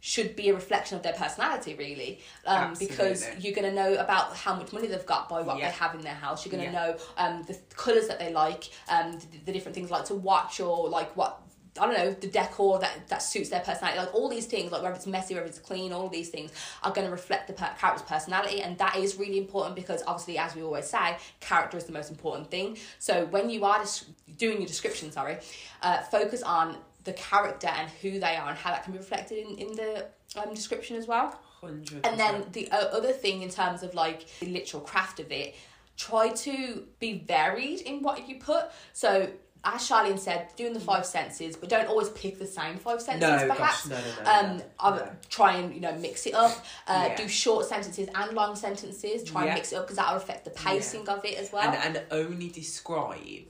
should 0.00 0.36
be 0.36 0.50
a 0.50 0.54
reflection 0.54 0.96
of 0.98 1.02
their 1.02 1.14
personality 1.14 1.74
really 1.74 2.20
um, 2.46 2.74
because 2.78 3.26
you're 3.38 3.54
going 3.54 3.66
to 3.68 3.72
know 3.74 3.94
about 3.94 4.36
how 4.36 4.54
much 4.54 4.72
money 4.72 4.86
they've 4.86 5.04
got 5.06 5.28
by 5.28 5.40
what 5.40 5.58
Yeah. 5.58 5.70
they 5.70 5.76
have 5.76 5.94
in 5.94 6.02
their 6.02 6.14
house 6.14 6.44
you're 6.44 6.52
going 6.52 6.66
to 6.66 6.70
Yeah. 6.72 6.86
know 6.86 6.96
um, 7.16 7.42
the 7.48 7.58
colours 7.74 8.06
that 8.08 8.18
they 8.18 8.32
like 8.32 8.64
um, 8.90 9.12
the, 9.12 9.38
the 9.46 9.52
different 9.52 9.74
things 9.74 9.90
like 9.90 10.04
to 10.06 10.14
watch 10.14 10.60
or 10.60 10.88
like 10.90 11.14
what 11.16 11.40
I 11.78 11.86
don't 11.86 11.94
know 11.94 12.12
the 12.12 12.26
decor 12.26 12.78
that 12.80 13.08
that 13.08 13.18
suits 13.18 13.48
their 13.48 13.60
personality 13.60 13.98
like 14.00 14.14
all 14.14 14.28
these 14.28 14.46
things 14.46 14.72
like 14.72 14.82
whether 14.82 14.94
it's 14.94 15.06
messy 15.06 15.34
whether 15.34 15.46
it's 15.46 15.58
clean 15.58 15.92
all 15.92 16.08
these 16.08 16.28
things 16.28 16.50
are 16.82 16.92
going 16.92 17.06
to 17.06 17.10
reflect 17.12 17.46
the 17.46 17.52
per- 17.52 17.74
character's 17.78 18.06
personality 18.06 18.62
and 18.62 18.76
that 18.78 18.96
is 18.96 19.16
really 19.16 19.38
important 19.38 19.76
because 19.76 20.02
obviously 20.06 20.36
as 20.36 20.54
we 20.54 20.62
always 20.62 20.86
say 20.86 21.16
character 21.38 21.76
is 21.76 21.84
the 21.84 21.92
most 21.92 22.10
important 22.10 22.50
thing 22.50 22.76
so 22.98 23.26
when 23.26 23.48
you 23.50 23.64
are 23.64 23.82
des- 23.84 24.32
doing 24.36 24.58
your 24.58 24.66
description 24.66 25.12
sorry 25.12 25.38
uh, 25.82 26.00
focus 26.02 26.42
on 26.42 26.76
the 27.04 27.12
character 27.12 27.68
and 27.68 27.88
who 28.02 28.18
they 28.18 28.36
are 28.36 28.48
and 28.48 28.58
how 28.58 28.70
that 28.70 28.82
can 28.82 28.92
be 28.92 28.98
reflected 28.98 29.38
in, 29.38 29.56
in 29.56 29.76
the 29.76 30.06
um, 30.36 30.52
description 30.52 30.96
as 30.96 31.06
well 31.06 31.38
100%. 31.62 32.06
and 32.06 32.18
then 32.18 32.44
the 32.52 32.70
other 32.72 33.12
thing 33.12 33.42
in 33.42 33.50
terms 33.50 33.82
of 33.82 33.94
like 33.94 34.26
the 34.40 34.46
literal 34.46 34.82
craft 34.82 35.20
of 35.20 35.30
it, 35.30 35.54
try 35.96 36.28
to 36.28 36.86
be 36.98 37.18
varied 37.18 37.82
in 37.82 38.02
what 38.02 38.28
you 38.28 38.36
put. 38.36 38.66
So 38.92 39.28
as 39.62 39.82
Charlene 39.88 40.18
said, 40.18 40.48
doing 40.56 40.72
the 40.72 40.80
five 40.80 41.04
senses, 41.04 41.56
but 41.56 41.68
don't 41.68 41.86
always 41.86 42.08
pick 42.10 42.38
the 42.38 42.46
same 42.46 42.76
five 42.78 43.02
senses. 43.02 43.20
No, 43.20 43.46
gosh, 43.48 43.56
perhaps. 43.58 43.86
no, 43.88 43.96
no, 43.96 44.02
no, 44.24 44.30
Um, 44.50 44.56
no, 44.58 44.64
I 44.80 44.90
no. 44.90 44.96
would 44.96 45.10
try 45.28 45.54
and 45.56 45.74
you 45.74 45.80
know 45.80 45.92
mix 45.96 46.26
it 46.26 46.34
up. 46.34 46.52
Uh, 46.86 47.06
Yeah. 47.08 47.16
Do 47.16 47.28
short 47.28 47.66
sentences 47.66 48.08
and 48.14 48.32
long 48.32 48.56
sentences. 48.56 49.22
Try 49.24 49.42
Yeah. 49.44 49.50
and 49.50 49.54
mix 49.58 49.72
it 49.72 49.76
up 49.76 49.84
because 49.84 49.96
that 49.96 50.10
will 50.10 50.16
affect 50.20 50.44
the 50.44 50.50
pacing 50.50 51.08
of 51.08 51.24
it 51.24 51.36
as 51.38 51.52
well. 51.52 51.62
and, 51.70 51.96
and 51.96 52.06
only 52.10 52.48
describe 52.48 53.44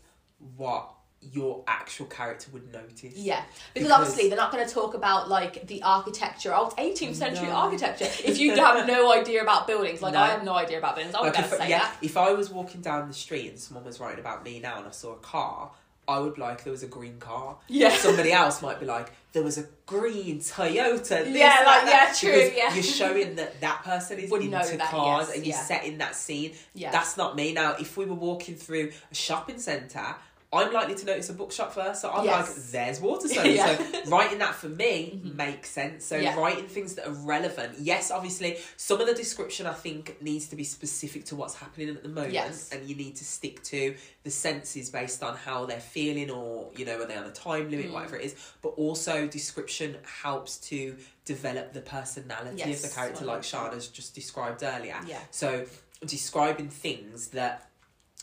what 0.57 0.91
your 1.23 1.63
actual 1.69 2.07
character 2.07 2.49
would 2.51 2.73
notice. 2.73 3.15
Yeah, 3.15 3.43
because, 3.75 3.89
Because- 3.89 3.91
obviously 3.91 4.29
they're 4.29 4.39
not 4.39 4.51
going 4.51 4.67
to 4.67 4.73
talk 4.73 4.95
about 4.95 5.29
like 5.29 5.67
the 5.67 5.83
architecture, 5.83 6.55
old 6.55 6.75
18th 6.79 7.15
century 7.17 7.47
No. 7.49 7.53
architecture. 7.57 8.07
If 8.25 8.39
you 8.39 8.55
have 8.57 8.87
no 8.87 9.13
idea 9.21 9.43
about 9.43 9.67
buildings, 9.67 10.01
like 10.01 10.15
No. 10.15 10.21
I 10.23 10.29
have 10.29 10.45
no 10.45 10.55
idea 10.55 10.79
about 10.79 10.95
buildings, 10.97 11.15
I 11.15 11.21
would 11.21 11.27
Like 11.35 11.43
never 11.43 11.55
if, 11.57 11.61
say 11.61 11.69
yeah, 11.69 11.79
that. 11.81 11.97
if 12.01 12.17
I 12.17 12.33
was 12.33 12.49
walking 12.49 12.81
down 12.81 13.07
the 13.07 13.13
street 13.15 13.49
and 13.51 13.59
someone 13.61 13.85
was 13.85 14.01
writing 14.01 14.19
about 14.19 14.43
me 14.45 14.61
now 14.61 14.79
and 14.79 14.87
I 14.87 14.93
saw 14.93 15.13
a 15.13 15.17
car, 15.19 15.71
I 16.11 16.19
would 16.19 16.35
be 16.35 16.41
like 16.41 16.65
there 16.65 16.73
was 16.73 16.83
a 16.83 16.87
green 16.89 17.19
car. 17.19 17.57
Yeah. 17.69 17.91
Somebody 17.97 18.33
else 18.33 18.63
might 18.63 18.81
be 18.81 18.87
like 18.87 19.13
there 19.33 19.43
was 19.43 19.59
a 19.59 19.67
green 19.87 20.41
Toyota. 20.41 21.25
This, 21.25 21.37
Yeah, 21.37 21.63
like, 21.65 21.85
that. 21.85 22.19
yeah, 22.23 22.31
true, 22.31 22.33
Because 22.45 22.57
yeah. 22.57 22.75
You're 22.75 22.83
showing 22.83 23.37
that 23.37 23.61
that 23.61 23.83
person 23.85 24.19
is 24.19 24.31
Would 24.31 24.43
into 24.43 24.77
that, 24.77 24.91
cars 24.91 25.29
yes, 25.29 25.37
and 25.37 25.47
you're 25.47 25.55
yeah. 25.57 25.63
setting 25.63 25.99
that 25.99 26.17
scene. 26.17 26.53
Yeah. 26.75 26.91
That's 26.91 27.17
not 27.17 27.37
me. 27.37 27.53
Now, 27.53 27.77
if 27.79 27.97
we 27.97 28.05
were 28.07 28.15
walking 28.15 28.57
through 28.57 28.91
a 29.11 29.15
shopping 29.15 29.59
centre. 29.59 30.17
I'm 30.53 30.73
likely 30.73 30.97
to 30.97 31.07
notice 31.07 31.31
a 31.31 31.33
bookshop 31.33 31.73
first, 31.73 32.01
so 32.03 32.11
I'm 32.11 32.25
Yes. 32.25 32.49
like, 32.49 32.57
"There's 32.73 32.99
Waterstones." 32.99 33.55
Yeah. 33.55 33.77
Mm-hmm. 33.77 34.05
So 34.09 34.11
writing 34.11 34.39
that 34.39 34.57
for 34.57 34.69
me 34.69 35.21
makes 35.23 35.71
sense. 35.71 36.05
So 36.05 36.17
Yeah. 36.17 36.35
writing 36.37 36.67
things 36.67 36.97
that 36.97 37.07
are 37.07 37.13
relevant. 37.13 37.79
Yes, 37.79 38.11
obviously, 38.11 38.59
some 38.77 39.01
of 39.01 39.07
the 39.07 39.15
description 39.15 39.67
I 39.67 39.75
think 39.75 40.21
needs 40.21 40.49
to 40.49 40.57
be 40.57 40.65
specific 40.65 41.25
to 41.27 41.37
what's 41.37 41.55
happening 41.55 41.89
at 41.91 42.03
the 42.03 42.09
moment, 42.09 42.33
Yes. 42.33 42.71
and 42.73 42.89
you 42.89 42.97
need 42.97 43.15
to 43.17 43.25
stick 43.25 43.63
to 43.65 43.95
the 44.25 44.31
senses 44.31 44.91
based 44.91 45.23
on 45.23 45.37
how 45.37 45.67
they're 45.67 45.79
feeling, 45.79 46.31
or 46.33 46.71
you 46.77 46.85
know, 46.85 47.01
are 47.01 47.07
they 47.07 47.17
on 47.17 47.27
a 47.27 47.31
time 47.31 47.71
limit, 47.71 47.87
Mm. 47.87 47.93
whatever 47.93 48.17
it 48.17 48.25
is. 48.25 48.35
But 48.61 48.71
also, 48.71 49.29
description 49.29 49.99
helps 50.23 50.57
to 50.71 50.97
develop 51.27 51.75
the 51.75 51.81
personality 51.81 52.73
of 52.73 52.83
the 52.83 52.89
character, 52.89 53.25
like 53.25 53.45
100%. 53.45 53.45
Shana's 53.45 53.87
just 53.87 54.17
described 54.17 54.65
earlier. 54.65 54.99
Yeah. 55.07 55.21
So 55.31 55.67
describing 56.05 56.69
things 56.71 57.29
that 57.29 57.70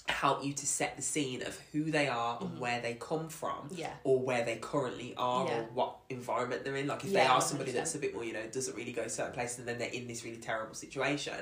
help 0.09 0.43
you 0.43 0.53
to 0.53 0.65
set 0.65 0.95
the 0.95 1.01
scene 1.01 1.41
of 1.41 1.59
who 1.71 1.91
they 1.91 2.07
are 2.07 2.37
and 2.41 2.59
where 2.59 2.79
they 2.81 2.93
come 2.95 3.27
from 3.29 3.65
Mm-hmm. 3.69 3.75
Yeah. 3.75 3.93
or 4.03 4.19
where 4.19 4.43
they 4.45 4.55
currently 4.55 5.13
are 5.17 5.45
Yeah. 5.47 5.59
or 5.59 5.63
what 5.73 5.97
environment 6.09 6.63
they're 6.63 6.75
in 6.77 6.87
like 6.87 7.03
if 7.03 7.11
they 7.13 7.21
are 7.25 7.41
somebody 7.41 7.71
100%. 7.71 7.75
that's 7.75 7.95
a 7.95 7.99
bit 7.99 8.13
more 8.13 8.23
you 8.23 8.33
know 8.33 8.45
doesn't 8.47 8.75
really 8.75 8.93
go 8.93 9.07
certain 9.07 9.33
places 9.33 9.59
and 9.59 9.67
then 9.67 9.77
they're 9.77 9.89
in 9.89 10.07
this 10.07 10.23
really 10.23 10.37
terrible 10.37 10.73
situation 10.75 11.33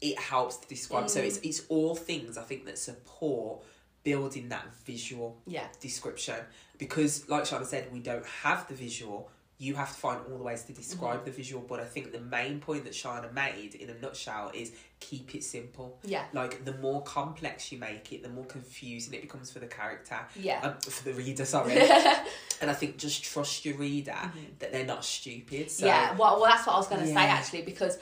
it 0.00 0.18
helps 0.18 0.56
to 0.58 0.68
describe 0.68 1.10
so 1.10 1.20
Mm. 1.20 1.26
it's 1.26 1.36
it's 1.38 1.62
all 1.68 1.94
things 1.94 2.38
i 2.38 2.42
think 2.42 2.64
that 2.66 2.78
support 2.78 3.62
building 4.04 4.48
that 4.48 4.64
visual 4.86 5.36
Yeah. 5.46 5.66
description 5.80 6.36
because 6.78 7.28
like 7.28 7.42
Shana 7.44 7.66
said 7.66 7.92
we 7.92 7.98
don't 8.00 8.24
have 8.24 8.66
the 8.68 8.74
visual 8.74 9.30
you 9.60 9.74
have 9.74 9.88
to 9.92 9.98
find 9.98 10.20
all 10.30 10.38
the 10.38 10.44
ways 10.44 10.62
to 10.62 10.72
Mm-hmm. 10.72 10.80
describe 10.82 11.24
the 11.24 11.30
visual 11.30 11.64
but 11.68 11.80
i 11.80 11.84
think 11.84 12.12
the 12.12 12.20
main 12.20 12.60
point 12.60 12.84
that 12.84 12.92
Shana 12.92 13.32
made 13.32 13.74
in 13.74 13.90
a 13.90 13.94
nutshell 13.94 14.50
is 14.54 14.72
keep 15.00 15.34
it 15.34 15.42
simple 15.44 15.98
Yeah. 16.04 16.24
like 16.32 16.64
the 16.64 16.74
more 16.78 17.02
complex 17.02 17.70
you 17.72 17.78
make 17.78 18.12
it 18.12 18.22
the 18.22 18.28
more 18.28 18.44
confusing 18.44 19.14
it 19.14 19.22
becomes 19.22 19.50
for 19.50 19.58
the 19.58 19.66
character 19.66 20.18
Yeah. 20.36 20.60
um, 20.62 20.74
for 20.80 21.04
the 21.04 21.12
reader 21.14 21.44
sorry 21.44 21.76
and 22.60 22.70
i 22.70 22.72
think 22.74 22.98
just 22.98 23.22
trust 23.24 23.64
your 23.64 23.76
reader 23.76 24.16
that 24.60 24.72
they're 24.72 24.84
not 24.86 25.04
stupid 25.04 25.70
so 25.70 25.86
Mm-hmm. 25.86 25.86
yeah, 25.86 26.16
well, 26.16 26.40
well, 26.40 26.50
that's 26.50 26.66
what 26.66 26.74
I 26.74 26.78
was 26.78 26.86
going 26.88 27.00
to 27.02 27.06
say 27.08 27.14
actually 27.16 27.62
because 27.62 27.98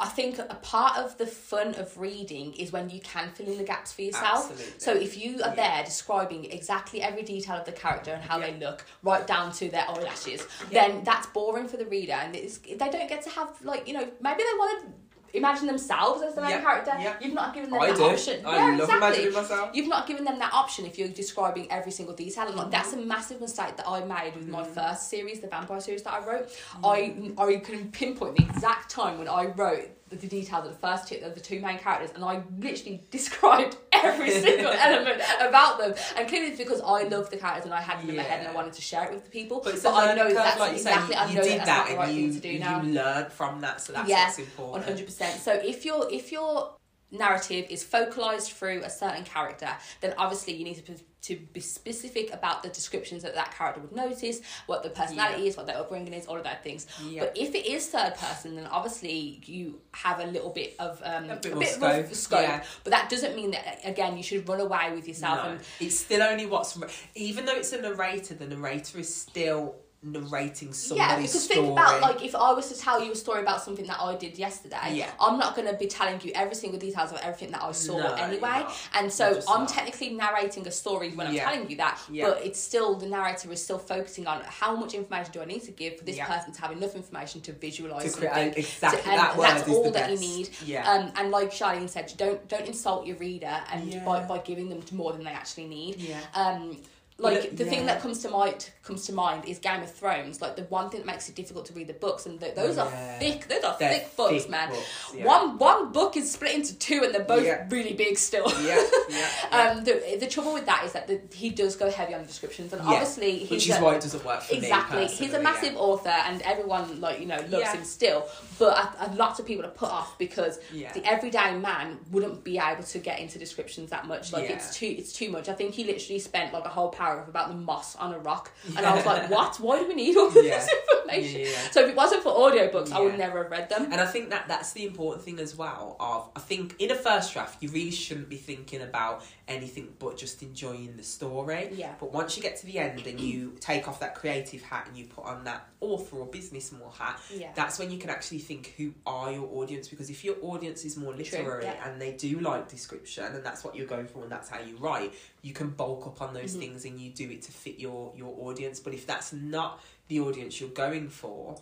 I 0.00 0.08
think 0.08 0.38
a 0.38 0.54
part 0.62 0.96
of 0.96 1.18
the 1.18 1.26
fun 1.26 1.74
of 1.74 1.96
reading 1.98 2.54
is 2.54 2.72
when 2.72 2.88
you 2.88 3.00
can 3.00 3.30
fill 3.32 3.46
in 3.48 3.58
the 3.58 3.64
gaps 3.64 3.92
for 3.92 4.02
yourself. 4.02 4.50
Absolutely. 4.50 4.78
So 4.78 4.92
if 4.94 5.16
you 5.18 5.36
are 5.42 5.54
Yeah. 5.54 5.54
there 5.74 5.84
describing 5.84 6.46
exactly 6.46 7.02
every 7.02 7.22
detail 7.22 7.56
of 7.56 7.66
the 7.66 7.72
character 7.72 8.12
and 8.12 8.22
how 8.22 8.38
Yeah. 8.38 8.50
they 8.50 8.56
look, 8.58 8.84
right 9.02 9.26
down 9.26 9.52
to 9.52 9.68
their 9.68 9.86
eyelashes, 9.88 10.46
Yeah. 10.70 10.86
then 10.88 11.04
that's 11.04 11.26
boring 11.28 11.68
for 11.68 11.76
the 11.76 11.86
reader, 11.86 12.14
and 12.14 12.34
it's, 12.34 12.58
they 12.58 12.76
don't 12.76 13.08
get 13.08 13.22
to 13.24 13.30
have 13.30 13.48
like 13.62 13.86
you 13.86 13.92
know 13.94 14.08
maybe 14.20 14.42
they 14.42 14.58
want 14.58 14.80
to 14.80 14.86
imagine 15.34 15.66
themselves 15.66 16.22
as 16.22 16.34
the 16.34 16.40
main 16.40 16.50
Yeah. 16.50 16.60
character. 16.62 16.92
Yeah. 16.98 17.14
You've 17.20 17.34
not 17.34 17.54
given 17.54 17.70
them 17.70 17.80
I 17.80 17.88
that 17.88 17.96
do. 17.96 18.04
option. 18.04 18.44
I 18.46 18.56
yeah, 18.56 18.64
love 18.64 18.80
exactly. 18.80 18.96
imagining 18.98 19.32
myself. 19.34 19.70
You've 19.74 19.88
not 19.88 20.06
given 20.06 20.24
them 20.24 20.38
that 20.38 20.52
option 20.52 20.86
if 20.86 20.98
you're 20.98 21.08
describing 21.08 21.70
every 21.70 21.92
single 21.92 22.14
detail. 22.14 22.46
And 22.46 22.56
like, 22.56 22.70
that's 22.70 22.92
a 22.92 22.96
massive 22.96 23.40
mistake 23.40 23.76
that 23.76 23.88
I 23.88 24.04
made 24.04 24.34
with 24.36 24.46
Mm. 24.48 24.50
my 24.50 24.64
first 24.64 25.08
series, 25.08 25.40
the 25.40 25.46
vampire 25.48 25.80
series 25.80 26.02
that 26.02 26.12
I 26.14 26.20
wrote. 26.26 26.48
I 26.84 27.32
I 27.38 27.56
can 27.56 27.90
pinpoint 27.90 28.36
the 28.36 28.44
exact 28.44 28.90
time 28.90 29.18
when 29.18 29.28
I 29.28 29.46
wrote 29.46 29.88
the, 30.10 30.26
details 30.26 30.66
of 30.66 30.72
the 30.72 30.78
first 30.78 31.08
two, 31.08 31.16
of 31.22 31.34
the 31.34 31.40
two 31.40 31.60
main 31.60 31.78
characters, 31.78 32.10
and 32.14 32.24
I 32.24 32.42
literally 32.58 33.02
described 33.10 33.76
every 33.92 34.30
single 34.30 34.72
element 34.78 35.22
about 35.40 35.78
them. 35.78 35.94
And 36.16 36.28
clearly, 36.28 36.48
it's 36.48 36.58
because 36.58 36.80
I 36.80 37.04
love 37.04 37.30
the 37.30 37.36
characters 37.36 37.64
and 37.64 37.74
I 37.74 37.80
had 37.80 38.00
them 38.00 38.10
in 38.10 38.16
my 38.16 38.22
head 38.22 38.40
and 38.40 38.48
I 38.48 38.52
wanted 38.52 38.72
to 38.74 38.82
share 38.82 39.04
it 39.04 39.12
with 39.14 39.24
the 39.24 39.30
people. 39.30 39.60
But, 39.62 39.74
it's 39.74 39.82
But 39.82 39.94
I 39.94 40.14
know 40.14 40.32
that's 40.32 40.58
like 40.58 40.72
you 40.72 40.76
exactly. 40.78 41.14
you, 41.14 41.20
I 41.20 41.34
know 41.34 41.42
did 41.42 41.52
that's 41.60 41.66
that 41.66 41.78
not 41.78 41.88
the 41.88 41.96
right 41.96 42.14
you, 42.14 42.32
thing 42.32 42.40
to 42.40 42.48
do 42.48 42.52
you 42.54 42.58
now. 42.58 42.82
learn 42.82 43.30
from 43.30 43.60
that, 43.62 43.80
so 43.80 43.92
that's 43.92 44.08
Yeah, 44.08 44.24
what's 44.26 44.38
important. 44.38 44.72
One 44.72 44.82
hundred 44.82 45.06
percent. 45.06 45.40
So 45.40 45.52
if 45.52 45.84
your 45.84 46.08
if 46.12 46.32
your 46.32 46.70
narrative 47.12 47.66
is 47.70 47.82
focalized 47.82 48.52
through 48.52 48.82
a 48.84 48.90
certain 48.90 49.24
character, 49.24 49.68
then 50.00 50.14
obviously 50.16 50.54
you 50.54 50.64
need 50.64 50.74
to 50.74 50.92
be, 50.92 50.96
to 51.22 51.36
be 51.52 51.60
specific 51.60 52.32
about 52.32 52.62
the 52.62 52.68
descriptions 52.68 53.22
that 53.22 53.34
that 53.34 53.52
character 53.54 53.80
would 53.80 53.92
notice, 53.92 54.40
what 54.66 54.82
the 54.82 54.88
personality 54.90 55.42
Yeah. 55.42 55.48
is, 55.48 55.56
what 55.56 55.66
their 55.66 55.76
upbringing 55.76 56.14
is, 56.14 56.26
all 56.26 56.36
of 56.36 56.44
that 56.44 56.62
things. 56.62 56.86
Yeah. 57.04 57.22
But 57.24 57.36
if 57.36 57.54
it 57.54 57.66
is 57.66 57.86
third 57.88 58.14
person, 58.14 58.54
then 58.56 58.66
obviously 58.66 59.40
you 59.44 59.80
have 59.92 60.20
a 60.20 60.26
little 60.26 60.50
bit 60.50 60.76
of 60.78 61.00
um, 61.04 61.28
A 61.30 61.36
bit 61.36 61.46
a 61.52 61.54
more 61.56 61.60
bit 61.64 61.68
scope, 61.74 62.04
of 62.10 62.14
scope. 62.16 62.40
yeah. 62.42 62.64
But 62.84 62.92
that 62.92 63.10
doesn't 63.10 63.34
mean 63.36 63.50
that 63.50 63.80
again 63.84 64.16
you 64.16 64.22
should 64.22 64.48
run 64.48 64.60
away 64.60 64.92
with 64.94 65.06
yourself 65.08 65.44
No, 65.44 65.50
and 65.52 65.60
it's 65.80 65.98
still 65.98 66.22
only 66.22 66.46
what's 66.46 66.78
even 67.14 67.44
though 67.44 67.56
it's 67.56 67.72
a 67.72 67.80
narrator, 67.82 68.34
the 68.34 68.46
narrator 68.46 68.98
is 68.98 69.14
still 69.14 69.74
narrating 70.02 70.68
yeah, 70.68 70.74
somebody's 70.74 71.30
because 71.30 71.44
story. 71.44 71.60
think 71.60 71.72
about 71.72 72.00
like 72.00 72.24
if 72.24 72.34
I 72.34 72.52
was 72.54 72.72
to 72.72 72.78
tell 72.78 73.04
you 73.04 73.12
a 73.12 73.14
story 73.16 73.42
about 73.42 73.60
something 73.62 73.86
that 73.86 74.00
I 74.00 74.14
did 74.16 74.38
yesterday, 74.38 74.94
Yeah. 74.94 75.10
I'm 75.20 75.38
not 75.38 75.54
going 75.54 75.68
to 75.68 75.74
be 75.76 75.86
telling 75.88 76.18
you 76.22 76.32
every 76.34 76.54
single 76.54 76.80
details 76.80 77.12
of 77.12 77.18
everything 77.18 77.50
that 77.50 77.62
I 77.62 77.70
saw 77.72 77.98
No, 77.98 78.14
anyway. 78.14 78.64
And 78.94 79.12
so 79.12 79.40
I'm 79.46 79.60
not. 79.60 79.68
technically 79.68 80.10
narrating 80.10 80.66
a 80.66 80.70
story 80.70 81.10
when 81.10 81.26
I'm 81.26 81.34
Yeah. 81.34 81.50
telling 81.50 81.68
you 81.68 81.76
that, 81.76 81.98
Yeah. 82.10 82.30
but 82.30 82.44
it's 82.46 82.58
still 82.58 82.94
the 82.94 83.06
narrator 83.06 83.52
is 83.52 83.62
still 83.62 83.78
focusing 83.78 84.26
on 84.26 84.40
how 84.46 84.74
much 84.74 84.94
information 84.94 85.32
do 85.32 85.42
I 85.42 85.44
need 85.44 85.64
to 85.64 85.70
give 85.70 85.98
for 85.98 86.04
this 86.04 86.16
Yeah. 86.16 86.24
person 86.26 86.54
to 86.54 86.60
have 86.62 86.72
enough 86.72 86.94
information 86.94 87.42
to 87.42 87.52
visualize 87.52 88.14
To 88.14 88.18
create- 88.20 88.56
exactly, 88.56 89.10
and 89.12 89.20
that 89.20 89.36
word 89.36 89.48
that's 89.48 89.60
is 89.62 89.66
the 89.66 89.72
all 89.74 89.90
that 89.90 90.10
you 90.10 90.18
need. 90.18 90.48
Yeah. 90.64 90.90
Um, 90.90 91.12
and 91.16 91.30
like 91.30 91.50
Charlene 91.50 91.90
said, 91.90 92.12
don't 92.16 92.48
don't 92.48 92.66
insult 92.66 93.06
your 93.06 93.16
reader 93.16 93.60
and 93.70 93.92
Yeah. 93.92 94.02
by, 94.04 94.20
by 94.24 94.38
giving 94.38 94.70
them 94.70 94.82
more 94.92 95.12
than 95.12 95.24
they 95.24 95.30
actually 95.32 95.66
need. 95.66 95.96
Yeah. 95.96 96.20
Um, 96.34 96.78
like 97.20 97.56
the 97.56 97.64
thing 97.64 97.86
that 97.86 98.00
comes 98.00 98.18
to 98.20 98.28
mind 98.30 98.70
comes 98.82 99.06
to 99.06 99.12
mind 99.12 99.44
is 99.46 99.58
Game 99.58 99.82
of 99.82 99.90
Thrones. 99.92 100.40
Like 100.40 100.56
the 100.56 100.62
one 100.64 100.90
thing 100.90 101.00
that 101.00 101.06
makes 101.06 101.28
it 101.28 101.34
difficult 101.34 101.66
to 101.66 101.72
read 101.74 101.86
the 101.86 101.92
books, 101.94 102.26
and 102.26 102.40
th- 102.40 102.54
those 102.54 102.76
Yeah. 102.76 102.84
are 102.84 103.18
thick. 103.18 103.46
Those 103.48 103.62
are 103.64 103.76
They're 103.78 103.92
thick 103.92 104.16
books, 104.16 104.42
thick 104.42 104.50
man. 104.50 104.70
books, 104.70 105.12
yeah. 105.14 105.24
One 105.24 105.58
one 105.58 105.92
book 105.92 106.16
is 106.16 106.32
split 106.32 106.54
into 106.54 106.74
two, 106.78 107.02
and 107.04 107.14
they're 107.14 107.22
both 107.24 107.44
Yeah. 107.44 107.66
really 107.70 107.92
big 107.92 108.18
still. 108.18 108.50
yeah, 108.62 108.84
yeah, 109.08 109.28
yeah. 109.52 109.70
Um, 109.76 109.84
the, 109.84 110.16
the 110.18 110.26
trouble 110.26 110.52
with 110.54 110.66
that 110.66 110.84
is 110.84 110.92
that 110.92 111.06
the, 111.06 111.20
he 111.34 111.50
does 111.50 111.76
go 111.76 111.90
heavy 111.90 112.14
on 112.14 112.22
the 112.22 112.26
descriptions, 112.26 112.72
and 112.72 112.82
Yeah. 112.82 112.90
obviously 112.90 113.38
he's 113.38 113.50
which 113.50 113.68
is 113.68 113.76
a- 113.76 113.80
why 113.82 113.94
it 113.96 114.00
doesn't 114.02 114.24
work 114.24 114.42
for 114.42 114.54
exactly 114.54 115.06
he's 115.06 115.32
a 115.34 115.40
massive 115.40 115.74
yeah. 115.74 115.78
author 115.78 116.08
and 116.08 116.40
everyone 116.42 117.00
like 117.00 117.20
you 117.20 117.26
know 117.26 117.36
loves 117.36 117.52
Yeah. 117.52 117.72
him 117.76 117.84
still 117.84 118.26
but 118.58 118.76
a, 119.00 119.10
a 119.10 119.14
lot 119.14 119.38
of 119.38 119.46
people 119.46 119.64
are 119.64 119.70
put 119.70 119.90
off 119.90 120.16
because 120.18 120.58
Yeah. 120.72 120.92
the 120.92 121.04
everyday 121.04 121.56
man 121.56 121.98
wouldn't 122.10 122.44
be 122.44 122.58
able 122.58 122.82
to 122.82 122.98
get 122.98 123.18
into 123.20 123.38
descriptions 123.38 123.90
that 123.90 124.06
much 124.06 124.32
like 124.32 124.48
Yeah. 124.48 124.56
it's 124.56 124.76
too 124.76 124.86
it's 124.98 125.12
too 125.12 125.30
much 125.30 125.48
i 125.48 125.52
think 125.52 125.74
he 125.74 125.84
literally 125.84 126.18
spent 126.18 126.52
like 126.52 126.64
a 126.64 126.68
whole 126.68 126.88
paragraph 126.88 127.09
about 127.18 127.48
the 127.48 127.54
moss 127.54 127.96
on 127.96 128.12
a 128.14 128.18
rock 128.18 128.50
and 128.76 128.86
i 128.86 128.94
was 128.94 129.04
like 129.04 129.28
what 129.30 129.58
why 129.60 129.78
do 129.78 129.86
we 129.88 129.94
need 129.94 130.16
all 130.16 130.30
this 130.30 130.68
information 130.94 131.40
Yeah, 131.40 131.46
yeah, 131.46 131.52
yeah. 131.52 131.70
so 131.70 131.80
if 131.82 131.90
it 131.90 131.96
wasn't 131.96 132.22
for 132.22 132.32
audiobooks 132.32 132.92
i 132.92 133.00
would 133.00 133.18
never 133.18 133.42
have 133.42 133.50
read 133.50 133.68
them 133.68 133.90
And 133.92 134.00
I 134.00 134.06
think 134.06 134.30
that 134.30 134.46
that's 134.48 134.72
the 134.72 134.84
important 134.84 135.24
thing 135.24 135.38
as 135.40 135.56
well. 135.56 135.96
Of 135.98 136.30
I 136.36 136.40
think 136.40 136.76
in 136.78 136.90
a 136.90 136.94
first 136.94 137.32
draft, 137.32 137.62
you 137.62 137.68
really 137.70 137.90
shouldn't 137.90 138.28
be 138.28 138.36
thinking 138.36 138.82
about 138.82 139.24
anything 139.48 139.88
but 139.98 140.16
just 140.16 140.42
enjoying 140.42 140.96
the 140.96 141.02
story. 141.02 141.70
Yeah. 141.72 141.94
But 141.98 142.12
once 142.12 142.36
you 142.36 142.42
get 142.42 142.56
to 142.58 142.66
the 142.66 142.78
end 142.78 143.06
and 143.06 143.18
you 143.20 143.56
take 143.60 143.88
off 143.88 143.98
that 144.00 144.14
creative 144.14 144.62
hat 144.62 144.86
and 144.88 144.96
you 144.96 145.06
put 145.06 145.24
on 145.24 145.44
that 145.44 145.66
author 145.80 146.16
or 146.18 146.26
business 146.26 146.70
more 146.72 146.92
hat, 146.96 147.18
Yeah. 147.34 147.50
that's 147.54 147.78
when 147.78 147.90
you 147.90 147.98
can 147.98 148.10
actually 148.10 148.38
think 148.38 148.74
who 148.76 148.92
are 149.06 149.32
your 149.32 149.48
audience. 149.58 149.88
Because 149.88 150.08
if 150.10 150.24
your 150.24 150.36
audience 150.42 150.84
is 150.84 150.96
more 150.96 151.14
literary 151.14 151.64
yeah. 151.64 151.88
and 151.88 152.00
they 152.00 152.12
do 152.12 152.38
like 152.40 152.68
description 152.68 153.24
and 153.24 153.42
that's 153.44 153.64
what 153.64 153.74
you're 153.74 153.86
going 153.86 154.06
for 154.06 154.22
and 154.22 154.30
that's 154.30 154.48
how 154.48 154.60
you 154.60 154.76
write, 154.76 155.12
you 155.42 155.52
can 155.52 155.70
bulk 155.70 156.06
up 156.06 156.20
on 156.22 156.34
those 156.34 156.50
Mm-hmm. 156.52 156.60
things 156.60 156.84
and 156.84 157.00
you 157.00 157.10
do 157.10 157.30
it 157.30 157.42
to 157.42 157.52
fit 157.52 157.78
your 157.78 158.12
your 158.16 158.34
audience. 158.48 158.80
But 158.80 158.94
if 158.94 159.06
that's 159.06 159.32
not 159.32 159.80
the 160.08 160.20
audience 160.20 160.60
you're 160.60 160.70
going 160.70 161.08
for, 161.08 161.58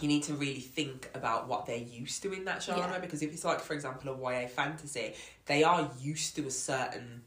you 0.00 0.08
need 0.08 0.22
to 0.24 0.34
really 0.34 0.60
think 0.60 1.08
about 1.14 1.46
what 1.48 1.66
they're 1.66 1.76
used 1.76 2.22
to 2.22 2.32
in 2.32 2.44
that 2.46 2.62
genre 2.62 2.90
Yeah. 2.92 2.98
because 2.98 3.22
if 3.22 3.32
it's 3.32 3.44
like 3.44 3.60
for 3.60 3.74
example 3.74 4.12
a 4.12 4.16
YA 4.42 4.48
fantasy 4.48 5.14
they 5.46 5.62
are 5.62 5.90
used 6.00 6.34
to 6.36 6.46
a 6.46 6.50
certain 6.50 7.22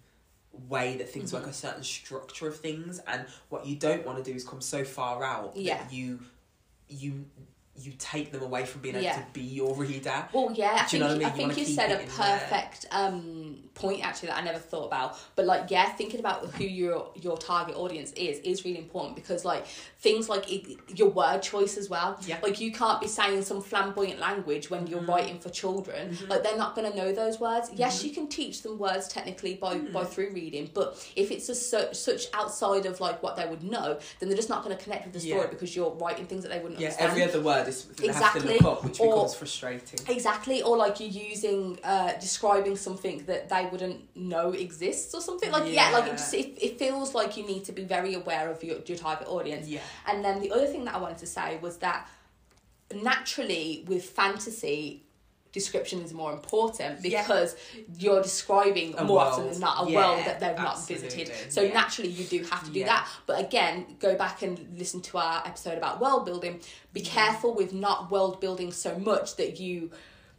way 0.68 0.98
that 0.98 1.10
things 1.10 1.32
Mm-hmm. 1.32 1.44
work 1.44 1.52
a 1.52 1.54
certain 1.54 1.84
structure 1.84 2.48
of 2.48 2.58
things 2.58 3.00
and 3.08 3.26
what 3.50 3.66
you 3.66 3.76
don't 3.76 4.06
want 4.06 4.18
to 4.18 4.30
do 4.30 4.36
is 4.36 4.44
come 4.44 4.62
so 4.62 4.84
far 4.84 5.24
out 5.24 5.56
Yeah. 5.56 5.78
that 5.78 5.94
you 5.94 6.20
you 6.90 7.26
you 7.78 7.92
take 8.00 8.32
them 8.32 8.42
away 8.42 8.66
from 8.66 8.82
being 8.82 8.96
able 8.96 9.04
Yeah. 9.04 9.18
to 9.18 9.26
be 9.34 9.42
your 9.42 9.76
reader 9.76 10.28
Well, 10.32 10.52
yeah, 10.54 10.84
I 10.86 10.88
Do 10.90 10.98
you 10.98 11.04
know 11.04 11.10
think, 11.10 11.24
what 11.24 11.34
I 11.34 11.36
mean? 11.38 11.46
I 11.46 11.48
You 11.50 11.54
think 11.56 11.68
you 11.68 11.74
said 11.76 11.92
a 11.92 11.98
perfect 12.10 12.86
um, 12.92 13.58
point 13.74 14.06
actually 14.06 14.30
that 14.30 14.38
I 14.38 14.42
never 14.42 14.60
thought 14.60 14.86
about. 14.86 15.18
But 15.36 15.46
like, 15.46 15.70
yeah, 15.70 15.90
thinking 15.94 16.20
about 16.20 16.46
who 16.56 16.64
your 16.64 17.12
your 17.16 17.38
target 17.38 17.76
audience 17.76 18.12
is 18.14 18.40
is 18.40 18.64
really 18.66 18.78
important 18.80 19.16
because 19.16 19.44
like 19.44 19.66
things 20.00 20.30
like 20.30 20.52
it, 20.52 20.80
your 20.98 21.10
word 21.10 21.42
choice 21.42 21.78
as 21.78 21.90
well. 21.90 22.18
Yeah. 22.26 22.38
Like 22.42 22.60
you 22.62 22.72
can't 22.72 23.02
be 23.02 23.08
saying 23.08 23.44
some 23.44 23.62
flamboyant 23.62 24.20
language 24.20 24.70
when 24.70 24.88
you're 24.88 24.96
Mm-hmm. 25.02 25.10
writing 25.12 25.40
for 25.40 25.50
children. 25.50 26.18
Like 26.30 26.44
they're 26.44 26.58
not 26.58 26.74
going 26.76 26.90
to 26.90 26.96
know 26.98 27.12
those 27.12 27.40
words. 27.40 27.70
Yes, 27.74 27.98
Mm-hmm. 28.00 28.08
you 28.08 28.14
can 28.14 28.28
teach 28.28 28.62
them 28.64 28.78
words 28.80 29.08
technically 29.10 29.56
by 29.56 29.76
Mm. 29.76 29.92
by 29.92 30.06
through 30.06 30.32
reading, 30.32 30.70
but 30.74 30.96
if 31.18 31.32
it's 31.32 31.50
a 31.50 31.56
su- 31.56 31.94
such 31.94 32.28
outside 32.34 32.86
of 32.86 33.02
like 33.02 33.22
what 33.22 33.36
they 33.36 33.46
would 33.46 33.64
know, 33.64 34.00
then 34.20 34.30
they're 34.30 34.38
just 34.38 34.48
not 34.50 34.64
going 34.64 34.76
to 34.78 34.82
connect 34.82 35.04
with 35.06 35.14
the 35.14 35.20
story 35.20 35.42
Yeah. 35.42 35.48
because 35.48 35.76
you're 35.76 35.92
writing 35.96 36.26
things 36.28 36.44
that 36.44 36.50
they 36.50 36.60
wouldn't 36.60 36.80
yeah 36.80 36.88
understand. 36.88 37.12
every 37.12 37.24
other 37.24 37.42
word 37.42 37.65
have 37.66 37.96
to 37.98 38.06
Exactly. 38.06 38.54
look 38.54 38.64
up 38.64 38.84
which 38.84 39.00
Or- 39.00 39.14
becomes 39.14 39.36
frustrating 39.36 40.00
Exactly, 40.08 40.62
or 40.62 40.78
like 40.78 41.00
you're 41.00 41.10
using, 41.10 41.80
uh, 41.84 42.14
describing 42.20 42.76
something 42.76 43.26
that 43.26 43.50
they 43.50 43.68
wouldn't 43.72 44.16
know 44.16 44.52
exists 44.52 45.14
or 45.14 45.22
something. 45.22 45.52
Like, 45.52 45.72
yeah, 45.72 45.90
like 45.92 46.06
it, 46.08 46.12
just, 46.12 46.34
it, 46.34 46.58
it 46.62 46.80
feels 46.80 47.14
like 47.14 47.38
you 47.38 47.46
need 47.46 47.66
to 47.66 47.72
be 47.72 47.84
very 47.84 48.14
aware 48.14 48.50
of 48.50 48.64
your, 48.64 48.78
your 48.86 48.98
target 48.98 49.28
audience. 49.28 49.68
Yeah. 49.68 49.82
And 50.08 50.24
then 50.24 50.42
the 50.42 50.52
other 50.52 50.68
thing 50.68 50.86
that 50.86 50.96
I 50.96 50.98
wanted 51.00 51.18
to 51.20 51.28
say 51.28 51.58
was 51.62 51.78
that 51.78 52.08
naturally 52.94 53.84
with 53.88 54.06
fantasy, 54.06 55.05
description 55.56 56.02
is 56.02 56.14
more 56.14 56.32
important 56.34 56.94
Yeah. 57.04 57.22
because 57.22 57.56
you're 57.98 58.22
describing 58.22 58.94
A 58.98 59.04
more 59.06 59.22
often 59.22 59.46
world. 59.46 59.54
than 59.56 59.62
not 59.62 59.88
a 59.88 59.90
Yeah, 59.90 59.98
world 59.98 60.20
that 60.28 60.40
they've 60.42 60.50
absolutely. 60.60 61.08
not 61.08 61.14
visited. 61.28 61.52
So 61.52 61.62
Yeah. 61.62 61.74
naturally 61.74 62.12
you 62.12 62.26
do 62.26 62.40
have 62.52 62.64
to 62.66 62.72
do 62.72 62.82
Yeah. 62.82 62.88
that. 62.88 63.08
But 63.26 63.40
again, 63.40 63.96
go 64.00 64.16
back 64.16 64.42
and 64.44 64.54
listen 64.78 65.02
to 65.10 65.18
our 65.18 65.42
episode 65.46 65.78
about 65.78 66.00
world 66.02 66.26
building. 66.26 66.60
Be 66.94 67.02
careful 67.02 67.54
with 67.56 67.72
not 67.74 68.12
world 68.12 68.40
building 68.40 68.72
so 68.72 68.92
much 69.00 69.38
that 69.38 69.60
you 69.60 69.92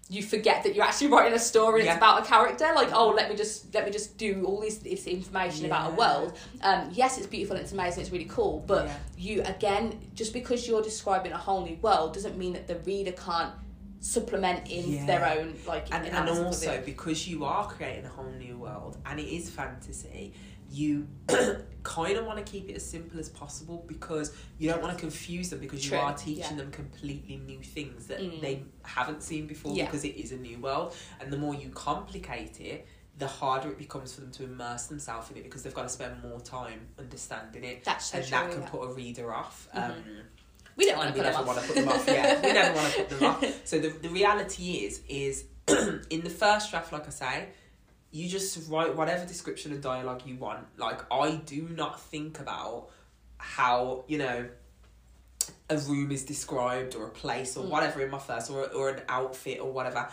you 0.08 0.22
forget 0.22 0.62
that 0.62 0.72
you're 0.72 0.84
actually 0.84 1.08
writing 1.08 1.32
a 1.34 1.38
story 1.52 1.82
Yeah. 1.82 1.88
it's 1.94 1.96
about 1.96 2.22
a 2.22 2.24
character 2.24 2.68
like 2.76 2.90
oh 2.94 3.08
let 3.08 3.28
me 3.28 3.34
just 3.34 3.74
let 3.74 3.84
me 3.86 3.90
just 3.90 4.16
do 4.16 4.44
all 4.46 4.60
this, 4.60 4.76
this 4.78 5.04
information 5.08 5.66
about 5.66 5.84
a 5.90 5.94
world 5.96 6.32
um 6.62 6.80
yes 6.92 7.18
it's 7.18 7.26
beautiful 7.26 7.56
it's 7.56 7.72
amazing 7.72 8.02
it's 8.02 8.12
really 8.12 8.30
cool 8.38 8.62
but 8.68 8.82
Yeah. 8.86 8.94
you 9.18 9.42
again 9.42 9.84
just 10.14 10.32
because 10.32 10.68
you're 10.68 10.80
describing 10.92 11.32
a 11.32 11.36
whole 11.46 11.62
new 11.68 11.76
world 11.82 12.14
doesn't 12.14 12.38
mean 12.38 12.52
that 12.52 12.68
the 12.68 12.76
reader 12.90 13.10
can't 13.10 13.52
supplement 14.00 14.70
in 14.70 14.92
Yeah. 14.92 15.06
their 15.06 15.38
own 15.38 15.54
like 15.66 15.92
and, 15.92 16.06
and 16.06 16.28
also 16.28 16.80
because 16.84 17.26
you 17.26 17.44
are 17.44 17.66
creating 17.66 18.04
a 18.04 18.08
whole 18.08 18.30
new 18.30 18.58
world 18.58 18.98
and 19.06 19.18
it 19.18 19.26
is 19.26 19.50
fantasy 19.50 20.32
you 20.70 21.06
kind 21.84 22.16
of 22.16 22.26
want 22.26 22.44
to 22.44 22.50
keep 22.50 22.68
it 22.68 22.74
as 22.74 22.84
simple 22.88 23.18
as 23.20 23.28
possible 23.28 23.84
because 23.86 24.34
you 24.58 24.68
don't 24.68 24.82
want 24.82 24.92
to 24.92 25.00
confuse 25.00 25.50
them 25.50 25.60
because 25.60 25.82
True, 25.82 25.96
you 25.96 26.02
are 26.04 26.12
teaching 26.14 26.56
yeah. 26.56 26.56
them 26.56 26.70
completely 26.72 27.36
new 27.36 27.60
things 27.62 28.06
that 28.08 28.18
Mm. 28.20 28.40
they 28.40 28.62
haven't 28.82 29.22
seen 29.22 29.46
before 29.46 29.74
Yeah. 29.74 29.84
because 29.86 30.04
it 30.04 30.16
is 30.16 30.32
a 30.32 30.36
new 30.36 30.58
world 30.58 30.94
and 31.20 31.32
the 31.32 31.38
more 31.38 31.54
you 31.54 31.68
complicate 31.70 32.60
it 32.60 32.86
the 33.18 33.26
harder 33.26 33.70
it 33.70 33.78
becomes 33.78 34.12
for 34.14 34.20
them 34.20 34.30
to 34.32 34.44
immerse 34.44 34.86
themselves 34.88 35.30
in 35.30 35.38
it 35.38 35.44
because 35.44 35.62
they've 35.62 35.72
got 35.74 35.84
to 35.84 35.88
spend 35.88 36.20
more 36.22 36.38
time 36.40 36.80
understanding 36.98 37.64
it 37.64 37.82
That's 37.84 38.06
so 38.06 38.18
and 38.18 38.26
true, 38.26 38.30
that 38.38 38.50
can 38.50 38.60
yeah. 38.62 38.68
put 38.68 38.82
a 38.82 38.92
reader 38.92 39.32
off 39.32 39.68
Mhm. 39.74 39.82
um, 39.84 40.04
we 40.76 40.84
don't 40.86 40.98
want 40.98 41.08
to 41.08 41.14
put 41.14 41.22
them 41.24 41.32
never 41.32 41.38
off 41.38 41.46
want 41.46 41.60
to 41.60 41.66
put 41.66 41.74
them 41.76 41.88
off. 41.88 42.06
Yeah, 42.06 42.40
we 42.44 42.52
never 42.52 42.74
want 42.74 42.92
to 42.92 42.98
put 43.04 43.08
them 43.18 43.24
off. 43.30 43.44
So 43.64 43.78
the 43.78 43.88
the 43.88 44.08
reality 44.08 44.72
is 44.86 45.00
is 45.08 45.44
in 46.10 46.20
the 46.22 46.30
first 46.30 46.70
draft, 46.70 46.92
like 46.92 47.06
I 47.06 47.10
say, 47.10 47.48
you 48.10 48.28
just 48.28 48.68
write 48.70 48.94
whatever 48.96 49.24
description 49.26 49.72
and 49.72 49.82
dialogue 49.82 50.22
you 50.26 50.36
want. 50.36 50.66
Like 50.76 51.00
I 51.12 51.36
do 51.36 51.68
not 51.70 52.00
think 52.00 52.38
about 52.40 52.88
how 53.38 54.04
you 54.08 54.18
know 54.18 54.48
a 55.68 55.76
room 55.78 56.12
is 56.12 56.24
described 56.24 56.94
or 56.94 57.06
a 57.06 57.10
place 57.10 57.56
or 57.56 57.64
Mm. 57.64 57.70
whatever 57.70 58.00
in 58.02 58.10
my 58.10 58.18
first 58.18 58.50
or 58.50 58.68
or 58.72 58.90
an 58.90 59.02
outfit 59.08 59.60
or 59.60 59.72
whatever. 59.72 60.08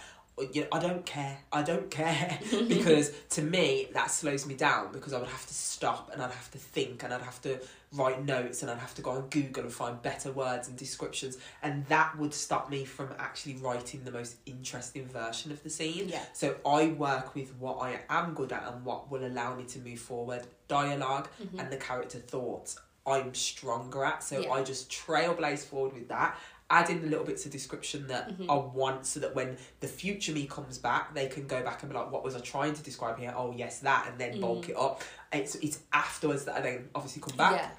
You 0.54 0.62
know, 0.62 0.68
I 0.72 0.80
don't 0.80 1.06
care. 1.06 1.38
I 1.52 1.62
don't 1.62 1.92
care 1.92 2.40
because 2.68 3.12
to 3.32 3.42
me 3.44 3.88
that 3.94 4.10
slows 4.10 4.48
me 4.48 4.56
down 4.56 4.92
because 4.92 5.14
I 5.14 5.20
would 5.20 5.28
have 5.28 5.46
to 5.46 5.54
stop 5.54 6.10
and 6.12 6.22
I'd 6.22 6.32
have 6.32 6.50
to 6.52 6.58
think 6.58 7.04
and 7.04 7.14
I'd 7.14 7.22
have 7.22 7.42
to 7.44 7.60
write 7.94 8.26
notes 8.26 8.64
and 8.64 8.72
I'd 8.72 8.80
have 8.80 8.96
to 8.96 9.04
go 9.04 9.12
on 9.12 9.30
Google 9.30 9.64
and 9.64 9.72
find 9.72 10.02
better 10.02 10.32
words 10.32 10.68
and 10.68 10.76
descriptions 10.76 11.38
and 11.62 11.86
that 11.86 12.18
would 12.18 12.34
stop 12.34 12.72
me 12.72 12.84
from 12.84 13.10
actually 13.20 13.58
writing 13.58 14.04
the 14.04 14.12
most 14.12 14.38
interesting 14.48 15.06
version 15.06 15.52
of 15.52 15.62
the 15.62 15.70
scene. 15.70 16.10
Yeah. 16.10 16.24
So 16.34 16.56
I 16.66 16.88
work 16.88 17.36
with 17.36 17.54
what 17.58 17.84
I 17.84 18.00
am 18.10 18.34
good 18.34 18.52
at 18.52 18.68
and 18.68 18.84
what 18.84 19.12
will 19.12 19.26
allow 19.26 19.56
me 19.56 19.66
to 19.66 19.80
move 19.80 20.00
forward. 20.00 20.48
Dialogue 20.68 21.28
mm-hmm. 21.42 21.60
and 21.60 21.72
the 21.72 21.78
character 21.78 22.18
thoughts 22.18 22.80
I'm 23.06 23.34
stronger 23.34 24.06
at. 24.06 24.24
So 24.24 24.40
Yeah. 24.40 24.52
I 24.52 24.64
just 24.64 24.90
trailblaze 24.90 25.66
forward 25.66 25.94
with 25.94 26.08
that 26.10 26.38
add 26.70 26.90
in 26.90 27.02
the 27.02 27.08
little 27.08 27.26
bits 27.26 27.46
of 27.46 27.52
description 27.52 28.08
that 28.08 28.30
mm-hmm. 28.30 28.50
I 28.50 28.56
want 28.56 29.06
so 29.06 29.20
that 29.20 29.36
when 29.36 29.58
the 29.80 29.88
future 29.88 30.32
me 30.32 30.48
comes 30.48 30.78
back, 30.78 31.14
they 31.14 31.28
can 31.28 31.46
go 31.48 31.64
back 31.64 31.84
and 31.84 31.92
be 31.92 31.98
like, 31.98 32.12
what 32.12 32.24
was 32.24 32.36
I 32.36 32.40
trying 32.40 32.74
to 32.74 32.84
describe 32.84 33.20
here? 33.20 33.34
Oh, 33.36 33.54
yes, 33.56 33.80
that, 33.80 34.08
and 34.10 34.20
then 34.20 34.40
bulk 34.42 34.66
mm. 34.66 34.70
it 34.70 34.78
up. 34.78 35.02
It's, 35.32 35.56
it's 35.56 35.80
afterwards 35.92 36.46
that 36.46 36.56
I 36.56 36.62
then 36.62 36.90
obviously 36.96 37.22
come 37.22 37.38
back 37.38 37.54
Yeah. 37.54 37.70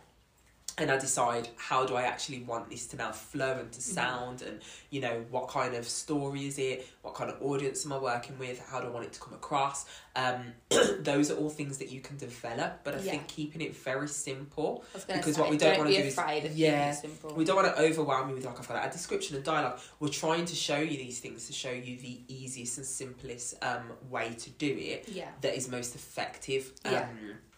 And 0.77 0.91
I 0.91 0.99
decide 0.99 1.49
how 1.57 1.87
do 1.87 1.95
I 1.95 2.03
actually 2.03 2.43
want 2.43 2.69
this 2.69 2.87
to 2.89 2.97
now 2.97 3.13
flow 3.13 3.53
and 3.61 3.71
to 3.73 3.79
Mm-hmm. 3.81 3.95
sound 3.95 4.43
and 4.43 4.61
you 4.91 5.01
know 5.01 5.25
what 5.31 5.49
kind 5.49 5.75
of 5.75 5.87
story 5.87 6.47
is 6.47 6.59
it 6.59 6.87
what 7.03 7.15
kind 7.15 7.31
of 7.31 7.41
audience 7.43 7.85
am 7.87 7.93
I 7.93 7.99
working 7.99 8.39
with 8.39 8.59
how 8.71 8.81
do 8.81 8.87
I 8.89 8.91
want 8.91 9.05
it 9.07 9.13
to 9.13 9.21
come 9.21 9.35
across 9.35 9.87
um, 10.17 10.43
those 11.01 11.31
are 11.31 11.35
all 11.37 11.51
things 11.51 11.79
that 11.79 11.91
you 11.93 12.01
can 12.01 12.17
develop 12.17 12.81
but 12.85 12.95
I 12.95 12.99
Yeah. 12.99 13.11
think 13.13 13.29
keeping 13.29 13.61
it 13.61 13.77
very 13.77 14.09
simple 14.09 14.85
I 14.95 14.97
was 14.97 15.05
gonna 15.05 15.19
because 15.21 15.35
say, 15.37 15.41
what 15.43 15.51
we 15.51 15.57
don't, 15.59 15.79
want 15.79 15.91
to 15.91 15.97
do 16.03 16.09
is 16.09 16.57
yeah 16.57 16.93
simple. 16.93 17.35
we 17.35 17.45
don't 17.45 17.57
want 17.57 17.75
to 17.75 17.83
overwhelm 17.83 18.29
you 18.31 18.35
with 18.37 18.45
like 18.47 18.59
I've 18.59 18.69
got 18.69 18.87
a 18.87 18.91
description 18.91 19.37
and 19.37 19.45
dialogue 19.45 19.79
we're 20.01 20.09
trying 20.09 20.45
to 20.47 20.55
show 20.57 20.79
you 20.79 20.97
these 20.97 21.21
things 21.21 21.47
to 21.47 21.53
show 21.53 21.71
you 21.73 21.97
the 21.99 22.21
easiest 22.29 22.79
and 22.79 22.87
simplest 22.87 23.55
um, 23.63 23.93
way 24.11 24.35
to 24.39 24.51
do 24.51 24.75
it 24.79 25.09
Yeah. 25.09 25.29
that 25.43 25.55
is 25.57 25.69
most 25.69 25.95
effective. 25.95 26.73
Um, 26.85 26.93
Yeah. 26.93 27.07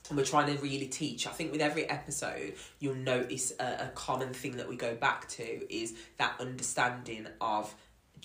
And 0.09 0.17
we're 0.17 0.25
trying 0.25 0.55
to 0.55 0.63
really 0.63 0.87
teach. 0.87 1.27
I 1.27 1.31
think 1.31 1.53
with 1.53 1.61
every 1.61 1.89
episode, 1.89 2.55
you'll 2.79 2.95
notice 2.95 3.53
a, 3.59 3.65
a 3.65 3.91
common 3.95 4.33
thing 4.33 4.57
that 4.57 4.69
we 4.69 4.77
go 4.77 4.95
back 4.95 5.29
to 5.31 5.75
is 5.75 5.95
that 6.19 6.35
understanding 6.41 7.27
of 7.41 7.75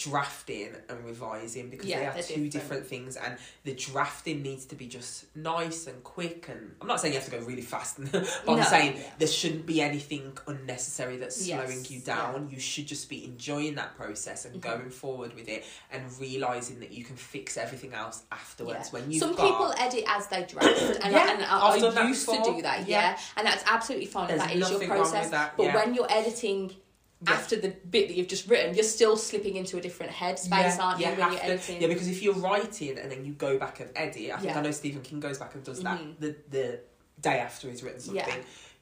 drafting 0.04 0.70
and 0.90 1.06
revising 1.06 1.70
because 1.70 1.86
Yeah, 1.88 2.00
they 2.00 2.06
are 2.20 2.24
two 2.24 2.50
different. 2.50 2.52
different 2.52 2.88
things 2.88 3.16
and 3.18 3.38
the 3.64 3.74
drafting 3.74 4.42
needs 4.42 4.66
to 4.66 4.76
be 4.76 4.88
just 4.88 5.26
nice 5.36 5.88
and 5.88 6.04
quick 6.04 6.48
and 6.50 6.76
I'm 6.82 6.88
not 6.88 7.00
saying 7.00 7.14
you 7.14 7.20
have 7.20 7.30
to 7.30 7.36
go 7.38 7.44
really 7.46 7.62
fast 7.62 7.98
but 8.12 8.28
I'm 8.48 8.58
No. 8.58 8.64
saying 8.64 9.00
there 9.20 9.28
shouldn't 9.28 9.66
be 9.66 9.82
anything 9.82 10.38
unnecessary 10.48 11.18
that's 11.18 11.46
Yes, 11.48 11.60
slowing 11.68 11.86
you 11.90 12.00
down 12.00 12.50
you 12.52 12.60
should 12.60 12.88
just 12.88 13.10
be 13.10 13.24
enjoying 13.26 13.76
that 13.76 13.96
process 13.96 14.46
and 14.46 14.52
Mm-hmm. 14.62 14.70
going 14.80 14.90
forward 14.90 15.34
with 15.34 15.48
it 15.48 15.64
and 15.92 16.04
realizing 16.20 16.80
that 16.82 16.92
you 16.92 17.04
can 17.04 17.16
fix 17.16 17.56
everything 17.58 17.94
else 17.94 18.24
afterwards 18.32 18.90
Yeah. 18.92 19.00
when 19.00 19.12
you've 19.12 19.22
Some 19.22 19.36
got 19.36 19.48
people 19.50 19.74
edit 19.78 20.04
as 20.08 20.28
they 20.28 20.44
draft, 20.44 20.68
and, 21.04 21.12
Yeah, 21.14 21.32
and 21.34 21.44
I, 21.44 21.60
I've 21.70 21.84
I 21.84 21.90
that 21.92 22.08
used 22.08 22.28
to 22.30 22.42
do 22.44 22.62
that, 22.64 22.88
yeah. 22.88 23.02
Yeah. 23.12 23.18
and 23.38 23.48
that's 23.48 23.64
absolutely 23.68 24.08
fine. 24.08 24.28
There's 24.28 24.42
that 24.42 24.52
is 24.52 24.60
your 24.60 24.72
nothing 24.72 24.90
wrong 24.90 25.00
with 25.00 25.10
process. 25.12 25.32
that, 25.32 25.58
but 25.58 25.64
yeah. 25.68 25.76
when 25.76 25.94
you're 25.94 26.12
editing 26.12 26.72
Yeah. 27.24 27.34
after 27.34 27.56
the 27.56 27.70
bit 27.70 28.08
that 28.08 28.16
you've 28.18 28.28
just 28.28 28.48
written, 28.50 28.74
you're 28.74 28.84
still 28.84 29.16
slipping 29.16 29.56
into 29.56 29.78
a 29.78 29.82
different 29.82 30.12
headspace, 30.12 30.80
aren't 30.80 31.00
you? 31.00 31.08
you 31.08 31.12
when 31.14 31.34
you're 31.34 31.44
editing, 31.44 31.82
Yeah, 31.82 31.88
because 31.88 32.08
if 32.08 32.24
you're 32.24 32.34
writing 32.34 32.98
and 32.98 33.12
then 33.12 33.26
you 33.26 33.34
go 33.34 33.60
back 33.60 33.80
and 33.80 33.90
edit, 33.96 34.16
I 34.16 34.16
think 34.16 34.26
Yeah. 34.26 34.50
Mm-hmm. 34.50 34.58
I 34.58 34.62
know 34.62 34.72
Stephen 34.72 35.02
King 35.02 35.20
goes 35.20 35.38
back 35.38 35.54
and 35.54 35.64
does 35.64 35.84
that 35.84 36.00
the 36.20 36.36
the 36.50 36.80
day 37.22 37.40
after 37.40 37.70
he's 37.70 37.84
written 37.84 38.00
something. 38.00 38.24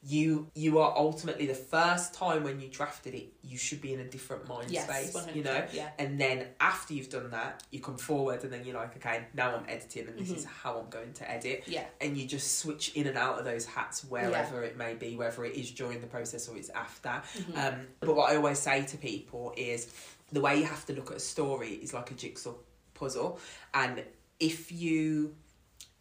Yeah. 0.02 0.20
You 0.20 0.50
you 0.54 0.78
are 0.78 0.94
ultimately 0.96 1.46
the 1.46 1.54
first 1.54 2.14
time 2.14 2.42
when 2.44 2.60
you 2.60 2.68
drafted 2.68 3.14
it, 3.14 3.32
you 3.42 3.58
should 3.58 3.80
be 3.80 3.92
in 3.92 4.00
a 4.00 4.04
different 4.04 4.48
mind 4.48 4.70
Yes, 4.70 4.84
space, 4.84 5.14
100%, 5.14 5.34
you 5.36 5.44
know. 5.44 5.64
yeah. 5.72 5.90
And 5.98 6.20
then 6.20 6.46
after 6.60 6.94
you've 6.94 7.10
done 7.10 7.30
that, 7.30 7.62
you 7.70 7.80
come 7.80 7.96
forward 7.98 8.42
and 8.44 8.52
then 8.52 8.64
you're 8.64 8.76
like, 8.76 8.96
okay, 8.96 9.26
now 9.34 9.54
I'm 9.54 9.64
editing 9.68 10.08
and 10.08 10.18
this 10.18 10.30
is 10.30 10.44
how 10.44 10.78
I'm 10.78 10.88
going 10.88 11.12
to 11.14 11.30
edit. 11.30 11.62
Mm-hmm. 11.62 11.72
Yeah. 11.72 11.84
And 12.00 12.16
you 12.16 12.26
just 12.26 12.58
switch 12.58 12.94
in 12.94 13.06
and 13.06 13.18
out 13.18 13.38
of 13.38 13.44
those 13.44 13.66
hats 13.66 14.04
wherever 14.04 14.62
it 14.62 14.76
may 14.76 14.94
be, 14.94 15.16
whether 15.16 15.44
it 15.44 15.54
is 15.54 15.70
during 15.70 16.00
the 16.00 16.06
process 16.06 16.48
or 16.48 16.56
it's 16.56 16.70
after. 16.70 17.08
Mm-hmm. 17.08 17.58
Um, 17.58 17.86
but 18.00 18.16
what 18.16 18.32
I 18.32 18.36
always 18.36 18.58
say 18.58 18.84
to 18.86 18.96
people 18.96 19.52
is 19.56 19.92
the 20.32 20.40
way 20.40 20.58
you 20.58 20.64
have 20.64 20.86
to 20.86 20.92
look 20.92 21.10
at 21.10 21.18
a 21.18 21.20
story 21.20 21.70
is 21.70 21.92
like 21.92 22.10
a 22.10 22.14
jigsaw 22.14 22.54
puzzle, 22.94 23.38
and 23.74 24.02
if 24.38 24.70
you, 24.70 25.34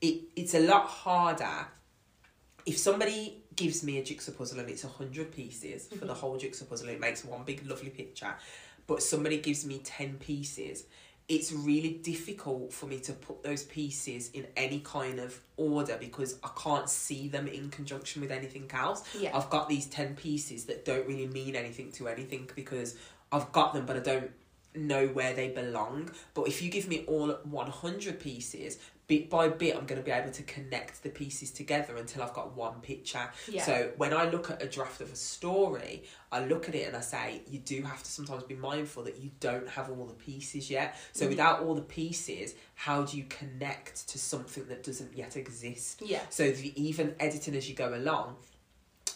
it 0.02 0.22
it's 0.36 0.54
a 0.54 0.60
lot 0.60 0.86
harder. 0.86 1.68
If 2.66 2.78
somebody 2.78 3.39
gives 3.60 3.84
me 3.84 3.98
a 3.98 4.04
jigsaw 4.04 4.32
puzzle 4.32 4.60
and 4.62 4.70
it's 4.70 4.86
a 4.86 4.88
hundred 4.88 5.34
pieces 5.34 5.88
for 5.88 6.06
the 6.06 6.14
mhm. 6.14 6.18
whole 6.18 6.38
jigsaw 6.38 6.64
puzzle, 6.64 6.88
it 6.88 7.00
makes 7.00 7.26
one 7.26 7.44
big 7.44 7.68
lovely 7.70 7.90
picture. 7.90 8.34
But 8.88 9.04
somebody 9.04 9.40
gives 9.40 9.66
me 9.66 9.82
ten 9.84 10.18
pieces. 10.18 10.86
It's 11.28 11.52
really 11.52 11.94
difficult 12.02 12.74
for 12.74 12.88
me 12.88 13.00
to 13.02 13.14
put 13.14 13.44
those 13.44 13.64
pieces 13.64 14.32
in 14.32 14.48
any 14.58 14.80
kind 14.80 15.20
of 15.20 15.38
order 15.58 15.98
because 16.00 16.40
I 16.44 16.50
can't 16.58 16.90
see 16.90 17.28
them 17.28 17.48
in 17.48 17.70
conjunction 17.70 18.22
with 18.22 18.32
anything 18.32 18.72
else. 18.74 19.04
Yeah. 19.16 19.38
I've 19.38 19.50
got 19.52 19.70
these 19.70 19.86
10 19.86 20.16
pieces 20.16 20.66
that 20.66 20.86
don't 20.86 21.06
really 21.06 21.28
mean 21.28 21.56
anything 21.56 21.92
to 21.94 22.08
anything 22.08 22.50
because 22.56 22.98
I've 23.32 23.52
got 23.52 23.76
them, 23.76 23.86
but 23.86 23.96
I 23.96 24.00
don't 24.00 24.32
know 24.74 25.06
where 25.10 25.34
they 25.36 25.50
belong. 25.50 26.10
But 26.34 26.48
if 26.48 26.64
you 26.64 26.72
give 26.72 26.88
me 26.88 27.04
all 27.06 27.30
100 27.44 28.20
pieces, 28.20 28.80
bit 29.10 29.30
by 29.30 29.50
bit, 29.50 29.76
I'm 29.76 29.86
going 29.86 30.00
to 30.00 30.06
be 30.06 30.12
able 30.12 30.32
to 30.32 30.44
connect 30.44 31.04
the 31.04 31.10
pieces 31.10 31.52
together 31.52 31.98
until 31.98 32.22
I've 32.24 32.34
got 32.34 32.56
one 32.56 32.80
picture. 32.80 33.28
Yeah. 33.50 33.64
So 33.64 33.92
when 33.98 34.14
I 34.14 34.30
look 34.30 34.50
at 34.52 34.62
a 34.62 34.68
draft 34.68 35.02
of 35.02 35.12
a 35.12 35.16
story, 35.16 36.04
I 36.32 36.46
look 36.46 36.70
at 36.70 36.76
it 36.76 36.88
and 36.88 36.96
I 36.96 37.02
say, 37.02 37.42
you 37.50 37.60
do 37.60 37.82
have 37.82 38.04
to 38.04 38.10
sometimes 38.10 38.44
be 38.44 38.56
mindful 38.56 39.04
that 39.04 39.18
you 39.18 39.32
don't 39.40 39.68
have 39.68 39.90
all 39.90 40.06
the 40.06 40.14
pieces 40.14 40.70
yet. 40.70 40.96
So 41.12 41.26
Mm-hmm. 41.26 41.32
without 41.32 41.60
all 41.62 41.76
the 41.76 41.82
pieces, 41.82 42.54
how 42.76 43.02
do 43.04 43.18
you 43.18 43.26
connect 43.28 44.08
to 44.10 44.20
something 44.20 44.66
that 44.68 44.84
doesn't 44.84 45.18
yet 45.18 45.36
exist? 45.36 46.04
Yeah. 46.06 46.22
So 46.30 46.52
the, 46.52 46.72
even 46.82 47.16
editing 47.20 47.56
as 47.56 47.68
you 47.68 47.76
go 47.76 47.94
along, 47.94 48.38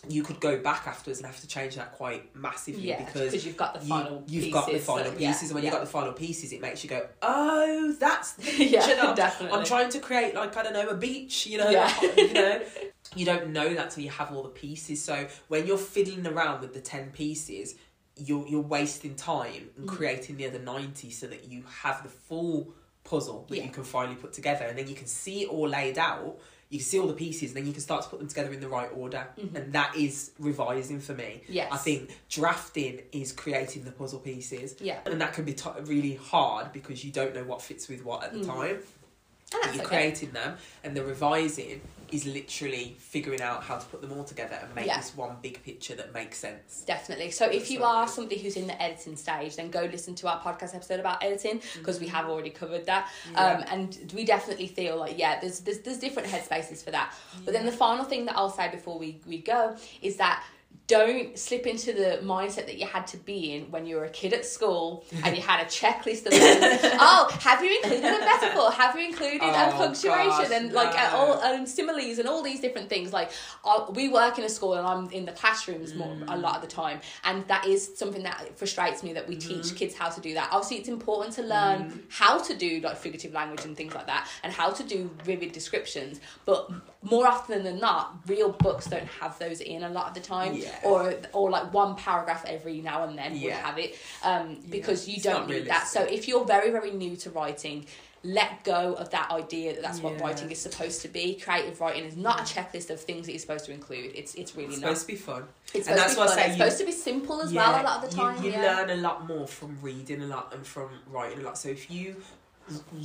you 0.09 0.21
could 0.23 0.39
go 0.39 0.57
back 0.59 0.85
afterwards 0.87 1.19
and 1.19 1.25
have 1.27 1.39
to 1.39 1.47
change 1.47 1.75
that 1.75 1.93
quite 1.93 2.35
massively 2.35 2.89
Yeah, 2.89 3.03
because 3.05 3.31
'cause 3.31 3.45
you've 3.45 3.55
got 3.57 3.73
the 3.73 3.79
final 3.79 4.23
you've 4.27 4.51
got 4.51 4.65
the 4.65 4.73
pieces, 4.73 4.85
final 4.85 5.05
so- 5.11 5.17
yeah, 5.17 5.37
and 5.41 5.51
when 5.53 5.63
yeah. 5.63 5.69
you've 5.69 5.77
got 5.79 5.85
the 5.85 5.91
final 5.91 6.13
pieces, 6.13 6.51
it 6.51 6.59
makes 6.61 6.83
you 6.83 6.89
go, 6.89 7.07
"Oh, 7.21 7.95
that's 7.99 8.35
Yeah, 8.59 8.85
now. 8.95 9.13
definitely. 9.13 9.57
I'm 9.57 9.65
trying 9.65 9.89
to 9.91 9.99
create 9.99 10.35
like 10.35 10.55
I 10.57 10.63
don't 10.63 10.73
know 10.73 10.89
a 10.89 10.95
beach, 10.95 11.47
you 11.47 11.57
know, 11.57 11.69
you 12.17 12.33
know." 12.33 12.61
You 13.15 13.25
don't 13.25 13.49
know 13.49 13.71
that 13.75 13.91
till 13.91 14.03
you 14.03 14.09
have 14.09 14.31
all 14.33 14.41
the 14.41 14.49
pieces. 14.49 15.03
So 15.03 15.27
when 15.47 15.67
you're 15.67 15.77
fiddling 15.77 16.25
around 16.25 16.61
with 16.61 16.73
the 16.73 16.79
ten 16.79 17.11
pieces, 17.11 17.75
you're 18.15 18.47
you're 18.47 18.61
wasting 18.61 19.13
time 19.15 19.69
Mm. 19.75 19.77
and 19.79 19.87
creating 19.87 20.37
the 20.37 20.47
other 20.47 20.57
ninety 20.59 21.11
so 21.11 21.27
that 21.27 21.43
you 21.47 21.63
have 21.83 22.01
the 22.01 22.09
full 22.09 22.73
puzzle 23.03 23.45
that 23.49 23.61
you 23.61 23.69
can 23.69 23.83
finally 23.83 24.15
put 24.15 24.33
together, 24.33 24.65
and 24.65 24.77
then 24.77 24.87
you 24.87 24.95
can 24.95 25.05
see 25.05 25.43
it 25.43 25.49
all 25.49 25.67
laid 25.67 25.97
out. 25.99 26.39
You 26.73 26.79
can 26.79 26.85
see 26.87 26.99
all 26.99 27.05
the 27.05 27.13
pieces, 27.13 27.53
then 27.53 27.67
you 27.67 27.71
can 27.71 27.81
start 27.81 28.01
to 28.01 28.09
put 28.09 28.17
them 28.17 28.27
together 28.27 28.51
in 28.51 28.59
the 28.59 28.67
right 28.67 28.89
order, 28.95 29.27
and 29.37 29.71
that 29.73 29.95
is 29.95 30.31
revising 30.39 30.99
for 30.99 31.13
me. 31.13 31.41
Mm-hmm. 31.43 31.53
Yes. 31.53 31.69
I 31.71 31.77
think 31.77 32.17
drafting 32.29 33.01
is 33.11 33.31
creating 33.31 33.83
the 33.83 33.91
puzzle 33.91 34.17
pieces. 34.19 34.75
Yeah. 34.79 34.97
and 35.05 35.21
that 35.21 35.33
can 35.33 35.45
be 35.45 35.53
t- 35.53 35.69
really 35.83 36.15
hard 36.15 36.73
because 36.73 37.05
you 37.05 37.11
don't 37.11 37.35
know 37.35 37.43
what 37.43 37.61
fits 37.61 37.87
with 37.87 38.03
what 38.03 38.23
at 38.23 38.33
the 38.33 38.43
time. 38.43 38.77
And 38.77 39.61
But 39.61 39.75
you're 39.75 39.85
okay. 39.85 39.97
creating 39.97 40.31
them, 40.31 40.57
and 40.83 40.97
the 40.97 41.03
revising 41.05 41.79
is 42.13 42.25
literally 42.25 42.95
figuring 42.99 43.41
out 43.41 43.63
how 43.63 43.77
to 43.77 43.85
put 43.87 44.01
them 44.01 44.11
all 44.13 44.23
together 44.23 44.57
and 44.61 44.73
make 44.75 44.85
Yeah. 44.85 44.97
this 44.97 45.15
one 45.15 45.37
big 45.41 45.63
picture 45.63 45.95
that 45.95 46.13
makes 46.13 46.37
sense. 46.37 46.83
Definitely. 46.85 47.31
So 47.31 47.45
if 47.45 47.71
you 47.71 47.83
are 47.83 48.07
somebody 48.07 48.37
who's 48.37 48.55
in 48.55 48.67
the 48.67 48.79
editing 48.81 49.15
stage, 49.15 49.55
then 49.55 49.69
go 49.71 49.81
listen 49.91 50.13
to 50.15 50.27
our 50.27 50.39
podcast 50.39 50.75
episode 50.75 50.99
about 50.99 51.23
editing 51.23 51.61
because 51.75 51.99
we 51.99 52.07
have 52.07 52.29
already 52.29 52.51
covered 52.51 52.85
that. 52.85 53.07
Mm-hmm. 53.25 53.35
Yeah. 53.35 53.43
Um, 53.53 53.63
and 53.69 54.13
we 54.15 54.23
definitely 54.25 54.67
feel 54.67 54.95
like 54.97 55.17
yeah, 55.17 55.39
there's 55.39 55.59
there's 55.61 55.79
there's 55.79 55.97
different 55.99 56.29
headspaces 56.29 56.83
for 56.83 56.91
that. 56.91 57.13
But 57.43 57.53
then 57.53 57.65
the 57.65 57.71
final 57.71 58.05
thing 58.05 58.25
that 58.25 58.37
I'll 58.37 58.49
say 58.51 58.69
before 58.69 58.97
we 58.99 59.19
we 59.27 59.39
go 59.39 59.75
is 60.01 60.17
that. 60.17 60.43
Don't 60.87 61.39
slip 61.39 61.65
into 61.65 61.93
the 61.93 62.19
mindset 62.23 62.65
that 62.65 62.77
you 62.77 62.85
had 62.85 63.07
to 63.07 63.17
be 63.17 63.53
in 63.53 63.71
when 63.71 63.85
you 63.85 63.95
were 63.95 64.03
a 64.03 64.09
kid 64.09 64.33
at 64.33 64.45
school 64.45 65.05
and 65.23 65.33
you 65.35 65.41
had 65.41 65.61
a 65.61 65.65
checklist 65.65 66.25
of 66.25 66.33
things. 66.33 66.81
oh, 66.99 67.29
have 67.39 67.63
you 67.63 67.73
included 67.81 68.03
a 68.03 68.19
metaphor? 68.19 68.69
Have 68.71 68.93
you 68.97 69.05
included 69.07 69.41
a 69.41 69.69
Oh, 69.69 69.77
punctuation 69.77 70.27
gosh, 70.27 70.51
and 70.51 70.73
like 70.73 70.93
uh, 70.93 71.15
all 71.15 71.41
um, 71.41 71.65
similes 71.65 72.19
and 72.19 72.27
all 72.27 72.43
these 72.43 72.59
different 72.59 72.89
things. 72.89 73.13
Like 73.13 73.31
uh, 73.63 73.85
we 73.91 74.09
work 74.09 74.37
in 74.37 74.43
a 74.43 74.49
school 74.49 74.73
and 74.73 74.85
I'm 74.85 75.09
in 75.11 75.23
the 75.25 75.31
classrooms 75.31 75.95
more 75.95 76.17
a 76.27 76.37
lot 76.37 76.57
of 76.57 76.61
the 76.61 76.67
time, 76.67 76.99
and 77.23 77.47
that 77.47 77.65
is 77.65 77.97
something 77.97 78.23
that 78.23 78.57
frustrates 78.59 79.03
me 79.03 79.13
that 79.13 79.27
we 79.27 79.33
Mm-hmm. 79.37 79.61
teach 79.61 79.75
kids 79.75 79.95
how 79.95 80.09
to 80.09 80.19
do 80.21 80.33
that. 80.35 80.49
Obviously, 80.51 80.77
it's 80.77 80.89
important 80.89 81.33
to 81.35 81.43
learn 81.43 82.03
how 82.09 82.37
to 82.39 82.53
do 82.55 82.81
like 82.81 82.97
figurative 82.97 83.31
language 83.33 83.63
and 83.65 83.75
things 83.75 83.95
like 83.95 84.07
that, 84.07 84.27
and 84.43 84.51
how 84.53 84.69
to 84.71 84.83
do 84.83 85.09
vivid 85.23 85.53
descriptions. 85.53 86.19
But 86.45 86.69
more 87.01 87.25
often 87.27 87.63
than 87.63 87.79
not, 87.79 88.17
real 88.27 88.51
books 88.51 88.85
don't 88.87 89.07
have 89.21 89.39
those 89.39 89.59
in 89.61 89.83
a 89.83 89.89
lot 89.89 90.09
of 90.09 90.13
the 90.13 90.19
time, 90.19 90.53
Yeah. 90.55 90.72
Or 90.83 91.13
or 91.33 91.49
like 91.49 91.73
one 91.73 91.95
paragraph 91.95 92.43
every 92.47 92.81
now 92.81 93.03
and 93.03 93.17
then 93.17 93.33
would 93.41 93.51
have 93.53 93.77
it, 93.77 93.97
um, 94.23 94.57
because 94.69 95.07
you 95.07 95.15
It's 95.15 95.23
don't 95.23 95.47
need 95.49 95.67
that. 95.67 95.87
So 95.87 96.01
if 96.03 96.27
you're 96.27 96.45
very 96.45 96.71
very 96.71 96.91
new 96.91 97.15
to 97.17 97.29
writing 97.29 97.85
let 98.25 98.63
go 98.63 98.93
of 98.93 99.09
that 99.09 99.29
idea 99.31 99.73
that 99.73 99.81
that's 99.81 99.99
what 99.99 100.17
writing 100.21 100.49
is 100.49 100.57
supposed 100.57 101.01
to 101.01 101.09
be. 101.09 101.35
Creative 101.35 101.77
writing 101.81 102.05
is 102.05 102.15
not 102.15 102.39
a 102.39 102.43
checklist 102.43 102.89
of 102.89 102.97
things 103.01 103.25
that 103.25 103.33
you're 103.33 103.39
supposed 103.39 103.65
to 103.65 103.73
include. 103.73 104.13
It's 104.15 104.33
it's 104.35 104.55
really 104.55 104.69
It's 104.75 104.79
not. 104.81 104.87
supposed 104.97 105.01
to 105.07 105.11
be 105.11 105.17
fun. 105.17 105.43
it's 105.73 105.89
and 105.89 105.97
that's 105.97 106.15
why 106.15 106.23
I 106.23 106.27
say 106.27 106.41
it's 106.47 106.51
you- 106.51 106.63
supposed 106.63 106.77
to 106.79 106.85
be 106.85 106.91
simple 106.93 107.41
as 107.41 107.51
well 107.53 107.81
a 107.81 107.83
lot 107.83 108.01
of 108.01 108.09
the 108.09 108.15
time 108.15 108.37
You, 108.41 108.51
you 108.51 108.57
yeah. 108.57 108.77
learn 108.77 108.89
a 108.91 108.95
lot 108.95 109.27
more 109.27 109.45
from 109.45 109.77
reading 109.81 110.21
a 110.21 110.27
lot 110.27 110.53
and 110.53 110.65
from 110.65 110.87
writing 111.09 111.39
a 111.39 111.41
lot. 111.41 111.57
So 111.57 111.67
if 111.67 111.91
you 111.91 112.15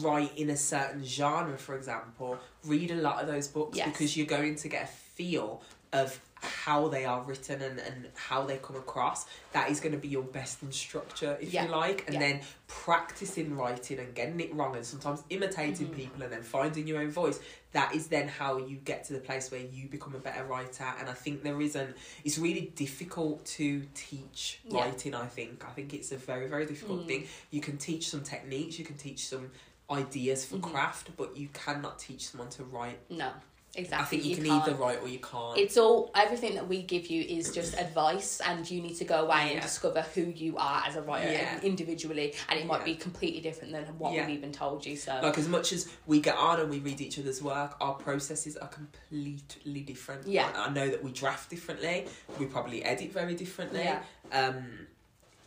write 0.00 0.38
in 0.38 0.50
a 0.50 0.56
certain 0.56 1.04
genre, 1.04 1.58
for 1.58 1.76
example, 1.76 2.38
read 2.64 2.92
a 2.92 2.94
lot 2.94 3.20
of 3.20 3.26
those 3.26 3.48
books 3.48 3.76
Yes. 3.76 3.88
because 3.90 4.16
you're 4.16 4.26
going 4.26 4.54
to 4.54 4.68
get 4.68 4.84
a 4.84 4.86
feel 4.86 5.62
of 5.92 6.20
how 6.40 6.88
they 6.88 7.04
are 7.04 7.22
written 7.22 7.60
and, 7.62 7.78
and 7.80 8.06
how 8.14 8.44
they 8.44 8.58
come 8.58 8.76
across 8.76 9.26
that 9.52 9.70
is 9.70 9.80
going 9.80 9.92
to 9.92 9.98
be 9.98 10.08
your 10.08 10.22
best 10.22 10.62
instructor 10.62 11.36
if 11.40 11.52
Yeah. 11.52 11.64
you 11.64 11.70
like 11.70 12.04
and 12.06 12.14
Yeah. 12.14 12.20
then 12.20 12.40
practicing 12.66 13.56
writing 13.56 13.98
and 13.98 14.14
getting 14.14 14.38
it 14.40 14.54
wrong 14.54 14.76
and 14.76 14.84
sometimes 14.84 15.22
imitating 15.30 15.88
Mhm. 15.88 15.96
people 15.96 16.22
and 16.22 16.32
then 16.32 16.42
finding 16.42 16.86
your 16.86 17.00
own 17.00 17.10
voice 17.10 17.40
that 17.72 17.94
is 17.94 18.06
then 18.08 18.28
how 18.28 18.56
you 18.58 18.76
get 18.76 19.04
to 19.04 19.12
the 19.12 19.20
place 19.20 19.50
where 19.50 19.60
you 19.60 19.88
become 19.88 20.14
a 20.14 20.18
better 20.18 20.44
writer 20.44 20.84
and 20.98 21.08
i 21.08 21.12
think 21.12 21.42
there 21.42 21.60
isn't 21.60 21.96
it's 22.24 22.38
really 22.38 22.72
difficult 22.76 23.44
to 23.44 23.82
teach 23.94 24.60
Yeah. 24.64 24.80
writing 24.84 25.14
i 25.14 25.26
think 25.26 25.64
i 25.66 25.70
think 25.72 25.92
it's 25.92 26.12
a 26.12 26.16
very 26.16 26.46
very 26.46 26.66
difficult 26.66 27.00
Mm. 27.02 27.06
thing 27.08 27.28
you 27.50 27.60
can 27.60 27.76
teach 27.78 28.08
some 28.08 28.22
techniques 28.22 28.78
you 28.78 28.84
can 28.84 28.96
teach 28.96 29.26
some 29.26 29.50
ideas 29.90 30.44
for 30.44 30.56
Mhm. 30.56 30.62
craft 30.72 31.16
but 31.16 31.36
you 31.36 31.48
cannot 31.52 31.98
teach 31.98 32.28
someone 32.28 32.50
to 32.50 32.62
write 32.64 32.98
No, 33.10 33.32
exactly. 33.78 34.18
i 34.18 34.20
think 34.20 34.24
you, 34.24 34.36
can 34.36 34.44
can't. 34.44 34.62
either 34.68 34.74
write 34.74 35.00
or 35.02 35.08
you 35.08 35.18
can't 35.18 35.56
It's 35.58 35.76
all 35.76 36.10
everything 36.14 36.54
that 36.56 36.66
we 36.68 36.82
give 36.82 37.06
you 37.06 37.22
is 37.22 37.52
just 37.52 37.74
advice, 37.78 38.40
and 38.44 38.68
you 38.70 38.80
need 38.82 38.96
to 38.96 39.04
go 39.04 39.24
away 39.26 39.52
and 39.52 39.62
discover 39.62 40.02
who 40.14 40.22
you 40.22 40.56
are 40.58 40.82
as 40.86 40.96
a 40.96 41.02
writer 41.02 41.30
Yeah. 41.32 41.60
individually, 41.62 42.34
and 42.48 42.58
it 42.60 42.66
might 42.66 42.80
Yeah. 42.80 42.84
be 42.92 42.96
completely 42.96 43.40
different 43.40 43.72
than 43.72 43.84
what 43.98 44.12
Yeah. 44.12 44.26
we've 44.26 44.36
even 44.38 44.52
told 44.52 44.84
you. 44.86 44.96
So 44.96 45.18
like 45.22 45.38
as 45.38 45.48
much 45.48 45.72
as 45.72 45.88
we 46.06 46.20
get 46.20 46.36
on 46.36 46.60
and 46.60 46.68
we 46.70 46.78
read 46.78 47.00
each 47.00 47.18
other's 47.18 47.42
work 47.42 47.76
our 47.80 47.94
processes 47.94 48.56
are 48.56 48.68
completely 48.68 49.80
different 49.80 50.26
Yeah. 50.26 50.50
i, 50.54 50.66
I 50.66 50.70
know 50.70 50.88
that 50.88 51.02
we 51.02 51.10
draft 51.12 51.50
differently 51.50 52.06
we 52.38 52.46
probably 52.46 52.82
edit 52.84 53.12
very 53.12 53.34
differently 53.34 53.80
yeah, 53.80 54.02
um 54.32 54.86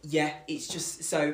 yeah 0.03 0.33
it's 0.47 0.67
just 0.67 1.03
so 1.03 1.33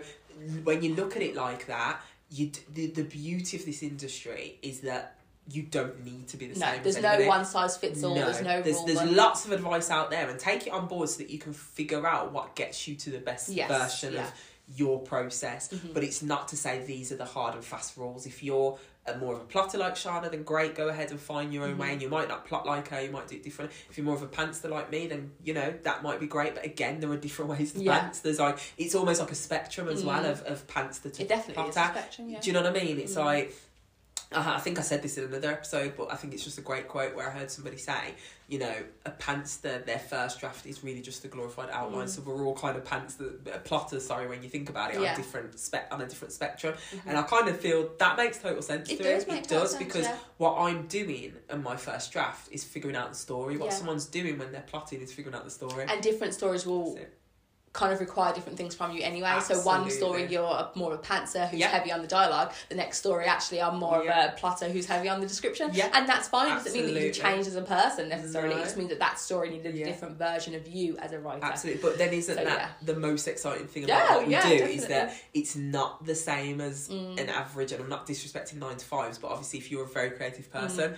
when 0.63 0.81
you 0.83 0.95
look 0.95 1.15
at 1.15 1.21
it 1.21 1.35
like 1.35 1.65
that 1.67 2.01
you 2.29 2.51
the, 2.73 2.87
the 2.87 3.03
beauty 3.03 3.55
of 3.57 3.65
this 3.65 3.81
industry 3.83 4.57
is 4.61 4.81
that 4.81 5.16
you 5.49 5.63
don't 5.63 6.03
need 6.03 6.27
to 6.27 6.35
be 6.37 6.47
the 6.47 6.59
no, 6.59 6.65
same 6.73 6.83
there's 6.83 7.01
no 7.01 7.25
one 7.27 7.45
size 7.45 7.77
fits 7.77 8.03
all. 8.03 8.13
there's 8.13 8.41
no 8.41 8.61
there's, 8.61 8.83
there's 8.85 9.03
lots 9.11 9.45
of 9.45 9.51
advice 9.53 9.89
out 9.89 10.09
there 10.11 10.29
and 10.29 10.37
take 10.39 10.67
it 10.67 10.73
on 10.73 10.87
board 10.87 11.07
so 11.09 11.19
that 11.19 11.29
you 11.29 11.39
can 11.39 11.53
figure 11.53 12.05
out 12.05 12.33
what 12.33 12.55
gets 12.55 12.87
you 12.87 12.95
to 12.95 13.09
the 13.11 13.19
best 13.19 13.49
Yes, 13.49 13.69
version 13.69 14.13
yeah. 14.13 14.23
of 14.27 14.33
your 14.75 14.99
process 14.99 15.69
Mhm. 15.69 15.93
but 15.93 16.03
it's 16.03 16.21
not 16.21 16.49
to 16.49 16.57
say 16.57 16.83
these 16.83 17.13
are 17.13 17.15
the 17.15 17.23
hard 17.23 17.55
and 17.55 17.63
fast 17.63 17.95
rules 17.95 18.25
if 18.25 18.43
you're 18.43 18.77
a, 19.05 19.17
more 19.17 19.33
of 19.35 19.39
a 19.39 19.45
plotter 19.45 19.77
like 19.77 19.95
Shana 19.95 20.29
then 20.29 20.43
great 20.43 20.75
go 20.75 20.89
ahead 20.89 21.09
and 21.11 21.17
find 21.21 21.53
your 21.53 21.63
own 21.63 21.77
way 21.77 21.87
Mhm. 21.87 21.91
and 21.93 22.01
you 22.01 22.09
might 22.09 22.27
not 22.27 22.45
plot 22.45 22.65
like 22.65 22.89
her 22.89 22.99
you 23.01 23.09
might 23.09 23.29
do 23.29 23.35
it 23.37 23.43
different 23.43 23.71
if 23.89 23.97
you're 23.97 24.03
more 24.03 24.15
of 24.15 24.21
a 24.23 24.27
pantser 24.27 24.69
like 24.69 24.91
me 24.91 25.07
then 25.07 25.31
you 25.41 25.53
know 25.53 25.73
that 25.83 26.03
might 26.03 26.19
be 26.19 26.27
great 26.27 26.53
but 26.53 26.65
again 26.65 26.99
there 26.99 27.09
are 27.09 27.15
different 27.15 27.49
ways 27.57 27.71
to 27.71 27.79
Yeah. 27.81 27.97
pants 27.97 28.19
there's 28.19 28.39
like 28.39 28.57
it's 28.77 28.93
almost 28.93 29.21
like 29.21 29.31
a 29.31 29.35
spectrum 29.35 29.87
as 29.87 30.03
well 30.03 30.21
Mm. 30.23 30.31
of, 30.31 30.41
of 30.41 30.67
pantser 30.67 31.13
to 31.13 31.21
It 31.21 31.29
definitely 31.29 31.63
is 31.69 31.77
a 31.77 31.85
spectrum. 31.85 32.29
Yeah. 32.29 32.39
do 32.41 32.47
you 32.49 32.53
know 32.53 32.61
what 32.63 32.75
I 32.75 32.83
mean? 32.83 32.99
It's 32.99 33.15
Mm. 33.15 33.23
like 33.23 33.55
uh, 34.31 34.43
I 34.55 34.59
think 34.59 34.77
I 34.77 34.81
said 34.81 35.01
this 35.01 35.17
in 35.17 35.23
another 35.25 35.49
episode, 35.51 35.93
but 35.97 36.11
I 36.11 36.15
think 36.15 36.33
it's 36.33 36.43
just 36.43 36.57
a 36.57 36.61
great 36.61 36.87
quote 36.87 37.15
where 37.15 37.27
I 37.27 37.31
heard 37.31 37.49
somebody 37.49 37.77
say, 37.77 38.13
you 38.49 38.59
know, 38.59 38.73
a 39.05 39.09
pantster, 39.11 39.79
their 39.79 39.99
first 39.99 40.39
draft 40.39 40.65
is 40.65 40.83
really 40.83 41.01
just 41.01 41.23
a 41.25 41.27
glorified 41.27 41.69
outline. 41.71 42.05
Mm. 42.07 42.09
So 42.09 42.21
we're 42.21 42.45
all 42.45 42.55
kind 42.55 42.77
of 42.77 42.85
pantster, 42.85 43.31
uh, 43.53 43.57
plotters. 43.59 44.05
Sorry, 44.05 44.27
when 44.27 44.41
you 44.43 44.49
think 44.49 44.69
about 44.69 44.93
it, 44.93 45.01
Yeah. 45.01 45.11
on 45.11 45.17
different 45.17 45.59
spec 45.59 45.87
on 45.91 46.01
a 46.01 46.07
different 46.07 46.33
spectrum. 46.33 46.73
Mhm. 46.91 46.99
And 47.07 47.17
I 47.17 47.23
kind 47.23 47.47
of 47.49 47.59
feel 47.59 47.89
that 47.99 48.15
makes 48.17 48.37
total 48.37 48.61
sense. 48.61 48.89
It 48.89 48.97
to 48.97 49.03
does 49.03 49.23
it. 49.23 49.29
make 49.29 49.43
it 49.43 49.49
does 49.49 49.71
sense, 49.71 49.83
because 49.83 50.05
yeah. 50.05 50.17
what 50.37 50.55
I'm 50.57 50.87
doing 50.87 51.33
in 51.49 51.63
my 51.63 51.75
first 51.75 52.11
draft 52.13 52.47
is 52.51 52.63
figuring 52.63 52.95
out 52.95 53.09
the 53.09 53.17
story. 53.17 53.57
What 53.57 53.71
Yeah. 53.71 53.75
someone's 53.77 54.05
doing 54.05 54.37
when 54.37 54.51
they're 54.53 54.61
plotting 54.67 55.01
is 55.01 55.11
figuring 55.13 55.35
out 55.35 55.43
the 55.43 55.51
story. 55.51 55.85
and 55.89 56.01
different 56.01 56.33
stories 56.33 56.65
will. 56.65 56.97
Kind 57.77 57.93
of 57.93 57.99
require 57.99 58.33
different 58.33 58.57
things 58.57 58.73
from 58.73 58.91
you 58.91 59.03
anyway. 59.03 59.37
So 59.43 59.59
one 59.61 59.87
story 59.91 60.25
you're 60.25 60.43
a, 60.43 60.71
more 60.73 60.93
of 60.93 60.99
a 60.99 61.03
pantser 61.03 61.47
who's 61.47 61.59
Yeah. 61.59 61.67
heavy 61.67 61.91
on 61.91 62.01
the 62.01 62.07
dialogue. 62.07 62.51
The 62.69 62.75
next 62.75 62.97
story 62.97 63.25
actually 63.25 63.61
I'm 63.61 63.77
more 63.77 64.03
Yeah. 64.03 64.25
of 64.29 64.33
a 64.33 64.35
plotter 64.35 64.67
who's 64.67 64.87
heavy 64.87 65.07
on 65.09 65.21
the 65.21 65.27
description. 65.27 65.69
Yeah. 65.73 65.89
And 65.93 66.09
that's 66.09 66.27
fine. 66.27 66.49
Absolutely. 66.53 66.79
It 66.79 66.83
doesn't 66.83 66.93
mean 66.95 67.11
that 67.11 67.17
you 67.17 67.23
change 67.23 67.45
as 67.47 67.55
a 67.55 67.61
person 67.61 68.09
necessarily. 68.09 68.55
No. 68.55 68.61
It 68.61 68.63
just 68.63 68.77
means 68.77 68.89
that 68.89 68.99
that 68.99 69.19
story 69.19 69.51
needed 69.51 69.75
a 69.75 69.85
different 69.85 70.17
version 70.17 70.55
of 70.55 70.67
you 70.67 70.97
as 70.97 71.11
a 71.11 71.19
writer. 71.19 71.45
Absolutely, 71.45 71.81
but 71.83 71.99
then 71.99 72.13
isn't 72.13 72.35
So, 72.35 72.43
that 72.43 72.57
yeah. 72.57 72.69
the 72.81 72.95
most 72.99 73.27
exciting 73.27 73.67
thing 73.67 73.87
Yeah, 73.87 74.03
about 74.03 74.17
what 74.17 74.25
we 74.27 74.31
yeah, 74.33 74.41
do? 74.41 74.49
definitely. 74.49 74.75
Is 74.77 74.87
that 74.87 75.13
it's 75.35 75.55
not 75.55 76.03
the 76.03 76.15
same 76.15 76.59
as 76.61 76.89
Mm. 76.89 77.19
an 77.21 77.29
average, 77.29 77.71
and 77.73 77.83
I'm 77.83 77.89
not 77.89 78.07
disrespecting 78.07 78.55
nine 78.55 78.77
to 78.77 78.85
fives, 78.85 79.19
but 79.19 79.29
obviously, 79.29 79.59
if 79.59 79.69
you're 79.71 79.83
a 79.83 79.87
very 79.87 80.09
creative 80.09 80.51
person, 80.51 80.91
Mm. 80.93 80.97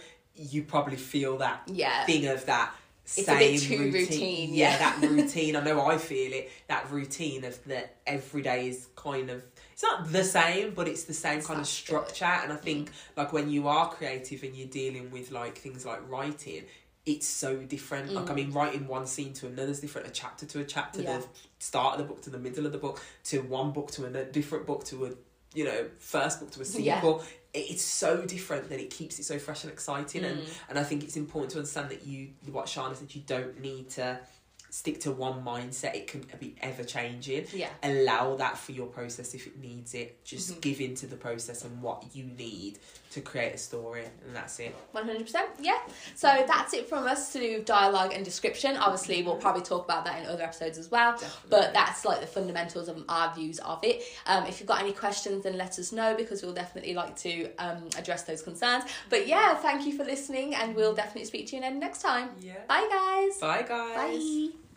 you 0.53 0.63
probably 0.63 0.95
feel 0.95 1.37
that 1.39 1.63
Yeah. 1.67 2.05
thing 2.05 2.25
of 2.27 2.45
that. 2.45 2.73
It's 3.17 3.27
a 3.27 3.31
same 3.31 3.39
bit 3.39 3.61
too 3.61 3.91
routine, 3.99 4.53
yeah. 4.53 4.77
that 4.77 5.01
routine. 5.09 5.55
I 5.55 5.61
know 5.63 5.85
I 5.85 5.97
feel 5.97 6.31
it. 6.33 6.51
That 6.67 6.89
routine 6.91 7.43
of 7.43 7.63
that 7.65 7.95
every 8.05 8.41
day 8.41 8.67
is 8.67 8.87
kind 8.95 9.29
of 9.29 9.43
it's 9.73 9.83
not 9.83 10.11
the 10.11 10.23
same, 10.23 10.73
but 10.73 10.87
it's 10.87 11.05
the 11.05 11.13
same 11.13 11.39
It's 11.39 11.47
kind 11.47 11.59
of 11.59 11.65
good. 11.65 11.69
structure. 11.71 12.25
And 12.25 12.51
I 12.51 12.57
think 12.57 12.91
like 13.15 13.31
when 13.33 13.49
you 13.49 13.67
are 13.67 13.89
creative 13.89 14.43
and 14.43 14.55
you're 14.55 14.67
dealing 14.67 15.09
with 15.11 15.31
like 15.31 15.57
things 15.57 15.85
like 15.85 16.07
writing, 16.09 16.63
it's 17.05 17.25
so 17.27 17.55
different. 17.57 18.11
Like 18.13 18.29
I 18.29 18.33
Mm. 18.33 18.35
mean, 18.35 18.51
writing 18.51 18.87
one 18.87 19.07
scene 19.07 19.33
to 19.33 19.47
another 19.47 19.71
is 19.71 19.79
different. 19.79 20.07
A 20.07 20.11
chapter 20.11 20.45
to 20.45 20.59
a 20.59 20.63
chapter, 20.65 21.01
Yeah. 21.01 21.17
the 21.19 21.27
start 21.59 21.93
of 21.93 21.99
the 21.99 22.13
book 22.13 22.21
to 22.23 22.29
the 22.29 22.37
middle 22.37 22.65
of 22.65 22.71
the 22.73 22.77
book, 22.77 23.01
to 23.25 23.39
one 23.41 23.71
book 23.71 23.89
to 23.91 24.05
a 24.05 24.25
different 24.25 24.65
book 24.65 24.83
to 24.85 25.05
a 25.05 25.11
you 25.55 25.63
know 25.65 25.87
first 25.97 26.39
book 26.41 26.51
to 26.51 26.61
a 26.61 26.65
sequel. 26.75 27.21
It- 27.21 27.38
It's 27.53 27.83
so 27.83 28.25
different 28.25 28.69
that 28.69 28.79
it 28.79 28.89
keeps 28.91 29.17
it 29.19 29.23
so 29.25 29.39
fresh 29.39 29.63
and 29.63 29.73
exciting. 29.73 30.23
And 30.23 30.41
Mm. 30.41 30.49
and 30.69 30.79
I 30.79 30.83
think 30.83 31.03
it's 31.03 31.15
important 31.17 31.51
to 31.53 31.57
understand 31.57 31.89
that 31.89 32.05
you, 32.05 32.29
what 32.51 32.67
Shana 32.67 32.95
said, 32.95 33.13
you 33.15 33.21
don't 33.25 33.59
need 33.59 33.89
to 33.91 34.19
stick 34.71 34.99
to 35.01 35.11
one 35.11 35.43
mindset. 35.43 35.95
It 35.95 36.05
can 36.05 36.23
be 36.39 36.55
ever 36.61 36.83
changing. 36.83 37.47
Yeah. 37.51 37.69
Allow 37.81 38.35
that 38.35 38.55
for 38.55 38.71
your 38.71 38.85
process 38.85 39.33
if 39.33 39.47
it 39.47 39.57
needs 39.57 39.95
it. 39.95 40.23
Just 40.23 40.51
Mhm. 40.53 40.61
give 40.61 40.79
into 40.81 41.07
the 41.07 41.15
process 41.15 41.63
and 41.63 41.81
what 41.81 42.15
you 42.15 42.25
need 42.25 42.77
to 43.11 43.21
create 43.21 43.53
a 43.55 43.57
story, 43.57 44.05
and 44.25 44.35
that's 44.35 44.59
it. 44.59 44.75
100%. 44.93 45.35
Yeah. 45.59 45.79
So 46.15 46.27
that's 46.47 46.73
it 46.73 46.87
from 46.87 47.07
us 47.07 47.33
to 47.33 47.39
do 47.39 47.63
dialogue 47.63 48.13
and 48.13 48.23
description. 48.23 48.77
Obviously, 48.77 49.23
we'll 49.23 49.35
probably 49.35 49.63
talk 49.63 49.85
about 49.85 50.05
that 50.05 50.19
in 50.21 50.27
other 50.27 50.43
episodes 50.43 50.77
as 50.77 50.91
well. 50.91 51.19
But 51.49 51.73
that's 51.73 52.05
like 52.05 52.21
the 52.21 52.27
fundamentals 52.27 52.87
of 52.87 53.03
our 53.09 53.33
views 53.33 53.59
of 53.59 53.79
it. 53.83 54.03
Um, 54.27 54.45
if 54.45 54.59
you've 54.59 54.67
got 54.67 54.81
any 54.81 54.93
questions, 54.93 55.43
then 55.43 55.57
let 55.57 55.79
us 55.79 55.91
know 55.91 56.15
because 56.15 56.43
we'll 56.43 56.53
definitely 56.53 56.93
like 56.93 57.15
to 57.17 57.51
um, 57.57 57.89
address 57.97 58.23
those 58.23 58.41
concerns. 58.41 58.83
But 59.09 59.27
yeah, 59.27 59.55
thank 59.55 59.85
you 59.85 59.97
for 59.97 60.03
listening, 60.03 60.55
and 60.55 60.75
we'll 60.75 60.93
definitely 60.93 61.25
speak 61.25 61.47
to 61.47 61.55
you 61.55 61.61
again 61.61 61.79
next 61.79 62.01
time. 62.01 62.29
yeah. 62.39 62.53
Bye, 62.67 62.87
guys. 62.91 63.39
Bye, 63.39 63.65
guys. 63.67 64.23
Bye. 64.23 64.68